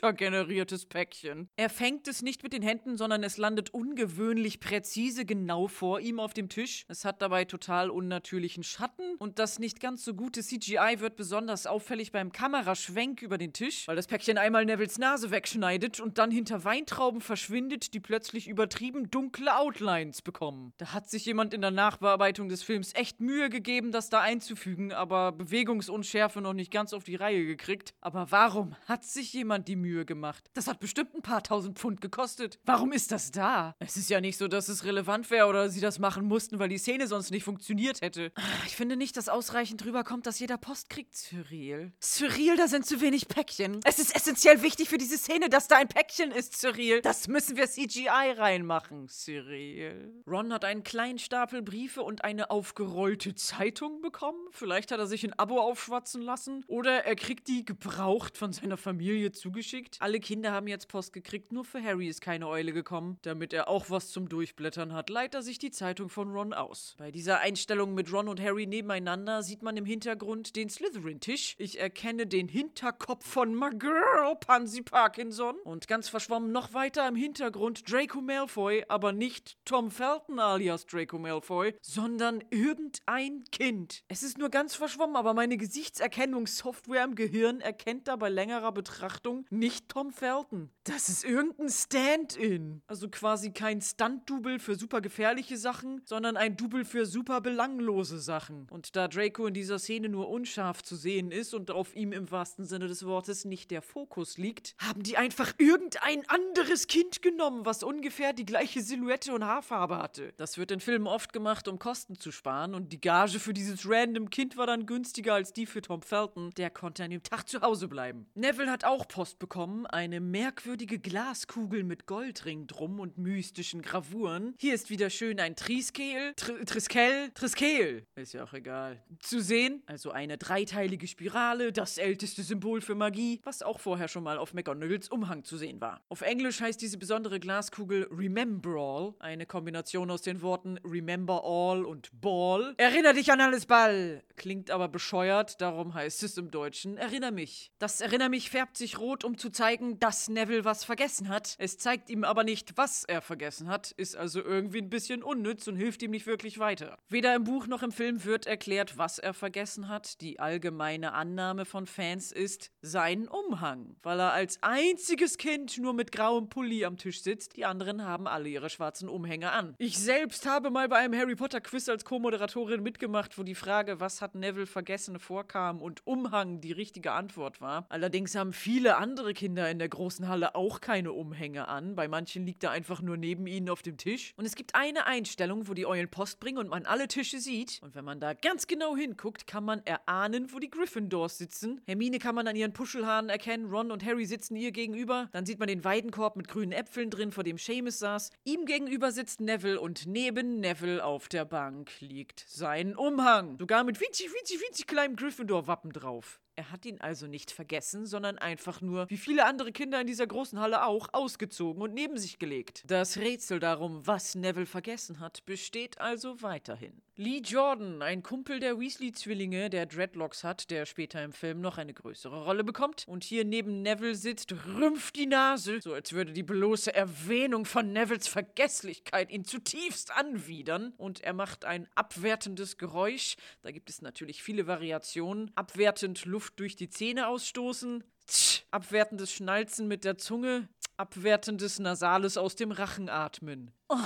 computergeneriertes 0.00 0.86
Päckchen. 0.86 1.48
Er 1.56 1.68
fängt 1.68 2.08
es 2.08 2.22
nicht 2.22 2.42
mit 2.42 2.52
den 2.52 2.62
Händen, 2.62 2.96
sondern 2.96 3.22
es 3.22 3.36
landet 3.36 3.70
ungewöhnlich 3.70 4.60
präzise 4.60 5.24
genau 5.24 5.68
vor 5.68 6.00
ihm 6.00 6.18
auf 6.20 6.32
dem 6.32 6.48
Tisch. 6.48 6.84
Es 6.88 7.04
hat 7.04 7.20
dabei 7.20 7.44
total 7.44 7.90
unnatürlichen 7.90 8.62
Schatten 8.62 9.16
und 9.18 9.38
das 9.38 9.58
nicht 9.58 9.80
ganz 9.80 10.04
so 10.04 10.14
gute 10.14 10.42
CGI 10.42 10.96
wird 10.98 11.16
besonders 11.16 11.66
auffällig 11.66 12.12
beim 12.12 12.32
Kameraschwenk 12.32 13.22
über 13.22 13.36
den 13.36 13.52
Tisch, 13.52 13.86
weil 13.88 13.96
das 13.96 14.06
Päckchen 14.06 14.38
einmal 14.38 14.64
Nevils 14.64 14.98
Nase 14.98 15.30
wegschneidet 15.30 16.00
und 16.00 16.18
dann 16.18 16.30
hinter 16.30 16.64
Weintrauben 16.64 17.20
verschwindet, 17.20 17.92
die 17.92 18.00
plötzlich 18.00 18.48
übertrieben 18.48 19.10
dunkle 19.10 19.56
Outlines 19.56 20.22
bekommen. 20.22 20.72
Da 20.78 20.92
hat 20.94 21.10
sich 21.10 21.26
jemand 21.26 21.52
in 21.52 21.60
der 21.60 21.70
Nachbearbeitung 21.70 22.48
des 22.48 22.62
Films 22.62 22.94
echt 22.94 23.20
Mühe 23.20 23.50
gegeben, 23.50 23.92
das 23.92 24.08
da 24.08 24.20
einzufügen, 24.20 24.92
aber 24.92 25.32
Bewegungsunschärfe 25.32 26.40
noch 26.40 26.54
nicht 26.54 26.72
ganz 26.72 26.92
auf 26.92 27.04
die 27.04 27.16
Reihe 27.16 27.44
gekriegt. 27.44 27.92
Aber 28.00 28.30
warum 28.30 28.74
hat 28.86 29.04
sich 29.04 29.32
jemand 29.32 29.68
die 29.68 29.76
Mühe 29.76 29.89
gemacht? 30.04 30.50
Das 30.54 30.66
hat 30.66 30.80
bestimmt 30.80 31.14
ein 31.14 31.22
paar 31.22 31.42
tausend 31.42 31.78
Pfund 31.78 32.00
gekostet. 32.00 32.58
Warum 32.64 32.92
ist 32.92 33.12
das 33.12 33.30
da? 33.30 33.74
Es 33.78 33.96
ist 33.96 34.10
ja 34.10 34.20
nicht 34.20 34.36
so, 34.36 34.48
dass 34.48 34.68
es 34.68 34.84
relevant 34.84 35.30
wäre 35.30 35.46
oder 35.46 35.68
sie 35.68 35.80
das 35.80 35.98
machen 35.98 36.26
mussten, 36.26 36.58
weil 36.58 36.68
die 36.68 36.78
Szene 36.78 37.06
sonst 37.06 37.30
nicht 37.30 37.44
funktioniert 37.44 38.00
hätte. 38.00 38.32
Ich 38.66 38.76
finde 38.76 38.96
nicht, 38.96 39.16
dass 39.16 39.28
ausreichend 39.28 39.84
rüberkommt, 39.84 40.26
dass 40.26 40.38
jeder 40.38 40.58
Post 40.58 40.90
kriegt, 40.90 41.14
Cyril. 41.14 41.92
Cyril, 42.00 42.56
da 42.56 42.68
sind 42.68 42.86
zu 42.86 43.00
wenig 43.00 43.28
Päckchen. 43.28 43.80
Es 43.84 43.98
ist 43.98 44.14
essentiell 44.14 44.62
wichtig 44.62 44.88
für 44.88 44.98
diese 44.98 45.18
Szene, 45.18 45.48
dass 45.48 45.68
da 45.68 45.76
ein 45.76 45.88
Päckchen 45.88 46.30
ist, 46.32 46.58
Cyril. 46.58 47.00
Das 47.02 47.28
müssen 47.28 47.56
wir 47.56 47.66
CGI 47.66 48.34
reinmachen, 48.36 49.08
Cyril. 49.08 50.22
Ron 50.26 50.52
hat 50.52 50.64
einen 50.64 50.82
kleinen 50.82 51.18
Stapel 51.18 51.62
Briefe 51.62 52.02
und 52.02 52.24
eine 52.24 52.50
aufgerollte 52.50 53.34
Zeitung 53.34 54.00
bekommen. 54.00 54.38
Vielleicht 54.52 54.92
hat 54.92 54.98
er 54.98 55.06
sich 55.06 55.24
ein 55.24 55.38
Abo 55.38 55.60
aufschwatzen 55.60 56.22
lassen. 56.22 56.64
Oder 56.66 57.04
er 57.04 57.16
kriegt 57.16 57.48
die 57.48 57.64
gebraucht 57.64 58.36
von 58.36 58.52
seiner 58.52 58.76
Familie 58.76 59.32
zugeschickt. 59.32 59.79
Alle 60.00 60.20
Kinder 60.20 60.52
haben 60.52 60.68
jetzt 60.68 60.88
Post 60.88 61.12
gekriegt, 61.12 61.52
nur 61.52 61.64
für 61.64 61.82
Harry 61.82 62.08
ist 62.08 62.20
keine 62.20 62.48
Eule 62.48 62.72
gekommen. 62.72 63.18
Damit 63.22 63.52
er 63.52 63.68
auch 63.68 63.90
was 63.90 64.10
zum 64.10 64.28
Durchblättern 64.28 64.92
hat, 64.92 65.10
leiht 65.10 65.34
er 65.34 65.42
sich 65.42 65.58
die 65.58 65.70
Zeitung 65.70 66.08
von 66.08 66.30
Ron 66.30 66.52
aus. 66.52 66.94
Bei 66.98 67.10
dieser 67.10 67.40
Einstellung 67.40 67.94
mit 67.94 68.12
Ron 68.12 68.28
und 68.28 68.40
Harry 68.40 68.66
nebeneinander 68.66 69.42
sieht 69.42 69.62
man 69.62 69.76
im 69.76 69.84
Hintergrund 69.84 70.56
den 70.56 70.68
Slytherin-Tisch. 70.68 71.54
Ich 71.58 71.80
erkenne 71.80 72.26
den 72.26 72.48
Hinterkopf 72.48 73.26
von 73.26 73.54
my 73.54 73.70
girl, 73.70 74.36
Pansy 74.40 74.82
Parkinson. 74.82 75.56
Und 75.64 75.88
ganz 75.88 76.08
verschwommen 76.08 76.52
noch 76.52 76.74
weiter 76.74 77.06
im 77.08 77.16
Hintergrund 77.16 77.90
Draco 77.90 78.20
Malfoy, 78.20 78.84
aber 78.88 79.12
nicht 79.12 79.56
Tom 79.64 79.90
Felton 79.90 80.38
alias 80.38 80.86
Draco 80.86 81.18
Malfoy, 81.18 81.74
sondern 81.80 82.42
irgendein 82.50 83.44
Kind. 83.52 84.02
Es 84.08 84.22
ist 84.22 84.38
nur 84.38 84.48
ganz 84.48 84.74
verschwommen, 84.74 85.16
aber 85.16 85.34
meine 85.34 85.56
Gesichtserkennungssoftware 85.56 87.04
im 87.04 87.14
Gehirn 87.14 87.60
erkennt 87.60 88.08
da 88.08 88.16
bei 88.16 88.28
längerer 88.28 88.72
Betrachtung 88.72 89.46
nicht 89.50 89.69
nicht 89.70 89.88
Tom 89.88 90.10
Felton. 90.10 90.68
Das 90.82 91.08
ist 91.08 91.24
irgendein 91.24 91.68
Stand-in. 91.68 92.82
Also 92.88 93.08
quasi 93.08 93.52
kein 93.52 93.80
Stunt-Double 93.80 94.58
für 94.58 94.74
super 94.74 95.00
gefährliche 95.00 95.56
Sachen, 95.56 96.02
sondern 96.04 96.36
ein 96.36 96.56
Double 96.56 96.84
für 96.84 97.06
super 97.06 97.40
belanglose 97.40 98.18
Sachen. 98.18 98.66
Und 98.70 98.96
da 98.96 99.06
Draco 99.06 99.46
in 99.46 99.54
dieser 99.54 99.78
Szene 99.78 100.08
nur 100.08 100.28
unscharf 100.28 100.82
zu 100.82 100.96
sehen 100.96 101.30
ist 101.30 101.54
und 101.54 101.70
auf 101.70 101.94
ihm 101.94 102.12
im 102.12 102.32
wahrsten 102.32 102.64
Sinne 102.64 102.88
des 102.88 103.06
Wortes 103.06 103.44
nicht 103.44 103.70
der 103.70 103.80
Fokus 103.80 104.38
liegt, 104.38 104.74
haben 104.78 105.04
die 105.04 105.16
einfach 105.16 105.52
irgendein 105.58 106.28
anderes 106.28 106.88
Kind 106.88 107.22
genommen, 107.22 107.64
was 107.64 107.84
ungefähr 107.84 108.32
die 108.32 108.46
gleiche 108.46 108.82
Silhouette 108.82 109.32
und 109.32 109.44
Haarfarbe 109.44 109.98
hatte. 109.98 110.32
Das 110.36 110.58
wird 110.58 110.72
in 110.72 110.80
Filmen 110.80 111.06
oft 111.06 111.32
gemacht, 111.32 111.68
um 111.68 111.78
Kosten 111.78 112.18
zu 112.18 112.32
sparen 112.32 112.74
und 112.74 112.92
die 112.92 113.00
Gage 113.00 113.38
für 113.38 113.54
dieses 113.54 113.88
random 113.88 114.30
Kind 114.30 114.56
war 114.56 114.66
dann 114.66 114.86
günstiger 114.86 115.34
als 115.34 115.52
die 115.52 115.66
für 115.66 115.80
Tom 115.80 116.02
Felton. 116.02 116.50
Der 116.56 116.70
konnte 116.70 117.04
an 117.04 117.10
dem 117.10 117.22
Tag 117.22 117.48
zu 117.48 117.60
Hause 117.60 117.86
bleiben. 117.86 118.26
Neville 118.34 118.70
hat 118.70 118.84
auch 118.84 119.06
Post 119.06 119.38
bekommen, 119.38 119.49
eine 119.50 120.20
merkwürdige 120.20 121.00
Glaskugel 121.00 121.82
mit 121.82 122.06
Goldring 122.06 122.68
drum 122.68 123.00
und 123.00 123.18
mystischen 123.18 123.82
Gravuren. 123.82 124.54
Hier 124.58 124.74
ist 124.74 124.90
wieder 124.90 125.10
schön 125.10 125.40
ein 125.40 125.56
Triskel, 125.56 126.34
Tr 126.36 126.64
Triskel, 126.64 127.32
Triskel, 127.34 128.06
ist 128.14 128.32
ja 128.32 128.44
auch 128.44 128.52
egal. 128.52 129.02
Zu 129.18 129.40
sehen, 129.40 129.82
also 129.86 130.12
eine 130.12 130.38
dreiteilige 130.38 131.08
Spirale, 131.08 131.72
das 131.72 131.98
älteste 131.98 132.44
Symbol 132.44 132.80
für 132.80 132.94
Magie, 132.94 133.40
was 133.42 133.62
auch 133.62 133.80
vorher 133.80 134.06
schon 134.06 134.22
mal 134.22 134.38
auf 134.38 134.54
McGonagalls 134.54 135.08
Umhang 135.08 135.42
zu 135.42 135.56
sehen 135.56 135.80
war. 135.80 136.00
Auf 136.08 136.20
Englisch 136.20 136.60
heißt 136.60 136.80
diese 136.80 136.96
besondere 136.96 137.40
Glaskugel 137.40 138.06
Remember 138.12 138.76
All, 138.76 139.14
eine 139.18 139.46
Kombination 139.46 140.12
aus 140.12 140.22
den 140.22 140.42
Worten 140.42 140.78
Remember 140.84 141.42
All 141.44 141.84
und 141.84 142.08
Ball. 142.20 142.74
Erinner 142.76 143.14
dich 143.14 143.32
an 143.32 143.40
alles 143.40 143.66
Ball! 143.66 144.22
Klingt 144.36 144.70
aber 144.70 144.86
bescheuert, 144.86 145.60
darum 145.60 145.92
heißt 145.92 146.22
es 146.22 146.38
im 146.38 146.52
Deutschen 146.52 146.96
Erinner 146.96 147.32
mich. 147.32 147.72
Das 147.80 148.00
Erinner 148.00 148.28
mich 148.28 148.48
färbt 148.48 148.76
sich 148.76 148.98
rot, 148.98 149.24
um 149.24 149.39
zu 149.40 149.50
zeigen, 149.50 149.98
dass 149.98 150.28
Neville 150.28 150.64
was 150.64 150.84
vergessen 150.84 151.28
hat. 151.28 151.56
Es 151.58 151.78
zeigt 151.78 152.10
ihm 152.10 152.24
aber 152.24 152.44
nicht, 152.44 152.76
was 152.76 153.04
er 153.04 153.22
vergessen 153.22 153.68
hat, 153.68 153.90
ist 153.92 154.16
also 154.16 154.42
irgendwie 154.42 154.78
ein 154.78 154.90
bisschen 154.90 155.22
unnütz 155.22 155.66
und 155.66 155.76
hilft 155.76 156.02
ihm 156.02 156.10
nicht 156.10 156.26
wirklich 156.26 156.58
weiter. 156.58 156.98
Weder 157.08 157.34
im 157.34 157.44
Buch 157.44 157.66
noch 157.66 157.82
im 157.82 157.92
Film 157.92 158.24
wird 158.24 158.46
erklärt, 158.46 158.98
was 158.98 159.18
er 159.18 159.34
vergessen 159.34 159.88
hat. 159.88 160.20
Die 160.20 160.38
allgemeine 160.38 161.12
Annahme 161.12 161.64
von 161.64 161.86
Fans 161.86 162.30
ist 162.32 162.70
sein 162.82 163.28
Umhang, 163.28 163.96
weil 164.02 164.20
er 164.20 164.32
als 164.32 164.62
einziges 164.62 165.38
Kind 165.38 165.78
nur 165.78 165.94
mit 165.94 166.12
grauem 166.12 166.48
Pulli 166.48 166.84
am 166.84 166.98
Tisch 166.98 167.22
sitzt. 167.22 167.56
Die 167.56 167.64
anderen 167.64 168.04
haben 168.04 168.26
alle 168.26 168.48
ihre 168.48 168.70
schwarzen 168.70 169.08
Umhänge 169.08 169.52
an. 169.52 169.74
Ich 169.78 169.98
selbst 169.98 170.46
habe 170.46 170.70
mal 170.70 170.88
bei 170.88 170.98
einem 170.98 171.18
Harry 171.18 171.36
Potter 171.36 171.60
Quiz 171.60 171.88
als 171.88 172.04
Co-Moderatorin 172.04 172.82
mitgemacht, 172.82 173.38
wo 173.38 173.42
die 173.42 173.54
Frage, 173.54 174.00
was 174.00 174.20
hat 174.20 174.34
Neville 174.34 174.66
vergessen, 174.66 175.18
vorkam 175.18 175.80
und 175.80 176.06
Umhang 176.06 176.60
die 176.60 176.72
richtige 176.72 177.12
Antwort 177.12 177.60
war. 177.60 177.86
Allerdings 177.88 178.34
haben 178.34 178.52
viele 178.52 178.96
andere 178.96 179.29
Kinder 179.34 179.70
in 179.70 179.78
der 179.78 179.88
großen 179.88 180.28
Halle 180.28 180.54
auch 180.54 180.80
keine 180.80 181.12
Umhänge 181.12 181.68
an. 181.68 181.94
Bei 181.94 182.08
manchen 182.08 182.44
liegt 182.44 182.64
er 182.64 182.70
einfach 182.70 183.02
nur 183.02 183.16
neben 183.16 183.46
ihnen 183.46 183.68
auf 183.68 183.82
dem 183.82 183.96
Tisch. 183.96 184.32
Und 184.36 184.44
es 184.44 184.54
gibt 184.54 184.74
eine 184.74 185.06
Einstellung, 185.06 185.68
wo 185.68 185.74
die 185.74 185.86
Eulen 185.86 186.08
Post 186.08 186.40
bringen 186.40 186.58
und 186.58 186.68
man 186.68 186.86
alle 186.86 187.08
Tische 187.08 187.38
sieht. 187.38 187.80
Und 187.82 187.94
wenn 187.94 188.04
man 188.04 188.20
da 188.20 188.34
ganz 188.34 188.66
genau 188.66 188.96
hinguckt, 188.96 189.46
kann 189.46 189.64
man 189.64 189.84
erahnen, 189.86 190.52
wo 190.52 190.58
die 190.58 190.70
Gryffindors 190.70 191.38
sitzen. 191.38 191.80
Hermine 191.86 192.18
kann 192.18 192.34
man 192.34 192.46
an 192.46 192.56
ihren 192.56 192.72
Puschelhaaren 192.72 193.28
erkennen, 193.28 193.70
Ron 193.70 193.90
und 193.90 194.04
Harry 194.04 194.26
sitzen 194.26 194.56
ihr 194.56 194.72
gegenüber. 194.72 195.28
Dann 195.32 195.46
sieht 195.46 195.58
man 195.58 195.68
den 195.68 195.84
Weidenkorb 195.84 196.36
mit 196.36 196.48
grünen 196.48 196.72
Äpfeln 196.72 197.10
drin, 197.10 197.32
vor 197.32 197.44
dem 197.44 197.58
Seamus 197.58 197.98
saß. 197.98 198.30
Ihm 198.44 198.64
gegenüber 198.64 199.12
sitzt 199.12 199.40
Neville 199.40 199.80
und 199.80 200.06
neben 200.06 200.60
Neville 200.60 201.04
auf 201.04 201.28
der 201.28 201.44
Bank 201.44 201.90
liegt 202.00 202.44
sein 202.48 202.96
Umhang. 202.96 203.58
Sogar 203.58 203.84
mit 203.84 204.00
winzig, 204.00 204.28
winzig, 204.32 204.60
winzig 204.60 204.86
kleinem 204.86 205.16
Gryffindor-Wappen 205.16 205.92
drauf. 205.92 206.40
Er 206.56 206.70
hat 206.70 206.84
ihn 206.84 207.00
also 207.00 207.26
nicht 207.26 207.50
vergessen, 207.50 208.06
sondern 208.06 208.38
einfach 208.38 208.80
nur, 208.80 209.08
wie 209.08 209.16
viele 209.16 209.46
andere 209.46 209.72
Kinder 209.72 210.00
in 210.00 210.06
dieser 210.06 210.26
großen 210.26 210.60
Halle 210.60 210.84
auch, 210.84 211.08
ausgezogen 211.12 211.82
und 211.82 211.94
neben 211.94 212.18
sich 212.18 212.38
gelegt. 212.38 212.82
Das 212.86 213.16
Rätsel 213.16 213.60
darum, 213.60 214.06
was 214.06 214.34
Neville 214.34 214.66
vergessen 214.66 215.20
hat, 215.20 215.44
besteht 215.46 216.00
also 216.00 216.42
weiterhin. 216.42 217.00
Lee 217.20 217.42
Jordan, 217.44 218.00
ein 218.00 218.22
Kumpel 218.22 218.60
der 218.60 218.80
Weasley-Zwillinge, 218.80 219.68
der 219.68 219.84
Dreadlocks 219.84 220.42
hat, 220.42 220.70
der 220.70 220.86
später 220.86 221.22
im 221.22 221.34
Film 221.34 221.60
noch 221.60 221.76
eine 221.76 221.92
größere 221.92 222.44
Rolle 222.44 222.64
bekommt 222.64 223.04
und 223.06 223.24
hier 223.24 223.44
neben 223.44 223.82
Neville 223.82 224.14
sitzt, 224.14 224.54
rümpft 224.66 225.16
die 225.16 225.26
Nase, 225.26 225.82
so 225.82 225.92
als 225.92 226.14
würde 226.14 226.32
die 226.32 226.42
bloße 226.42 226.94
Erwähnung 226.94 227.66
von 227.66 227.92
Nevilles 227.92 228.26
Vergesslichkeit 228.26 229.30
ihn 229.30 229.44
zutiefst 229.44 230.16
anwidern 230.16 230.94
und 230.96 231.20
er 231.20 231.34
macht 231.34 231.66
ein 231.66 231.88
abwertendes 231.94 232.78
Geräusch. 232.78 233.36
Da 233.60 233.70
gibt 233.70 233.90
es 233.90 234.00
natürlich 234.00 234.42
viele 234.42 234.66
Variationen. 234.66 235.50
Abwertend 235.56 236.24
Luft 236.24 236.58
durch 236.58 236.74
die 236.74 236.88
Zähne 236.88 237.28
ausstoßen, 237.28 238.02
Tsch, 238.28 238.62
abwertendes 238.70 239.30
Schnalzen 239.30 239.88
mit 239.88 240.04
der 240.04 240.16
Zunge, 240.16 240.70
abwertendes 240.96 241.80
Nasales 241.80 242.38
aus 242.38 242.56
dem 242.56 242.72
Rachen 242.72 243.10
atmen. 243.10 243.72
Oh. 243.90 243.98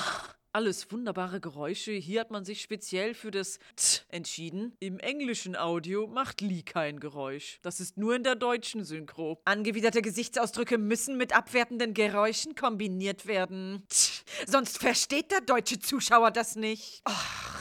Alles 0.55 0.93
wunderbare 0.93 1.41
Geräusche. 1.41 1.91
Hier 1.91 2.21
hat 2.21 2.31
man 2.31 2.45
sich 2.45 2.63
speziell 2.63 3.15
für 3.15 3.33
das 3.33 3.59
T 3.75 4.03
entschieden. 4.09 4.77
Im 4.79 5.01
englischen 5.01 5.57
Audio 5.57 6.07
macht 6.07 6.41
Lee 6.43 6.63
kein 6.63 7.01
Geräusch. 7.01 7.59
Das 7.63 7.81
ist 7.81 7.97
nur 7.97 8.15
in 8.15 8.23
der 8.23 8.37
deutschen 8.37 8.85
Synchro. 8.85 9.43
Angewiderte 9.47 10.01
Gesichtsausdrücke 10.01 10.79
müssen 10.79 11.17
mit 11.17 11.35
abwertenden 11.37 11.93
Geräuschen 11.93 12.55
kombiniert 12.55 13.27
werden. 13.27 13.83
Tch, 13.89 14.23
sonst 14.47 14.79
versteht 14.79 15.33
der 15.33 15.41
deutsche 15.41 15.81
Zuschauer 15.81 16.31
das 16.31 16.55
nicht. 16.55 17.01
Ach. 17.03 17.54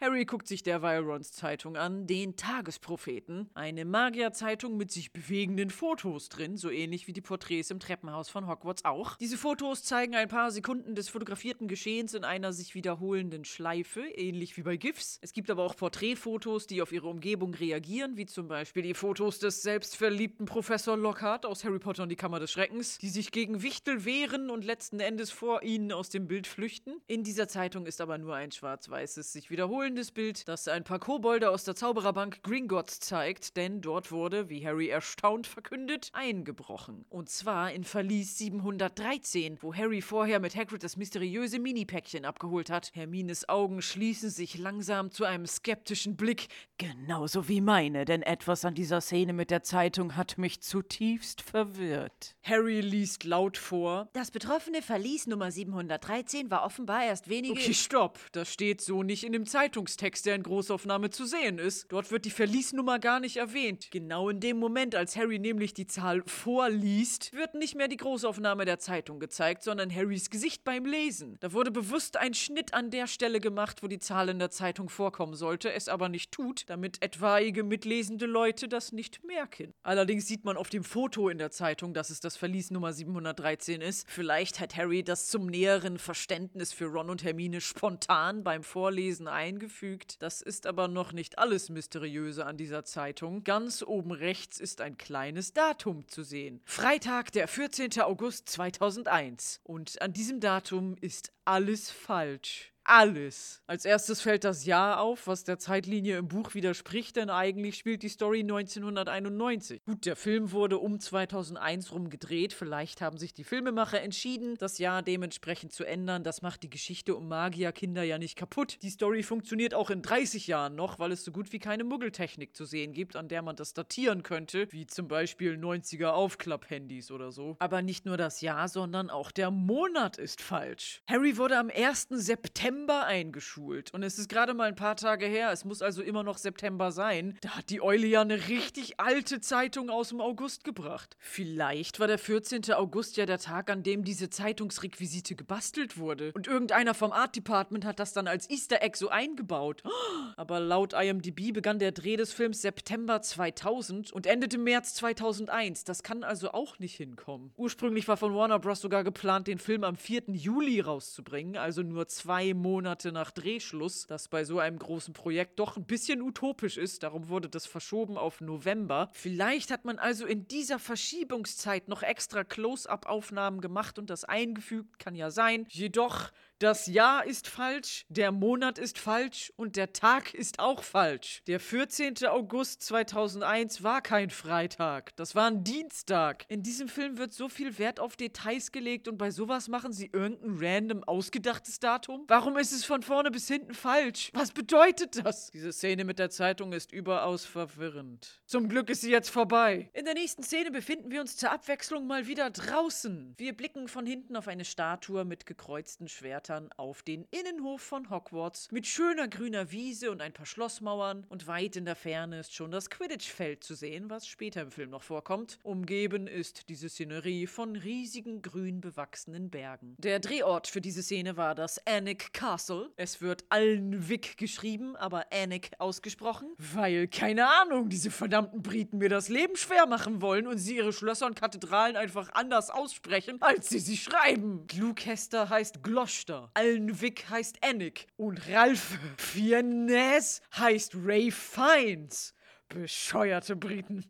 Harry 0.00 0.26
guckt 0.26 0.46
sich 0.46 0.62
derweil 0.62 1.02
Rons 1.02 1.32
Zeitung 1.32 1.76
an, 1.76 2.06
den 2.06 2.36
Tagespropheten. 2.36 3.50
Eine 3.54 3.84
Magierzeitung 3.84 4.76
mit 4.76 4.92
sich 4.92 5.12
bewegenden 5.12 5.70
Fotos 5.70 6.28
drin, 6.28 6.56
so 6.56 6.70
ähnlich 6.70 7.08
wie 7.08 7.12
die 7.12 7.20
Porträts 7.20 7.72
im 7.72 7.80
Treppenhaus 7.80 8.28
von 8.28 8.46
Hogwarts 8.46 8.84
auch. 8.84 9.16
Diese 9.16 9.36
Fotos 9.36 9.82
zeigen 9.82 10.14
ein 10.14 10.28
paar 10.28 10.52
Sekunden 10.52 10.94
des 10.94 11.08
fotografierten 11.08 11.66
Geschehens 11.66 12.14
in 12.14 12.22
einer 12.22 12.52
sich 12.52 12.76
wiederholenden 12.76 13.44
Schleife, 13.44 14.02
ähnlich 14.02 14.56
wie 14.56 14.62
bei 14.62 14.76
GIFs. 14.76 15.18
Es 15.20 15.32
gibt 15.32 15.50
aber 15.50 15.64
auch 15.64 15.74
Porträtfotos, 15.74 16.68
die 16.68 16.80
auf 16.80 16.92
ihre 16.92 17.08
Umgebung 17.08 17.52
reagieren, 17.54 18.16
wie 18.16 18.26
zum 18.26 18.46
Beispiel 18.46 18.84
die 18.84 18.94
Fotos 18.94 19.40
des 19.40 19.62
selbstverliebten 19.62 20.46
Professor 20.46 20.96
Lockhart 20.96 21.44
aus 21.44 21.64
Harry 21.64 21.80
Potter 21.80 22.04
und 22.04 22.10
die 22.10 22.16
Kammer 22.16 22.38
des 22.38 22.52
Schreckens, 22.52 22.98
die 22.98 23.08
sich 23.08 23.32
gegen 23.32 23.62
Wichtel 23.62 24.04
wehren 24.04 24.48
und 24.50 24.64
letzten 24.64 25.00
Endes 25.00 25.32
vor 25.32 25.64
ihnen 25.64 25.90
aus 25.90 26.08
dem 26.08 26.28
Bild 26.28 26.46
flüchten. 26.46 27.00
In 27.08 27.24
dieser 27.24 27.48
Zeitung 27.48 27.84
ist 27.84 28.00
aber 28.00 28.16
nur 28.16 28.36
ein 28.36 28.52
schwarz-weißes, 28.52 29.32
sich 29.32 29.50
wiederholendes 29.88 30.10
Bild, 30.10 30.48
das 30.48 30.68
ein 30.68 30.84
paar 30.84 30.98
Kobolde 30.98 31.48
aus 31.48 31.64
der 31.64 31.74
Zaubererbank 31.74 32.42
Gringotts 32.42 33.00
zeigt, 33.00 33.56
denn 33.56 33.80
dort 33.80 34.12
wurde, 34.12 34.50
wie 34.50 34.66
Harry 34.66 34.88
erstaunt 34.88 35.46
verkündet, 35.46 36.10
eingebrochen. 36.12 37.06
Und 37.08 37.30
zwar 37.30 37.72
in 37.72 37.84
Verlies 37.84 38.36
713, 38.36 39.58
wo 39.62 39.74
Harry 39.74 40.02
vorher 40.02 40.40
mit 40.40 40.54
Hagrid 40.56 40.84
das 40.84 40.98
mysteriöse 40.98 41.58
Mini-Päckchen 41.58 42.26
abgeholt 42.26 42.68
hat. 42.68 42.90
Hermines 42.92 43.48
Augen 43.48 43.80
schließen 43.80 44.28
sich 44.28 44.58
langsam 44.58 45.10
zu 45.10 45.24
einem 45.24 45.46
skeptischen 45.46 46.16
Blick, 46.16 46.48
genauso 46.76 47.48
wie 47.48 47.62
meine, 47.62 48.04
denn 48.04 48.20
etwas 48.22 48.66
an 48.66 48.74
dieser 48.74 49.00
Szene 49.00 49.32
mit 49.32 49.50
der 49.50 49.62
Zeitung 49.62 50.16
hat 50.16 50.36
mich 50.36 50.60
zutiefst 50.60 51.40
verwirrt. 51.40 52.36
Harry 52.42 52.82
liest 52.82 53.24
laut 53.24 53.56
vor. 53.56 54.10
Das 54.12 54.30
betroffene 54.30 54.82
Verlies 54.82 55.26
Nummer 55.26 55.50
713 55.50 56.50
war 56.50 56.66
offenbar 56.66 57.04
erst 57.04 57.30
wenige... 57.30 57.54
Okay, 57.54 57.72
stopp. 57.72 58.18
Das 58.32 58.52
steht 58.52 58.82
so 58.82 59.02
nicht 59.02 59.24
in 59.24 59.32
dem 59.32 59.46
Zeitungstext, 59.78 60.26
der 60.26 60.34
in 60.34 60.42
Großaufnahme 60.42 61.10
zu 61.10 61.24
sehen 61.24 61.58
ist. 61.58 61.86
Dort 61.92 62.10
wird 62.10 62.24
die 62.24 62.30
Verliesnummer 62.30 62.98
gar 62.98 63.20
nicht 63.20 63.36
erwähnt. 63.36 63.90
Genau 63.92 64.28
in 64.28 64.40
dem 64.40 64.58
Moment, 64.58 64.96
als 64.96 65.16
Harry 65.16 65.38
nämlich 65.38 65.72
die 65.72 65.86
Zahl 65.86 66.22
vorliest, 66.26 67.32
wird 67.32 67.54
nicht 67.54 67.76
mehr 67.76 67.86
die 67.86 67.96
Großaufnahme 67.96 68.64
der 68.64 68.80
Zeitung 68.80 69.20
gezeigt, 69.20 69.62
sondern 69.62 69.94
Harrys 69.94 70.30
Gesicht 70.30 70.64
beim 70.64 70.84
Lesen. 70.84 71.36
Da 71.40 71.52
wurde 71.52 71.70
bewusst 71.70 72.16
ein 72.16 72.34
Schnitt 72.34 72.74
an 72.74 72.90
der 72.90 73.06
Stelle 73.06 73.38
gemacht, 73.38 73.82
wo 73.82 73.86
die 73.86 74.00
Zahl 74.00 74.28
in 74.28 74.40
der 74.40 74.50
Zeitung 74.50 74.88
vorkommen 74.88 75.34
sollte, 75.34 75.72
es 75.72 75.88
aber 75.88 76.08
nicht 76.08 76.32
tut, 76.32 76.64
damit 76.68 77.00
etwaige 77.00 77.62
mitlesende 77.62 78.26
Leute 78.26 78.68
das 78.68 78.90
nicht 78.90 79.24
merken. 79.24 79.72
Allerdings 79.84 80.26
sieht 80.26 80.44
man 80.44 80.56
auf 80.56 80.70
dem 80.70 80.82
Foto 80.82 81.28
in 81.28 81.38
der 81.38 81.52
Zeitung, 81.52 81.94
dass 81.94 82.10
es 82.10 82.18
das 82.20 82.36
Verlies 82.36 82.72
Nummer 82.72 82.92
713 82.92 83.80
ist. 83.80 84.10
Vielleicht 84.10 84.58
hat 84.58 84.76
Harry 84.76 85.04
das 85.04 85.28
zum 85.28 85.46
näheren 85.46 85.98
Verständnis 85.98 86.72
für 86.72 86.86
Ron 86.86 87.10
und 87.10 87.22
Hermine 87.22 87.60
spontan 87.60 88.42
beim 88.42 88.64
Vorlesen 88.64 89.28
eingefügt. 89.68 90.22
Das 90.22 90.40
ist 90.40 90.66
aber 90.66 90.88
noch 90.88 91.12
nicht 91.12 91.38
alles 91.38 91.68
Mysteriöse 91.68 92.46
an 92.46 92.56
dieser 92.56 92.84
Zeitung. 92.84 93.44
Ganz 93.44 93.82
oben 93.82 94.12
rechts 94.12 94.58
ist 94.58 94.80
ein 94.80 94.96
kleines 94.96 95.52
Datum 95.52 96.08
zu 96.08 96.22
sehen. 96.22 96.60
Freitag, 96.64 97.32
der 97.32 97.48
14. 97.48 98.00
August 98.00 98.48
2001. 98.48 99.60
Und 99.64 100.00
an 100.00 100.12
diesem 100.12 100.40
Datum 100.40 100.96
ist 101.00 101.32
alles 101.44 101.90
falsch. 101.90 102.72
Alles. 102.88 103.62
Als 103.66 103.84
erstes 103.84 104.22
fällt 104.22 104.44
das 104.44 104.64
Jahr 104.64 105.00
auf, 105.00 105.26
was 105.26 105.44
der 105.44 105.58
Zeitlinie 105.58 106.16
im 106.16 106.28
Buch 106.28 106.54
widerspricht, 106.54 107.16
denn 107.16 107.28
eigentlich 107.28 107.76
spielt 107.76 108.02
die 108.02 108.08
Story 108.08 108.40
1991. 108.40 109.84
Gut, 109.84 110.06
der 110.06 110.16
Film 110.16 110.52
wurde 110.52 110.78
um 110.78 110.98
2001 110.98 111.92
rum 111.92 112.08
gedreht. 112.08 112.54
Vielleicht 112.54 113.02
haben 113.02 113.18
sich 113.18 113.34
die 113.34 113.44
Filmemacher 113.44 114.00
entschieden, 114.00 114.56
das 114.58 114.78
Jahr 114.78 115.02
dementsprechend 115.02 115.72
zu 115.72 115.84
ändern. 115.84 116.24
Das 116.24 116.40
macht 116.40 116.62
die 116.62 116.70
Geschichte 116.70 117.14
um 117.14 117.28
Magierkinder 117.28 118.04
ja 118.04 118.16
nicht 118.16 118.36
kaputt. 118.36 118.78
Die 118.80 118.90
Story 118.90 119.22
funktioniert 119.22 119.74
auch 119.74 119.90
in 119.90 120.00
30 120.00 120.46
Jahren 120.46 120.74
noch, 120.74 120.98
weil 120.98 121.12
es 121.12 121.24
so 121.24 121.30
gut 121.30 121.52
wie 121.52 121.58
keine 121.58 121.84
Muggeltechnik 121.84 122.56
zu 122.56 122.64
sehen 122.64 122.94
gibt, 122.94 123.16
an 123.16 123.28
der 123.28 123.42
man 123.42 123.56
das 123.56 123.74
datieren 123.74 124.22
könnte, 124.22 124.66
wie 124.72 124.86
zum 124.86 125.08
Beispiel 125.08 125.58
90er 125.58 126.08
Aufklapp-Handys 126.08 127.10
oder 127.10 127.32
so. 127.32 127.56
Aber 127.58 127.82
nicht 127.82 128.06
nur 128.06 128.16
das 128.16 128.40
Jahr, 128.40 128.68
sondern 128.68 129.10
auch 129.10 129.30
der 129.30 129.50
Monat 129.50 130.16
ist 130.16 130.40
falsch. 130.40 131.02
Harry 131.06 131.36
wurde 131.36 131.58
am 131.58 131.70
1. 131.70 132.08
September 132.10 132.77
eingeschult 132.86 133.92
und 133.92 134.02
es 134.02 134.18
ist 134.18 134.28
gerade 134.28 134.54
mal 134.54 134.68
ein 134.68 134.74
paar 134.74 134.96
Tage 134.96 135.26
her. 135.26 135.50
Es 135.52 135.64
muss 135.64 135.82
also 135.82 136.02
immer 136.02 136.22
noch 136.22 136.38
September 136.38 136.92
sein. 136.92 137.36
Da 137.40 137.50
hat 137.50 137.70
die 137.70 137.82
Eule 137.82 138.06
ja 138.06 138.20
eine 138.20 138.48
richtig 138.48 139.00
alte 139.00 139.40
Zeitung 139.40 139.90
aus 139.90 140.10
dem 140.10 140.20
August 140.20 140.64
gebracht. 140.64 141.16
Vielleicht 141.18 142.00
war 142.00 142.06
der 142.06 142.18
14. 142.18 142.72
August 142.72 143.16
ja 143.16 143.26
der 143.26 143.38
Tag, 143.38 143.70
an 143.70 143.82
dem 143.82 144.04
diese 144.04 144.30
Zeitungsrequisite 144.30 145.34
gebastelt 145.34 145.98
wurde. 145.98 146.32
Und 146.34 146.46
irgendeiner 146.46 146.94
vom 146.94 147.12
Art 147.12 147.34
Department 147.36 147.84
hat 147.84 147.98
das 147.98 148.12
dann 148.12 148.26
als 148.26 148.48
Easter 148.50 148.82
Egg 148.82 148.96
so 148.96 149.08
eingebaut. 149.08 149.82
Aber 150.36 150.60
laut 150.60 150.92
IMDb 150.92 151.52
begann 151.52 151.78
der 151.78 151.92
Dreh 151.92 152.16
des 152.16 152.32
Films 152.32 152.62
September 152.62 153.20
2000 153.20 154.12
und 154.12 154.26
endete 154.26 154.58
März 154.58 154.94
2001. 154.94 155.84
Das 155.84 156.02
kann 156.02 156.22
also 156.22 156.52
auch 156.52 156.78
nicht 156.78 156.96
hinkommen. 156.96 157.52
Ursprünglich 157.56 158.06
war 158.08 158.16
von 158.16 158.34
Warner 158.34 158.58
Bros. 158.58 158.80
sogar 158.80 159.04
geplant, 159.04 159.46
den 159.46 159.58
Film 159.58 159.84
am 159.84 159.96
4. 159.96 160.24
Juli 160.28 160.80
rauszubringen, 160.80 161.56
also 161.56 161.82
nur 161.82 162.08
zwei 162.08 162.54
Monate 162.54 162.67
nach 162.76 163.30
Drehschluss, 163.30 164.06
das 164.06 164.28
bei 164.28 164.44
so 164.44 164.58
einem 164.58 164.78
großen 164.78 165.14
Projekt 165.14 165.58
doch 165.58 165.76
ein 165.76 165.84
bisschen 165.84 166.22
utopisch 166.22 166.76
ist. 166.76 167.02
Darum 167.02 167.28
wurde 167.28 167.48
das 167.48 167.66
verschoben 167.66 168.16
auf 168.16 168.40
November. 168.40 169.10
Vielleicht 169.12 169.70
hat 169.70 169.84
man 169.84 169.98
also 169.98 170.26
in 170.26 170.46
dieser 170.46 170.78
Verschiebungszeit 170.78 171.88
noch 171.88 172.02
extra 172.02 172.44
Close-up-Aufnahmen 172.44 173.60
gemacht 173.60 173.98
und 173.98 174.10
das 174.10 174.24
eingefügt, 174.24 174.98
kann 174.98 175.14
ja 175.14 175.30
sein. 175.30 175.66
Jedoch 175.70 176.30
das 176.58 176.86
Jahr 176.86 177.24
ist 177.24 177.46
falsch, 177.46 178.04
der 178.08 178.32
Monat 178.32 178.78
ist 178.78 178.98
falsch 178.98 179.52
und 179.54 179.76
der 179.76 179.92
Tag 179.92 180.34
ist 180.34 180.58
auch 180.58 180.82
falsch. 180.82 181.42
Der 181.46 181.60
14. 181.60 182.26
August 182.26 182.82
2001 182.82 183.84
war 183.84 184.02
kein 184.02 184.30
Freitag, 184.30 185.14
das 185.14 185.36
war 185.36 185.46
ein 185.46 185.62
Dienstag. 185.62 186.46
In 186.48 186.64
diesem 186.64 186.88
Film 186.88 187.16
wird 187.16 187.32
so 187.32 187.48
viel 187.48 187.78
Wert 187.78 188.00
auf 188.00 188.16
Details 188.16 188.72
gelegt 188.72 189.06
und 189.06 189.18
bei 189.18 189.30
sowas 189.30 189.68
machen 189.68 189.92
sie 189.92 190.10
irgendein 190.12 190.56
random 190.58 191.04
ausgedachtes 191.04 191.78
Datum? 191.78 192.24
Warum 192.26 192.56
ist 192.56 192.72
es 192.72 192.84
von 192.84 193.02
vorne 193.02 193.30
bis 193.30 193.46
hinten 193.46 193.74
falsch? 193.74 194.30
Was 194.34 194.50
bedeutet 194.50 195.24
das? 195.24 195.52
Diese 195.52 195.72
Szene 195.72 196.04
mit 196.04 196.18
der 196.18 196.30
Zeitung 196.30 196.72
ist 196.72 196.90
überaus 196.90 197.44
verwirrend. 197.44 198.42
Zum 198.46 198.68
Glück 198.68 198.90
ist 198.90 199.02
sie 199.02 199.12
jetzt 199.12 199.30
vorbei. 199.30 199.90
In 199.92 200.04
der 200.04 200.14
nächsten 200.14 200.42
Szene 200.42 200.72
befinden 200.72 201.12
wir 201.12 201.20
uns 201.20 201.36
zur 201.36 201.52
Abwechslung 201.52 202.08
mal 202.08 202.26
wieder 202.26 202.50
draußen. 202.50 203.34
Wir 203.36 203.56
blicken 203.56 203.86
von 203.86 204.06
hinten 204.06 204.34
auf 204.34 204.48
eine 204.48 204.64
Statue 204.64 205.24
mit 205.24 205.46
gekreuzten 205.46 206.08
Schwertern 206.08 206.47
auf 206.76 207.02
den 207.02 207.26
Innenhof 207.30 207.82
von 207.82 208.08
Hogwarts 208.08 208.70
mit 208.70 208.86
schöner 208.86 209.28
grüner 209.28 209.70
Wiese 209.70 210.10
und 210.10 210.22
ein 210.22 210.32
paar 210.32 210.46
Schlossmauern 210.46 211.26
und 211.28 211.46
weit 211.46 211.76
in 211.76 211.84
der 211.84 211.94
Ferne 211.94 212.40
ist 212.40 212.54
schon 212.54 212.70
das 212.70 212.88
Quidditch-Feld 212.88 213.62
zu 213.62 213.74
sehen, 213.74 214.08
was 214.08 214.26
später 214.26 214.62
im 214.62 214.70
Film 214.70 214.90
noch 214.90 215.02
vorkommt. 215.02 215.58
Umgeben 215.62 216.26
ist 216.26 216.70
diese 216.70 216.88
Szenerie 216.88 217.46
von 217.46 217.76
riesigen 217.76 218.40
grün 218.40 218.80
bewachsenen 218.80 219.50
Bergen. 219.50 219.94
Der 219.98 220.20
Drehort 220.20 220.68
für 220.68 220.80
diese 220.80 221.02
Szene 221.02 221.36
war 221.36 221.54
das 221.54 221.86
Annick 221.86 222.32
Castle. 222.32 222.90
Es 222.96 223.20
wird 223.20 223.44
Alnwick 223.50 224.38
geschrieben, 224.38 224.96
aber 224.96 225.26
Annick 225.30 225.72
ausgesprochen, 225.78 226.48
weil, 226.56 227.08
keine 227.08 227.46
Ahnung, 227.60 227.90
diese 227.90 228.10
verdammten 228.10 228.62
Briten 228.62 228.98
mir 228.98 229.10
das 229.10 229.28
Leben 229.28 229.56
schwer 229.56 229.86
machen 229.86 230.22
wollen 230.22 230.46
und 230.46 230.56
sie 230.56 230.76
ihre 230.76 230.94
Schlösser 230.94 231.26
und 231.26 231.38
Kathedralen 231.38 231.96
einfach 231.96 232.30
anders 232.32 232.70
aussprechen, 232.70 233.36
als 233.40 233.68
sie 233.68 233.80
sie 233.80 233.98
schreiben. 233.98 234.66
Glucester 234.66 235.50
heißt 235.50 235.82
Gloucester. 235.82 236.37
Alnwick 236.54 237.28
heißt 237.30 237.62
Annick. 237.62 238.06
Und 238.16 238.48
Ralph 238.48 238.98
Fiennes 239.16 240.40
heißt 240.56 240.94
Ray 240.94 241.30
Fiennes. 241.30 242.34
Bescheuerte 242.68 243.56
Briten. 243.56 244.04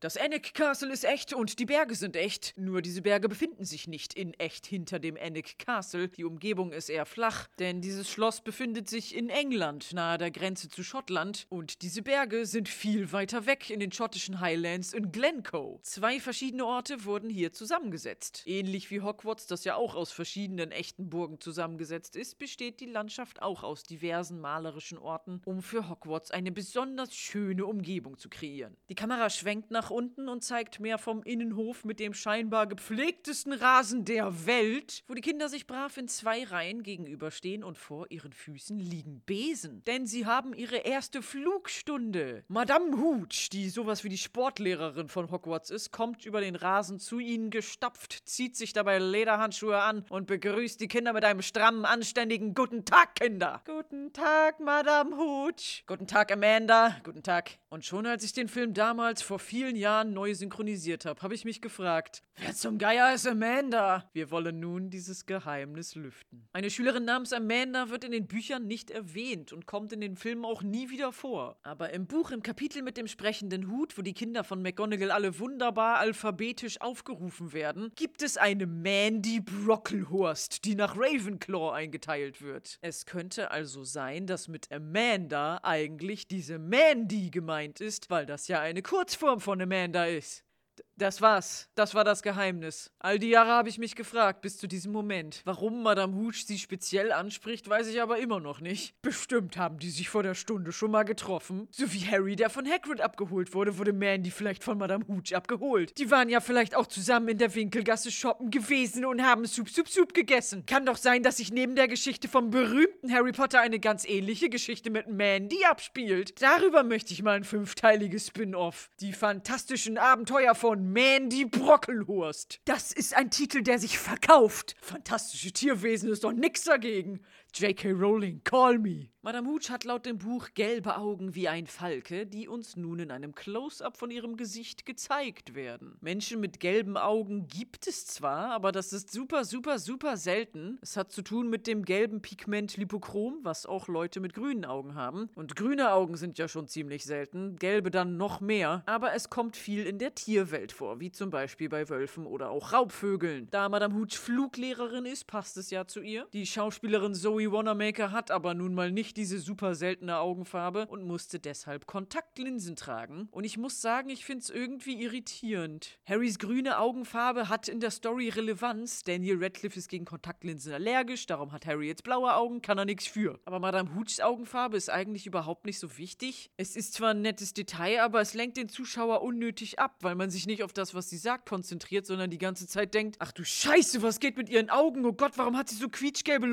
Das 0.00 0.16
Annick 0.16 0.54
Castle 0.54 0.90
ist 0.90 1.04
echt 1.04 1.34
und 1.34 1.58
die 1.58 1.66
Berge 1.66 1.94
sind 1.94 2.16
echt. 2.16 2.54
Nur 2.56 2.80
diese 2.80 3.02
Berge 3.02 3.28
befinden 3.28 3.66
sich 3.66 3.86
nicht 3.86 4.14
in 4.14 4.32
echt 4.32 4.64
hinter 4.64 4.98
dem 4.98 5.18
Annick 5.20 5.58
Castle. 5.58 6.08
Die 6.08 6.24
Umgebung 6.24 6.72
ist 6.72 6.88
eher 6.88 7.04
flach, 7.04 7.48
denn 7.58 7.82
dieses 7.82 8.08
Schloss 8.08 8.40
befindet 8.40 8.88
sich 8.88 9.14
in 9.14 9.28
England, 9.28 9.92
nahe 9.92 10.16
der 10.16 10.30
Grenze 10.30 10.70
zu 10.70 10.82
Schottland. 10.82 11.46
Und 11.50 11.82
diese 11.82 12.00
Berge 12.00 12.46
sind 12.46 12.70
viel 12.70 13.12
weiter 13.12 13.44
weg 13.44 13.68
in 13.68 13.78
den 13.78 13.92
schottischen 13.92 14.40
Highlands 14.40 14.94
in 14.94 15.12
Glencoe. 15.12 15.80
Zwei 15.82 16.18
verschiedene 16.18 16.64
Orte 16.64 17.04
wurden 17.04 17.28
hier 17.28 17.52
zusammengesetzt. 17.52 18.44
Ähnlich 18.46 18.90
wie 18.90 19.02
Hogwarts, 19.02 19.48
das 19.48 19.64
ja 19.64 19.74
auch 19.74 19.94
aus 19.94 20.12
verschiedenen 20.12 20.72
echten 20.72 21.10
Burgen 21.10 21.40
zusammengesetzt 21.40 22.16
ist, 22.16 22.38
besteht 22.38 22.80
die 22.80 22.86
Landschaft 22.86 23.42
auch 23.42 23.62
aus 23.62 23.82
diversen 23.82 24.40
malerischen 24.40 24.96
Orten, 24.96 25.42
um 25.44 25.60
für 25.60 25.90
Hogwarts 25.90 26.30
eine 26.30 26.52
besonders 26.52 27.14
schöne 27.14 27.66
Umgebung 27.66 28.16
zu 28.16 28.30
kreieren. 28.30 28.78
Die 28.88 28.94
Kamera 28.94 29.28
schwenkt 29.28 29.70
nach 29.70 29.89
unten 29.90 30.28
und 30.28 30.44
zeigt 30.44 30.80
mehr 30.80 30.98
vom 30.98 31.22
Innenhof 31.22 31.84
mit 31.84 32.00
dem 32.00 32.14
scheinbar 32.14 32.66
gepflegtesten 32.66 33.52
Rasen 33.52 34.04
der 34.04 34.46
Welt, 34.46 35.02
wo 35.08 35.14
die 35.14 35.20
Kinder 35.20 35.48
sich 35.48 35.66
brav 35.66 35.96
in 35.96 36.08
zwei 36.08 36.44
Reihen 36.44 36.82
gegenüberstehen 36.82 37.64
und 37.64 37.78
vor 37.78 38.06
ihren 38.10 38.32
Füßen 38.32 38.78
liegen 38.78 39.20
Besen. 39.20 39.82
Denn 39.84 40.06
sie 40.06 40.26
haben 40.26 40.54
ihre 40.54 40.78
erste 40.78 41.22
Flugstunde. 41.22 42.44
Madame 42.48 42.96
Hooch, 42.96 43.48
die 43.52 43.68
sowas 43.68 44.04
wie 44.04 44.08
die 44.08 44.18
Sportlehrerin 44.18 45.08
von 45.08 45.30
Hogwarts 45.30 45.70
ist, 45.70 45.90
kommt 45.90 46.24
über 46.24 46.40
den 46.40 46.56
Rasen 46.56 46.98
zu 46.98 47.18
ihnen 47.18 47.50
gestapft, 47.50 48.28
zieht 48.28 48.56
sich 48.56 48.72
dabei 48.72 48.98
Lederhandschuhe 48.98 49.80
an 49.80 50.04
und 50.08 50.26
begrüßt 50.26 50.80
die 50.80 50.88
Kinder 50.88 51.12
mit 51.12 51.24
einem 51.24 51.42
strammen, 51.42 51.84
anständigen 51.84 52.54
Guten 52.54 52.84
Tag, 52.84 53.16
Kinder. 53.16 53.62
Guten 53.64 54.12
Tag, 54.12 54.60
Madame 54.60 55.16
Hooch. 55.16 55.84
Guten 55.86 56.06
Tag, 56.06 56.32
Amanda. 56.32 56.96
Guten 57.04 57.22
Tag. 57.22 57.58
Und 57.68 57.84
schon 57.84 58.06
als 58.06 58.24
ich 58.24 58.32
den 58.32 58.48
Film 58.48 58.74
damals 58.74 59.22
vor 59.22 59.38
vielen 59.38 59.76
Jahren 59.80 60.12
neu 60.12 60.34
synchronisiert 60.34 61.04
habe, 61.04 61.20
habe 61.22 61.34
ich 61.34 61.44
mich 61.44 61.60
gefragt, 61.60 62.22
wer 62.36 62.54
zum 62.54 62.78
Geier 62.78 63.14
ist 63.14 63.26
Amanda? 63.26 64.08
Wir 64.12 64.30
wollen 64.30 64.60
nun 64.60 64.90
dieses 64.90 65.26
Geheimnis 65.26 65.94
lüften. 65.94 66.46
Eine 66.52 66.70
Schülerin 66.70 67.04
namens 67.04 67.32
Amanda 67.32 67.88
wird 67.88 68.04
in 68.04 68.12
den 68.12 68.28
Büchern 68.28 68.66
nicht 68.66 68.90
erwähnt 68.90 69.52
und 69.52 69.66
kommt 69.66 69.92
in 69.92 70.00
den 70.00 70.16
Filmen 70.16 70.44
auch 70.44 70.62
nie 70.62 70.90
wieder 70.90 71.12
vor. 71.12 71.58
Aber 71.62 71.90
im 71.90 72.06
Buch, 72.06 72.30
im 72.30 72.42
Kapitel 72.42 72.82
mit 72.82 72.96
dem 72.96 73.08
sprechenden 73.08 73.70
Hut, 73.70 73.96
wo 73.96 74.02
die 74.02 74.12
Kinder 74.12 74.44
von 74.44 74.62
McGonagall 74.62 75.10
alle 75.10 75.38
wunderbar 75.38 75.98
alphabetisch 75.98 76.80
aufgerufen 76.80 77.52
werden, 77.52 77.90
gibt 77.96 78.22
es 78.22 78.36
eine 78.36 78.66
Mandy 78.66 79.40
Brocklehurst, 79.40 80.64
die 80.66 80.74
nach 80.74 80.96
Ravenclaw 80.96 81.72
eingeteilt 81.72 82.42
wird. 82.42 82.78
Es 82.82 83.06
könnte 83.06 83.50
also 83.50 83.82
sein, 83.82 84.26
dass 84.26 84.46
mit 84.46 84.70
Amanda 84.70 85.60
eigentlich 85.62 86.28
diese 86.28 86.58
Mandy 86.58 87.30
gemeint 87.30 87.80
ist, 87.80 88.10
weil 88.10 88.26
das 88.26 88.46
ja 88.46 88.60
eine 88.60 88.82
Kurzform 88.82 89.40
von 89.40 89.60
Amanda 89.60 89.69
ist. 90.06 90.44
D- 90.78 90.82
Das 91.00 91.22
war's. 91.22 91.70
Das 91.76 91.94
war 91.94 92.04
das 92.04 92.22
Geheimnis. 92.22 92.92
All 92.98 93.18
die 93.18 93.30
Jahre 93.30 93.52
habe 93.52 93.70
ich 93.70 93.78
mich 93.78 93.96
gefragt, 93.96 94.42
bis 94.42 94.58
zu 94.58 94.66
diesem 94.66 94.92
Moment. 94.92 95.40
Warum 95.46 95.82
Madame 95.82 96.14
Hooch 96.14 96.44
sie 96.44 96.58
speziell 96.58 97.10
anspricht, 97.10 97.70
weiß 97.70 97.86
ich 97.86 98.02
aber 98.02 98.18
immer 98.18 98.38
noch 98.38 98.60
nicht. 98.60 99.00
Bestimmt 99.00 99.56
haben 99.56 99.78
die 99.78 99.88
sich 99.88 100.10
vor 100.10 100.22
der 100.22 100.34
Stunde 100.34 100.72
schon 100.72 100.90
mal 100.90 101.04
getroffen. 101.04 101.68
So 101.70 101.90
wie 101.94 102.06
Harry, 102.06 102.36
der 102.36 102.50
von 102.50 102.68
Hagrid 102.68 103.00
abgeholt 103.00 103.54
wurde, 103.54 103.78
wurde 103.78 103.94
Mandy 103.94 104.30
vielleicht 104.30 104.62
von 104.62 104.76
Madame 104.76 105.06
Hooch 105.08 105.34
abgeholt. 105.34 105.96
Die 105.96 106.10
waren 106.10 106.28
ja 106.28 106.40
vielleicht 106.40 106.76
auch 106.76 106.86
zusammen 106.86 107.28
in 107.28 107.38
der 107.38 107.54
Winkelgasse 107.54 108.10
shoppen 108.10 108.50
gewesen 108.50 109.06
und 109.06 109.22
haben 109.22 109.46
Sup 109.46 109.70
Sup 109.70 109.88
Sup 109.88 110.12
gegessen. 110.12 110.66
Kann 110.66 110.84
doch 110.84 110.98
sein, 110.98 111.22
dass 111.22 111.38
sich 111.38 111.50
neben 111.50 111.76
der 111.76 111.88
Geschichte 111.88 112.28
vom 112.28 112.50
berühmten 112.50 113.10
Harry 113.10 113.32
Potter 113.32 113.62
eine 113.62 113.80
ganz 113.80 114.04
ähnliche 114.04 114.50
Geschichte 114.50 114.90
mit 114.90 115.08
Mandy 115.08 115.64
abspielt. 115.64 116.42
Darüber 116.42 116.82
möchte 116.82 117.14
ich 117.14 117.22
mal 117.22 117.36
ein 117.36 117.44
fünfteiliges 117.44 118.26
Spin-off. 118.26 118.90
Die 119.00 119.14
fantastischen 119.14 119.96
Abenteuer 119.96 120.54
von 120.54 120.89
Mandy 120.92 121.44
Brockelhurst. 121.44 122.60
Das 122.64 122.90
ist 122.92 123.14
ein 123.14 123.30
Titel, 123.30 123.62
der 123.62 123.78
sich 123.78 123.98
verkauft. 123.98 124.74
Fantastische 124.80 125.52
Tierwesen 125.52 126.10
ist 126.10 126.24
doch 126.24 126.32
nix 126.32 126.64
dagegen. 126.64 127.20
J.K. 127.54 127.92
Rowling, 127.92 128.42
call 128.44 128.78
me. 128.78 129.10
Madame 129.22 129.48
Hooch 129.48 129.68
hat 129.68 129.84
laut 129.84 130.06
dem 130.06 130.16
Buch 130.16 130.48
gelbe 130.54 130.96
Augen 130.96 131.34
wie 131.34 131.46
ein 131.46 131.66
Falke, 131.66 132.24
die 132.24 132.48
uns 132.48 132.76
nun 132.76 133.00
in 133.00 133.10
einem 133.10 133.34
Close-up 133.34 133.98
von 133.98 134.10
ihrem 134.10 134.38
Gesicht 134.38 134.86
gezeigt 134.86 135.54
werden. 135.54 135.98
Menschen 136.00 136.40
mit 136.40 136.58
gelben 136.58 136.96
Augen 136.96 137.46
gibt 137.46 137.86
es 137.86 138.06
zwar, 138.06 138.50
aber 138.52 138.72
das 138.72 138.94
ist 138.94 139.12
super, 139.12 139.44
super, 139.44 139.78
super 139.78 140.16
selten. 140.16 140.78
Es 140.80 140.96
hat 140.96 141.12
zu 141.12 141.20
tun 141.20 141.50
mit 141.50 141.66
dem 141.66 141.84
gelben 141.84 142.22
Pigment 142.22 142.78
Lipochrom, 142.78 143.40
was 143.42 143.66
auch 143.66 143.88
Leute 143.88 144.20
mit 144.20 144.32
grünen 144.32 144.64
Augen 144.64 144.94
haben. 144.94 145.28
Und 145.34 145.54
grüne 145.54 145.92
Augen 145.92 146.16
sind 146.16 146.38
ja 146.38 146.48
schon 146.48 146.66
ziemlich 146.66 147.04
selten, 147.04 147.56
gelbe 147.56 147.90
dann 147.90 148.16
noch 148.16 148.40
mehr. 148.40 148.82
Aber 148.86 149.12
es 149.12 149.28
kommt 149.28 149.54
viel 149.54 149.84
in 149.84 149.98
der 149.98 150.14
Tierwelt 150.14 150.72
vor, 150.72 150.98
wie 150.98 151.12
zum 151.12 151.28
Beispiel 151.28 151.68
bei 151.68 151.90
Wölfen 151.90 152.24
oder 152.24 152.48
auch 152.48 152.72
Raubvögeln. 152.72 153.48
Da 153.50 153.68
Madame 153.68 153.96
Hooch 153.96 154.16
Fluglehrerin 154.16 155.04
ist, 155.04 155.26
passt 155.26 155.58
es 155.58 155.70
ja 155.70 155.86
zu 155.86 156.00
ihr. 156.00 156.26
Die 156.32 156.46
Schauspielerin 156.46 157.14
Zoe 157.14 157.39
Joey 157.40 157.52
Wanamaker 157.52 158.12
hat 158.12 158.30
aber 158.30 158.52
nun 158.52 158.74
mal 158.74 158.92
nicht 158.92 159.16
diese 159.16 159.38
super 159.38 159.74
seltene 159.74 160.18
Augenfarbe 160.18 160.86
und 160.88 161.04
musste 161.04 161.38
deshalb 161.38 161.86
Kontaktlinsen 161.86 162.76
tragen. 162.76 163.28
Und 163.30 163.44
ich 163.44 163.56
muss 163.56 163.80
sagen, 163.80 164.10
ich 164.10 164.26
find's 164.26 164.50
irgendwie 164.50 165.02
irritierend. 165.02 165.98
Harrys 166.04 166.38
grüne 166.38 166.78
Augenfarbe 166.78 167.48
hat 167.48 167.66
in 167.68 167.80
der 167.80 167.92
Story 167.92 168.28
Relevanz. 168.28 169.04
Daniel 169.04 169.42
Radcliffe 169.42 169.78
ist 169.78 169.88
gegen 169.88 170.04
Kontaktlinsen 170.04 170.74
allergisch, 170.74 171.24
darum 171.24 171.52
hat 171.52 171.64
Harry 171.64 171.86
jetzt 171.86 172.04
blaue 172.04 172.34
Augen, 172.34 172.60
kann 172.60 172.76
er 172.76 172.84
nichts 172.84 173.06
für. 173.06 173.40
Aber 173.46 173.58
Madame 173.58 173.94
Hoochs 173.94 174.20
Augenfarbe 174.20 174.76
ist 174.76 174.90
eigentlich 174.90 175.26
überhaupt 175.26 175.64
nicht 175.64 175.78
so 175.78 175.96
wichtig. 175.96 176.50
Es 176.58 176.76
ist 176.76 176.92
zwar 176.92 177.12
ein 177.12 177.22
nettes 177.22 177.54
Detail, 177.54 178.02
aber 178.02 178.20
es 178.20 178.34
lenkt 178.34 178.58
den 178.58 178.68
Zuschauer 178.68 179.22
unnötig 179.22 179.78
ab, 179.78 179.96
weil 180.02 180.14
man 180.14 180.28
sich 180.28 180.46
nicht 180.46 180.62
auf 180.62 180.74
das, 180.74 180.92
was 180.92 181.08
sie 181.08 181.16
sagt, 181.16 181.48
konzentriert, 181.48 182.04
sondern 182.04 182.28
die 182.28 182.36
ganze 182.36 182.66
Zeit 182.66 182.92
denkt, 182.92 183.16
ach 183.18 183.32
du 183.32 183.44
Scheiße, 183.44 184.02
was 184.02 184.20
geht 184.20 184.36
mit 184.36 184.50
ihren 184.50 184.68
Augen? 184.68 185.06
Oh 185.06 185.14
Gott, 185.14 185.38
warum 185.38 185.56
hat 185.56 185.70
sie 185.70 185.76
so 185.76 185.88
quietschgelbe 185.88 186.46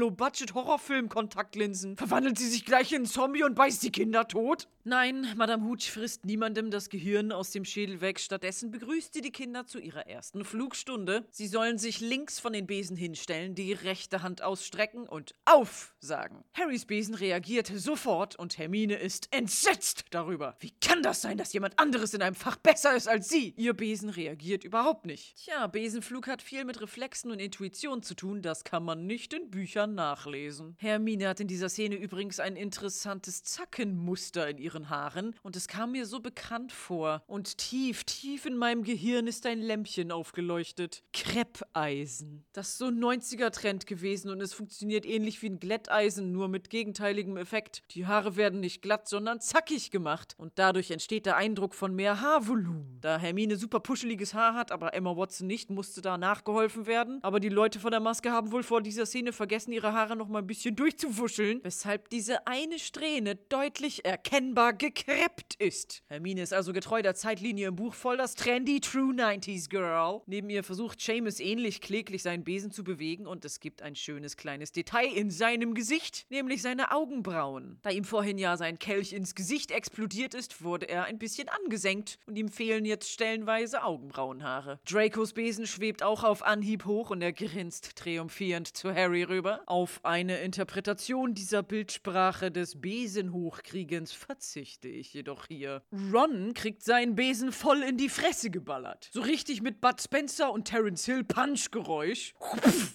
Low-Budget-Horrorfilm-Kontaktlinsen? 0.78 1.97
Verwandelt 1.97 2.38
sie 2.38 2.47
sich 2.47 2.65
gleich 2.65 2.91
in 2.91 2.97
einen 2.97 3.05
Zombie 3.05 3.43
und 3.43 3.55
beißt 3.55 3.84
die 3.84 3.91
Kinder 3.91 4.28
tot? 4.28 4.67
Nein, 4.84 5.28
Madame 5.36 5.65
Hooch 5.65 5.91
frisst 5.91 6.23
niemandem 6.23 6.71
das 6.71 6.89
Gehirn 6.89 7.34
aus 7.34 7.51
dem 7.51 7.65
Schädel 7.65 7.99
weg. 7.99 8.21
Stattdessen 8.21 8.71
begrüßt 8.71 9.13
sie 9.13 9.19
die 9.19 9.34
Kinder 9.34 9.65
zu 9.65 9.80
ihrer 9.80 10.07
ersten 10.07 10.45
Flugstunde. 10.45 11.25
Sie 11.30 11.47
sollen 11.47 11.78
sich 11.78 11.99
links 11.99 12.39
von 12.39 12.53
den 12.53 12.67
Besen 12.67 12.95
hinstellen, 12.95 13.53
die 13.53 13.73
rechte 13.73 14.23
Hand 14.23 14.41
ausstrecken 14.41 15.05
und 15.09 15.36
auf 15.43 15.93
sagen. 15.99 16.45
Harrys 16.53 16.86
Besen 16.86 17.15
reagiert 17.15 17.69
sofort 17.75 18.38
und 18.38 18.57
Hermine 18.57 18.95
ist 18.95 19.28
entsetzt 19.32 20.05
darüber. 20.11 20.55
Wie 20.61 20.71
kann 20.80 21.03
das 21.03 21.21
sein, 21.21 21.38
dass 21.38 21.51
jemand 21.51 21.78
anderes 21.80 22.13
in 22.13 22.21
einem 22.21 22.36
Fach 22.36 22.55
besser 22.55 22.95
ist 22.95 23.09
als 23.09 23.28
sie? 23.28 23.55
Ihr 23.57 23.73
Besen 23.73 24.09
reagiert 24.09 24.63
überhaupt 24.63 25.05
nicht. 25.05 25.36
Tja, 25.43 25.67
Besenflug 25.67 26.28
hat 26.28 26.41
viel 26.41 26.63
mit 26.63 26.80
Reflexen 26.80 27.32
und 27.32 27.39
Intuition 27.39 28.03
zu 28.03 28.15
tun. 28.15 28.41
Das 28.41 28.63
kann 28.63 28.84
man 28.84 29.05
nicht 29.05 29.34
in 29.34 29.49
Büchern 29.49 29.95
nachlesen. 29.95 30.66
Hermine 30.78 31.28
hat 31.28 31.39
in 31.39 31.47
dieser 31.47 31.70
Szene 31.70 31.95
übrigens 31.95 32.39
ein 32.39 32.55
interessantes 32.55 33.43
Zackenmuster 33.43 34.49
in 34.49 34.57
ihren 34.57 34.89
Haaren 34.89 35.36
und 35.43 35.55
es 35.55 35.68
kam 35.68 35.93
mir 35.93 36.05
so 36.05 36.20
bekannt 36.20 36.72
vor. 36.72 37.24
Und 37.28 37.57
tief, 37.57 38.03
tief 38.03 38.45
in 38.45 38.57
meinem 38.57 38.84
Gehirn 38.84 39.28
ist 39.28 39.45
ein 39.45 39.59
Lämpchen 39.59 40.11
aufgeleuchtet. 40.11 41.03
Kreppeisen. 41.13 42.45
Das 42.53 42.70
ist 42.70 42.78
so 42.78 42.88
ein 42.88 42.99
90er-Trend 42.99 43.88
gewesen 43.88 44.30
und 44.30 44.41
es 44.41 44.53
funktioniert 44.53 45.05
ähnlich 45.05 45.41
wie 45.41 45.49
ein 45.49 45.59
Glätteisen, 45.59 46.32
nur 46.32 46.47
mit 46.47 46.70
gegenteiligem 46.70 47.38
Effekt. 47.38 47.84
Die 47.91 48.05
Haare 48.05 48.36
werden 48.36 48.59
nicht 48.59 48.82
glatt, 48.82 49.07
sondern 49.07 49.39
zackig 49.39 49.91
gemacht 49.91 50.36
und 50.38 50.53
dadurch 50.55 50.91
entsteht 50.91 51.26
der 51.26 51.38
Eindruck 51.38 51.74
von 51.74 51.95
mehr 51.95 52.22
Haarvolumen. 52.22 52.99
Da 53.01 53.18
Hermine 53.18 53.55
super 53.55 53.80
puscheliges 53.80 54.34
Haar 54.34 54.53
hat, 54.53 54.72
aber 54.72 54.93
Emma 54.93 55.15
Watson 55.15 55.47
nicht, 55.47 55.70
musste 55.70 56.01
da 56.01 56.18
nachgeholfen 56.18 56.88
werden. 56.88 57.20
Aber 57.22 57.39
die 57.39 57.49
Leute 57.49 57.80
von 57.80 57.91
der 57.91 57.99
Maske 57.99 58.32
haben 58.32 58.51
wohl 58.51 58.63
vor 58.63 58.82
dieser 58.82 59.05
Szene 59.05 59.34
vergessen, 59.34 59.72
ihre 59.72 59.93
Haare 59.93 60.15
noch 60.15 60.28
mal 60.28 60.39
ein 60.39 60.47
bisschen 60.47 60.56
durchzuwuscheln, 60.63 61.59
weshalb 61.63 62.09
diese 62.09 62.47
eine 62.47 62.79
Strähne 62.79 63.35
deutlich 63.35 64.05
erkennbar 64.05 64.73
gekreppt 64.73 65.55
ist. 65.55 66.03
Hermine 66.07 66.41
ist 66.41 66.53
also 66.53 66.73
getreu 66.73 67.01
der 67.01 67.15
Zeitlinie 67.15 67.67
im 67.67 67.75
Buch 67.75 67.93
voll 67.93 68.17
das 68.17 68.35
trendy 68.35 68.79
True 68.81 69.13
90s 69.13 69.69
Girl. 69.69 70.21
Neben 70.25 70.49
ihr 70.49 70.63
versucht 70.63 71.01
Seamus 71.01 71.39
ähnlich 71.39 71.81
kläglich 71.81 72.23
seinen 72.23 72.43
Besen 72.43 72.71
zu 72.71 72.83
bewegen 72.83 73.27
und 73.27 73.45
es 73.45 73.59
gibt 73.59 73.81
ein 73.81 73.95
schönes 73.95 74.37
kleines 74.37 74.71
Detail 74.71 75.11
in 75.13 75.29
seinem 75.29 75.73
Gesicht, 75.73 76.25
nämlich 76.29 76.61
seine 76.61 76.91
Augenbrauen. 76.91 77.79
Da 77.81 77.89
ihm 77.89 78.03
vorhin 78.03 78.37
ja 78.37 78.57
sein 78.57 78.79
Kelch 78.79 79.13
ins 79.13 79.35
Gesicht 79.35 79.71
explodiert 79.71 80.33
ist, 80.33 80.63
wurde 80.63 80.89
er 80.89 81.05
ein 81.05 81.19
bisschen 81.19 81.49
angesenkt 81.49 82.19
und 82.25 82.35
ihm 82.37 82.49
fehlen 82.49 82.85
jetzt 82.85 83.11
stellenweise 83.11 83.83
Augenbrauenhaare. 83.83 84.79
Dracos 84.89 85.33
Besen 85.33 85.67
schwebt 85.67 86.03
auch 86.03 86.23
auf 86.23 86.43
Anhieb 86.43 86.85
hoch 86.85 87.09
und 87.09 87.21
er 87.21 87.33
grinst 87.33 87.95
triumphierend 87.95 88.67
zu 88.67 88.93
Harry 88.93 89.23
rüber. 89.23 89.61
Auf 89.65 89.99
eine 90.03 90.46
Interpretation 90.47 91.33
dieser 91.33 91.61
Bildsprache 91.61 92.51
des 92.51 92.79
Besenhochkriegens 92.79 94.13
verzichte 94.13 94.87
ich 94.87 95.13
jedoch 95.13 95.47
hier. 95.47 95.83
Ron 95.91 96.53
kriegt 96.53 96.83
seinen 96.83 97.15
Besen 97.15 97.51
voll 97.51 97.83
in 97.83 97.97
die 97.97 98.07
Fresse 98.07 98.49
geballert. 98.49 99.09
So 99.11 99.19
richtig 99.19 99.61
mit 99.61 99.81
Bud 99.81 100.01
Spencer 100.01 100.53
und 100.53 100.63
Terence 100.63 101.03
Hill 101.03 101.25
Punchgeräusch. 101.25 102.33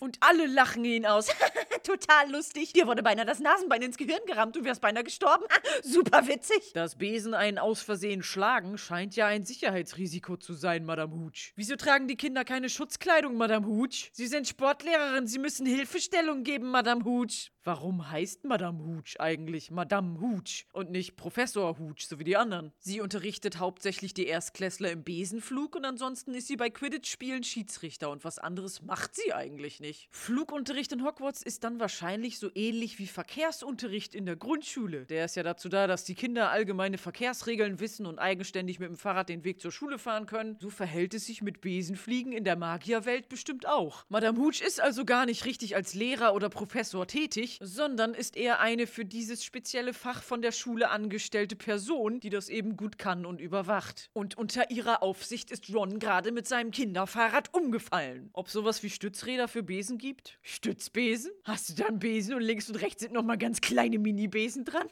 Und 0.00 0.16
alle 0.20 0.46
lachen 0.46 0.82
ihn 0.86 1.04
aus. 1.04 1.28
Total 1.82 2.30
lustig. 2.30 2.72
Dir 2.72 2.86
wurde 2.86 3.02
beinahe 3.02 3.26
das 3.26 3.38
Nasenbein 3.38 3.82
ins 3.82 3.98
Gehirn 3.98 4.24
gerammt. 4.26 4.56
Du 4.56 4.64
wärst 4.64 4.80
beinahe 4.80 5.04
gestorben. 5.04 5.44
Super 5.82 6.26
witzig. 6.28 6.72
Das 6.72 6.96
Besen 6.96 7.34
einen 7.34 7.58
aus 7.58 7.82
Versehen 7.82 8.22
schlagen 8.22 8.78
scheint 8.78 9.14
ja 9.14 9.26
ein 9.26 9.44
Sicherheitsrisiko 9.44 10.38
zu 10.38 10.54
sein, 10.54 10.86
Madame 10.86 11.14
Hooch. 11.14 11.52
Wieso 11.56 11.76
tragen 11.76 12.08
die 12.08 12.16
Kinder 12.16 12.44
keine 12.44 12.70
Schutzkleidung, 12.70 13.36
Madame 13.36 13.66
Hooch? 13.66 14.10
Sie 14.12 14.26
sind 14.26 14.48
Sportlehrerin, 14.48 15.26
Sie 15.26 15.38
müssen 15.38 15.66
Hilfestellung 15.66 16.44
geben, 16.44 16.70
Madame 16.70 17.04
Hooch. 17.04 17.41
which 17.42 17.51
Warum 17.64 18.10
heißt 18.10 18.42
Madame 18.44 18.84
Hooch 18.84 19.20
eigentlich 19.20 19.70
Madame 19.70 20.20
Hooch 20.20 20.66
und 20.72 20.90
nicht 20.90 21.14
Professor 21.16 21.78
Hooch, 21.78 22.08
so 22.08 22.18
wie 22.18 22.24
die 22.24 22.36
anderen? 22.36 22.72
Sie 22.80 23.00
unterrichtet 23.00 23.60
hauptsächlich 23.60 24.14
die 24.14 24.26
Erstklässler 24.26 24.90
im 24.90 25.04
Besenflug 25.04 25.76
und 25.76 25.84
ansonsten 25.84 26.34
ist 26.34 26.48
sie 26.48 26.56
bei 26.56 26.70
Quidditch-Spielen 26.70 27.44
Schiedsrichter 27.44 28.10
und 28.10 28.24
was 28.24 28.40
anderes 28.40 28.82
macht 28.82 29.14
sie 29.14 29.32
eigentlich 29.32 29.78
nicht. 29.78 30.08
Flugunterricht 30.10 30.90
in 30.90 31.04
Hogwarts 31.04 31.40
ist 31.40 31.62
dann 31.62 31.78
wahrscheinlich 31.78 32.40
so 32.40 32.50
ähnlich 32.56 32.98
wie 32.98 33.06
Verkehrsunterricht 33.06 34.16
in 34.16 34.26
der 34.26 34.34
Grundschule. 34.34 35.06
Der 35.06 35.26
ist 35.26 35.36
ja 35.36 35.44
dazu 35.44 35.68
da, 35.68 35.86
dass 35.86 36.02
die 36.02 36.16
Kinder 36.16 36.50
allgemeine 36.50 36.98
Verkehrsregeln 36.98 37.78
wissen 37.78 38.06
und 38.06 38.18
eigenständig 38.18 38.80
mit 38.80 38.88
dem 38.88 38.96
Fahrrad 38.96 39.28
den 39.28 39.44
Weg 39.44 39.60
zur 39.60 39.70
Schule 39.70 40.00
fahren 40.00 40.26
können. 40.26 40.56
So 40.60 40.68
verhält 40.68 41.14
es 41.14 41.26
sich 41.26 41.42
mit 41.42 41.60
Besenfliegen 41.60 42.32
in 42.32 42.42
der 42.42 42.56
Magierwelt 42.56 43.28
bestimmt 43.28 43.68
auch. 43.68 44.04
Madame 44.08 44.38
Hooch 44.38 44.60
ist 44.66 44.80
also 44.80 45.04
gar 45.04 45.26
nicht 45.26 45.44
richtig 45.44 45.76
als 45.76 45.94
Lehrer 45.94 46.34
oder 46.34 46.48
Professor 46.48 47.06
tätig, 47.06 47.51
sondern 47.60 48.14
ist 48.14 48.36
eher 48.36 48.60
eine 48.60 48.86
für 48.86 49.04
dieses 49.04 49.44
spezielle 49.44 49.92
Fach 49.92 50.22
von 50.22 50.42
der 50.42 50.52
Schule 50.52 50.90
angestellte 50.90 51.56
Person, 51.56 52.20
die 52.20 52.30
das 52.30 52.48
eben 52.48 52.76
gut 52.76 52.98
kann 52.98 53.26
und 53.26 53.40
überwacht. 53.40 54.10
Und 54.12 54.38
unter 54.38 54.70
ihrer 54.70 55.02
Aufsicht 55.02 55.50
ist 55.50 55.72
Ron 55.74 55.98
gerade 55.98 56.32
mit 56.32 56.46
seinem 56.48 56.70
Kinderfahrrad 56.70 57.52
umgefallen. 57.54 58.30
Ob 58.32 58.48
sowas 58.48 58.82
wie 58.82 58.90
Stützräder 58.90 59.48
für 59.48 59.62
Besen 59.62 59.98
gibt? 59.98 60.38
Stützbesen? 60.42 61.30
Hast 61.44 61.68
du 61.68 61.74
da 61.74 61.86
einen 61.86 61.98
Besen 61.98 62.34
und 62.34 62.42
links 62.42 62.68
und 62.68 62.76
rechts 62.76 63.02
sind 63.02 63.12
nochmal 63.12 63.38
ganz 63.38 63.60
kleine 63.60 63.98
Mini-Besen 63.98 64.64
dran? 64.64 64.88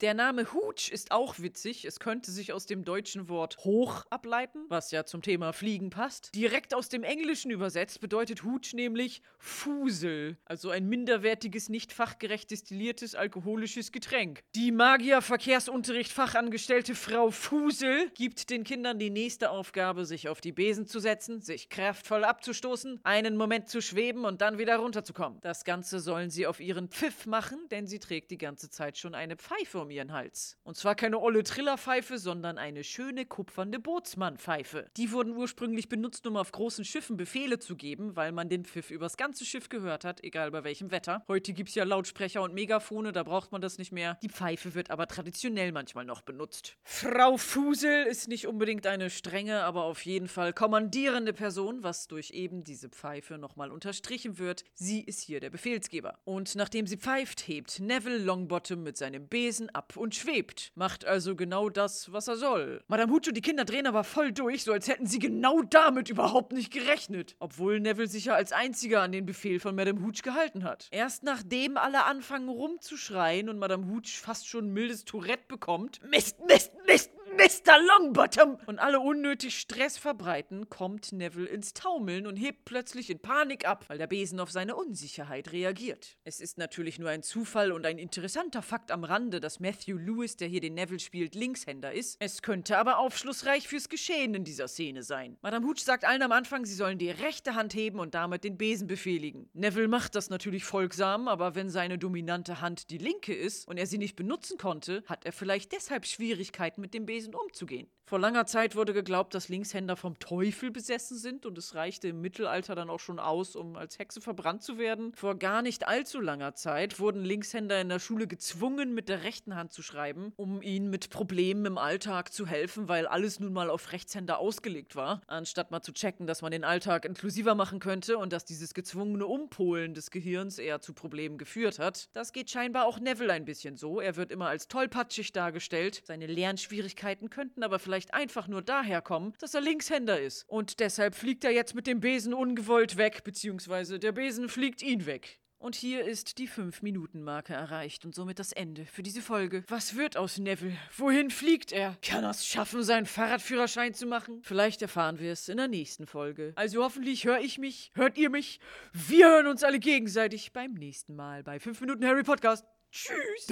Der 0.00 0.14
Name 0.14 0.52
Hooch 0.52 0.90
ist 0.90 1.12
auch 1.12 1.38
witzig. 1.38 1.84
Es 1.84 1.98
könnte 1.98 2.30
sich 2.30 2.52
aus 2.52 2.66
dem 2.66 2.84
deutschen 2.84 3.28
Wort 3.28 3.56
hoch 3.64 4.04
ableiten, 4.10 4.66
was 4.68 4.90
ja 4.90 5.06
zum 5.06 5.22
Thema 5.22 5.52
Fliegen 5.52 5.88
passt. 5.90 6.34
Direkt 6.34 6.74
aus 6.74 6.90
dem 6.90 7.04
Englischen 7.04 7.50
übersetzt 7.50 8.00
bedeutet 8.00 8.44
Hooch 8.44 8.74
nämlich 8.74 9.22
Fusel, 9.38 10.36
also 10.44 10.68
ein 10.70 10.86
minderwertiges, 10.88 11.70
nicht 11.70 11.92
fachgerecht 11.92 12.50
destilliertes 12.50 13.14
alkoholisches 13.14 13.92
Getränk. 13.92 14.42
Die 14.54 14.72
Magier-Verkehrsunterricht-Fachangestellte 14.72 16.94
Frau 16.94 17.30
Fusel 17.30 18.10
gibt 18.14 18.50
den 18.50 18.64
Kindern 18.64 18.98
die 18.98 19.08
nächste 19.10 19.50
Aufgabe, 19.50 20.04
sich 20.04 20.28
auf 20.28 20.42
die 20.42 20.52
Besen 20.52 20.86
zu 20.86 21.00
setzen, 21.00 21.40
sich 21.40 21.70
kraftvoll 21.70 22.24
abzustoßen, 22.24 23.00
einen 23.04 23.38
Moment 23.38 23.70
zu 23.70 23.80
schweben 23.80 24.26
und 24.26 24.42
dann 24.42 24.58
wieder 24.58 24.76
runterzukommen. 24.76 25.40
Das 25.40 25.64
Ganze 25.64 25.98
sollen 25.98 26.28
sie 26.30 26.46
auf 26.46 26.60
ihren 26.60 26.88
Pfiff 26.88 27.24
machen, 27.26 27.58
denn 27.70 27.86
sie 27.86 28.00
trägt 28.00 28.30
die 28.30 28.38
ganze 28.38 28.68
Zeit 28.68 28.83
schon 28.92 29.14
eine 29.14 29.36
Pfeife 29.36 29.80
um 29.80 29.90
ihren 29.90 30.12
Hals. 30.12 30.58
Und 30.62 30.76
zwar 30.76 30.94
keine 30.94 31.18
olle 31.18 31.42
Trillerpfeife, 31.42 32.18
sondern 32.18 32.58
eine 32.58 32.84
schöne 32.84 33.24
kupfernde 33.26 33.78
Bootsmannpfeife. 33.78 34.90
Die 34.96 35.10
wurden 35.10 35.36
ursprünglich 35.36 35.88
benutzt, 35.88 36.26
um 36.26 36.36
auf 36.36 36.52
großen 36.52 36.84
Schiffen 36.84 37.16
Befehle 37.16 37.58
zu 37.58 37.76
geben, 37.76 38.16
weil 38.16 38.32
man 38.32 38.48
den 38.48 38.64
Pfiff 38.64 38.90
übers 38.90 39.16
ganze 39.16 39.44
Schiff 39.44 39.68
gehört 39.68 40.04
hat, 40.04 40.22
egal 40.22 40.50
bei 40.50 40.64
welchem 40.64 40.90
Wetter. 40.90 41.24
Heute 41.28 41.52
gibt's 41.52 41.74
ja 41.74 41.84
Lautsprecher 41.84 42.42
und 42.42 42.54
Megafone, 42.54 43.12
da 43.12 43.22
braucht 43.22 43.52
man 43.52 43.60
das 43.60 43.78
nicht 43.78 43.92
mehr. 43.92 44.18
Die 44.22 44.28
Pfeife 44.28 44.74
wird 44.74 44.90
aber 44.90 45.06
traditionell 45.06 45.72
manchmal 45.72 46.04
noch 46.04 46.22
benutzt. 46.22 46.76
Frau 46.82 47.36
Fusel 47.36 48.06
ist 48.06 48.28
nicht 48.28 48.46
unbedingt 48.46 48.86
eine 48.86 49.10
strenge, 49.10 49.62
aber 49.62 49.84
auf 49.84 50.04
jeden 50.04 50.28
Fall 50.28 50.52
kommandierende 50.52 51.32
Person, 51.32 51.82
was 51.82 52.08
durch 52.08 52.30
eben 52.30 52.64
diese 52.64 52.88
Pfeife 52.88 53.38
nochmal 53.38 53.70
unterstrichen 53.70 54.38
wird. 54.38 54.64
Sie 54.74 55.00
ist 55.00 55.20
hier 55.20 55.40
der 55.40 55.50
Befehlsgeber. 55.50 56.18
Und 56.24 56.54
nachdem 56.56 56.86
sie 56.86 56.96
pfeift, 56.96 57.46
hebt 57.46 57.80
Neville 57.80 58.18
Longbottom 58.18 58.73
mit 58.82 58.96
seinem 58.96 59.28
Besen 59.28 59.70
ab 59.70 59.96
und 59.96 60.14
schwebt. 60.14 60.72
Macht 60.74 61.04
also 61.04 61.36
genau 61.36 61.68
das, 61.68 62.12
was 62.12 62.28
er 62.28 62.36
soll. 62.36 62.82
Madame 62.88 63.12
Hooch 63.12 63.28
und 63.28 63.36
die 63.36 63.42
Kinder 63.42 63.64
drehen 63.64 63.86
aber 63.86 64.04
voll 64.04 64.32
durch, 64.32 64.64
so 64.64 64.72
als 64.72 64.88
hätten 64.88 65.06
sie 65.06 65.18
genau 65.18 65.62
damit 65.62 66.08
überhaupt 66.08 66.52
nicht 66.52 66.72
gerechnet. 66.72 67.36
Obwohl 67.38 67.80
Neville 67.80 68.08
sich 68.08 68.26
ja 68.26 68.34
als 68.34 68.52
einziger 68.52 69.02
an 69.02 69.12
den 69.12 69.26
Befehl 69.26 69.60
von 69.60 69.74
Madame 69.74 70.02
Hooch 70.04 70.22
gehalten 70.22 70.64
hat. 70.64 70.88
Erst 70.90 71.22
nachdem 71.22 71.76
alle 71.76 72.04
anfangen 72.04 72.48
rumzuschreien 72.48 73.48
und 73.48 73.58
Madame 73.58 73.86
Hooch 73.88 74.20
fast 74.20 74.48
schon 74.48 74.72
mildes 74.72 75.04
Tourette 75.04 75.44
bekommt, 75.48 76.00
Mist, 76.08 76.38
Mist, 76.46 76.72
Mist, 76.86 77.10
Mr. 77.36 77.78
Longbottom 77.98 78.58
und 78.66 78.78
alle 78.78 79.00
unnötig 79.00 79.58
Stress 79.58 79.98
verbreiten, 79.98 80.70
kommt 80.70 81.10
Neville 81.10 81.48
ins 81.48 81.74
Taumeln 81.74 82.28
und 82.28 82.36
hebt 82.36 82.64
plötzlich 82.64 83.10
in 83.10 83.18
Panik 83.18 83.66
ab, 83.66 83.86
weil 83.88 83.98
der 83.98 84.06
Besen 84.06 84.38
auf 84.38 84.52
seine 84.52 84.76
Unsicherheit 84.76 85.50
reagiert. 85.50 86.16
Es 86.22 86.40
ist 86.40 86.58
natürlich 86.58 87.00
nur 87.00 87.10
ein 87.10 87.24
Zufall 87.24 87.72
und 87.72 87.86
ein 87.86 87.98
interessanter 87.98 88.62
Fakt 88.62 88.92
am 88.92 89.02
Rande, 89.02 89.40
dass 89.40 89.58
Matthew 89.58 89.98
Lewis, 89.98 90.36
der 90.36 90.46
hier 90.46 90.60
den 90.60 90.74
Neville 90.74 91.00
spielt, 91.00 91.34
Linkshänder 91.34 91.92
ist. 91.92 92.18
Es 92.20 92.40
könnte 92.40 92.78
aber 92.78 92.98
aufschlussreich 92.98 93.66
fürs 93.66 93.88
Geschehen 93.88 94.34
in 94.34 94.44
dieser 94.44 94.68
Szene 94.68 95.02
sein. 95.02 95.36
Madame 95.42 95.66
Hooch 95.66 95.80
sagt 95.80 96.04
allen 96.04 96.22
am 96.22 96.32
Anfang, 96.32 96.64
sie 96.64 96.74
sollen 96.74 96.98
die 96.98 97.10
rechte 97.10 97.56
Hand 97.56 97.74
heben 97.74 97.98
und 97.98 98.14
damit 98.14 98.44
den 98.44 98.56
Besen 98.56 98.86
befehligen. 98.86 99.50
Neville 99.54 99.88
macht 99.88 100.14
das 100.14 100.30
natürlich 100.30 100.64
folgsam, 100.64 101.26
aber 101.26 101.56
wenn 101.56 101.68
seine 101.68 101.98
dominante 101.98 102.60
Hand 102.60 102.90
die 102.90 102.98
linke 102.98 103.34
ist 103.34 103.66
und 103.66 103.76
er 103.76 103.88
sie 103.88 103.98
nicht 103.98 104.14
benutzen 104.14 104.56
konnte, 104.56 105.02
hat 105.06 105.24
er 105.26 105.32
vielleicht 105.32 105.72
deshalb 105.72 106.06
Schwierigkeiten 106.06 106.80
mit 106.80 106.94
dem 106.94 107.06
Besen 107.06 107.23
umzugehen. 107.32 107.88
Vor 108.06 108.18
langer 108.18 108.44
Zeit 108.44 108.76
wurde 108.76 108.92
geglaubt, 108.92 109.32
dass 109.34 109.48
Linkshänder 109.48 109.96
vom 109.96 110.18
Teufel 110.18 110.70
besessen 110.70 111.16
sind 111.16 111.46
und 111.46 111.56
es 111.56 111.74
reichte 111.74 112.08
im 112.08 112.20
Mittelalter 112.20 112.74
dann 112.74 112.90
auch 112.90 113.00
schon 113.00 113.18
aus, 113.18 113.56
um 113.56 113.76
als 113.76 113.98
Hexe 113.98 114.20
verbrannt 114.20 114.62
zu 114.62 114.76
werden. 114.76 115.14
Vor 115.14 115.38
gar 115.38 115.62
nicht 115.62 115.88
allzu 115.88 116.20
langer 116.20 116.54
Zeit 116.54 117.00
wurden 117.00 117.24
Linkshänder 117.24 117.80
in 117.80 117.88
der 117.88 118.00
Schule 118.00 118.26
gezwungen, 118.26 118.92
mit 118.92 119.08
der 119.08 119.22
rechten 119.22 119.56
Hand 119.56 119.72
zu 119.72 119.82
schreiben, 119.82 120.34
um 120.36 120.60
ihnen 120.60 120.90
mit 120.90 121.08
Problemen 121.08 121.64
im 121.64 121.78
Alltag 121.78 122.30
zu 122.30 122.46
helfen, 122.46 122.88
weil 122.88 123.06
alles 123.06 123.40
nun 123.40 123.54
mal 123.54 123.70
auf 123.70 123.90
Rechtshänder 123.90 124.38
ausgelegt 124.38 124.96
war. 124.96 125.22
Anstatt 125.26 125.70
mal 125.70 125.80
zu 125.80 125.94
checken, 125.94 126.26
dass 126.26 126.42
man 126.42 126.52
den 126.52 126.64
Alltag 126.64 127.06
inklusiver 127.06 127.54
machen 127.54 127.80
könnte 127.80 128.18
und 128.18 128.34
dass 128.34 128.44
dieses 128.44 128.74
gezwungene 128.74 129.24
Umpolen 129.24 129.94
des 129.94 130.10
Gehirns 130.10 130.58
eher 130.58 130.82
zu 130.82 130.92
Problemen 130.92 131.38
geführt 131.38 131.78
hat. 131.78 132.10
Das 132.12 132.34
geht 132.34 132.50
scheinbar 132.50 132.84
auch 132.84 133.00
Neville 133.00 133.32
ein 133.32 133.46
bisschen 133.46 133.78
so. 133.78 133.98
Er 133.98 134.16
wird 134.16 134.30
immer 134.30 134.48
als 134.48 134.68
tollpatschig 134.68 135.32
dargestellt. 135.32 136.02
Seine 136.04 136.26
Lernschwierigkeiten 136.26 137.13
könnten 137.30 137.62
aber 137.62 137.78
vielleicht 137.78 138.14
einfach 138.14 138.48
nur 138.48 138.62
daher 138.62 139.02
kommen, 139.02 139.34
dass 139.40 139.54
er 139.54 139.60
Linkshänder 139.60 140.20
ist. 140.20 140.44
Und 140.48 140.80
deshalb 140.80 141.14
fliegt 141.14 141.44
er 141.44 141.50
jetzt 141.50 141.74
mit 141.74 141.86
dem 141.86 142.00
Besen 142.00 142.34
ungewollt 142.34 142.96
weg, 142.96 143.24
beziehungsweise 143.24 143.98
der 143.98 144.12
Besen 144.12 144.48
fliegt 144.48 144.82
ihn 144.82 145.06
weg. 145.06 145.40
Und 145.64 145.76
hier 145.76 146.04
ist 146.04 146.36
die 146.36 146.46
5-Minuten-Marke 146.46 147.54
erreicht 147.54 148.04
und 148.04 148.14
somit 148.14 148.38
das 148.38 148.52
Ende 148.52 148.84
für 148.84 149.02
diese 149.02 149.22
Folge. 149.22 149.64
Was 149.68 149.96
wird 149.96 150.18
aus 150.18 150.36
Neville? 150.36 150.76
Wohin 150.94 151.30
fliegt 151.30 151.72
er? 151.72 151.96
Kann 152.02 152.22
er 152.22 152.30
es 152.30 152.46
schaffen, 152.46 152.82
seinen 152.82 153.06
Fahrradführerschein 153.06 153.94
zu 153.94 154.04
machen? 154.04 154.42
Vielleicht 154.42 154.82
erfahren 154.82 155.18
wir 155.20 155.32
es 155.32 155.48
in 155.48 155.56
der 155.56 155.68
nächsten 155.68 156.06
Folge. 156.06 156.52
Also 156.56 156.84
hoffentlich 156.84 157.24
höre 157.24 157.40
ich 157.40 157.56
mich, 157.56 157.92
hört 157.94 158.18
ihr 158.18 158.28
mich. 158.28 158.60
Wir 158.92 159.30
hören 159.30 159.46
uns 159.46 159.64
alle 159.64 159.78
gegenseitig 159.78 160.52
beim 160.52 160.74
nächsten 160.74 161.16
Mal 161.16 161.42
bei 161.42 161.58
5 161.58 161.80
Minuten 161.80 162.04
Harry 162.04 162.24
Podcast. 162.24 162.66
Tschüss. 162.90 163.46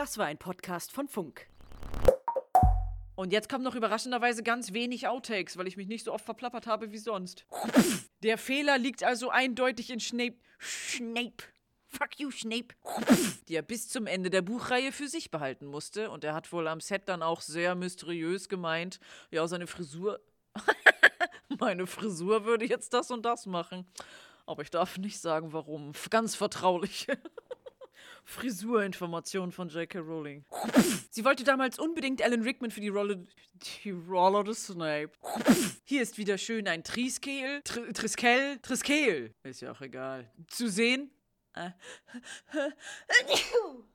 Das 0.00 0.16
war 0.16 0.24
ein 0.24 0.38
Podcast 0.38 0.92
von 0.92 1.08
Funk. 1.08 1.46
Und 3.16 3.34
jetzt 3.34 3.50
kommen 3.50 3.62
noch 3.62 3.74
überraschenderweise 3.74 4.42
ganz 4.42 4.72
wenig 4.72 5.06
Outtakes, 5.06 5.58
weil 5.58 5.66
ich 5.66 5.76
mich 5.76 5.88
nicht 5.88 6.06
so 6.06 6.14
oft 6.14 6.24
verplappert 6.24 6.66
habe 6.66 6.90
wie 6.90 6.96
sonst. 6.96 7.44
Der 8.22 8.38
Fehler 8.38 8.78
liegt 8.78 9.04
also 9.04 9.28
eindeutig 9.28 9.90
in 9.90 10.00
Snape. 10.00 10.36
Snape. 10.58 11.44
Fuck 11.86 12.18
you, 12.18 12.30
Snape. 12.30 12.68
Die 13.48 13.54
er 13.54 13.60
bis 13.60 13.90
zum 13.90 14.06
Ende 14.06 14.30
der 14.30 14.40
Buchreihe 14.40 14.90
für 14.90 15.06
sich 15.06 15.30
behalten 15.30 15.66
musste. 15.66 16.10
Und 16.10 16.24
er 16.24 16.32
hat 16.32 16.50
wohl 16.50 16.66
am 16.66 16.80
Set 16.80 17.02
dann 17.10 17.22
auch 17.22 17.42
sehr 17.42 17.74
mysteriös 17.74 18.48
gemeint, 18.48 19.00
ja, 19.30 19.46
seine 19.46 19.66
Frisur. 19.66 20.18
Meine 21.60 21.86
Frisur 21.86 22.46
würde 22.46 22.64
jetzt 22.64 22.94
das 22.94 23.10
und 23.10 23.26
das 23.26 23.44
machen. 23.44 23.86
Aber 24.46 24.62
ich 24.62 24.70
darf 24.70 24.96
nicht 24.96 25.20
sagen, 25.20 25.52
warum. 25.52 25.92
Ganz 26.08 26.36
vertraulich. 26.36 27.06
Frisurinformation 28.24 29.52
von 29.52 29.68
J.K. 29.68 29.98
Rowling. 29.98 30.44
Sie 31.10 31.24
wollte 31.24 31.44
damals 31.44 31.78
unbedingt 31.78 32.22
Alan 32.22 32.42
Rickman 32.42 32.70
für 32.70 32.80
die 32.80 32.88
Rolle, 32.88 33.26
die 33.84 33.90
Rolle 33.90 34.44
des 34.44 34.66
Snape. 34.66 35.10
Hier 35.84 36.02
ist 36.02 36.18
wieder 36.18 36.38
schön 36.38 36.68
ein 36.68 36.84
Triskel, 36.84 37.62
Tr 37.62 37.92
Triskel, 37.92 38.58
Triskel. 38.62 39.34
Ist 39.42 39.60
ja 39.60 39.72
auch 39.72 39.80
egal. 39.80 40.30
Zu 40.48 40.68
sehen. 40.68 41.10
Äh. 41.54 41.70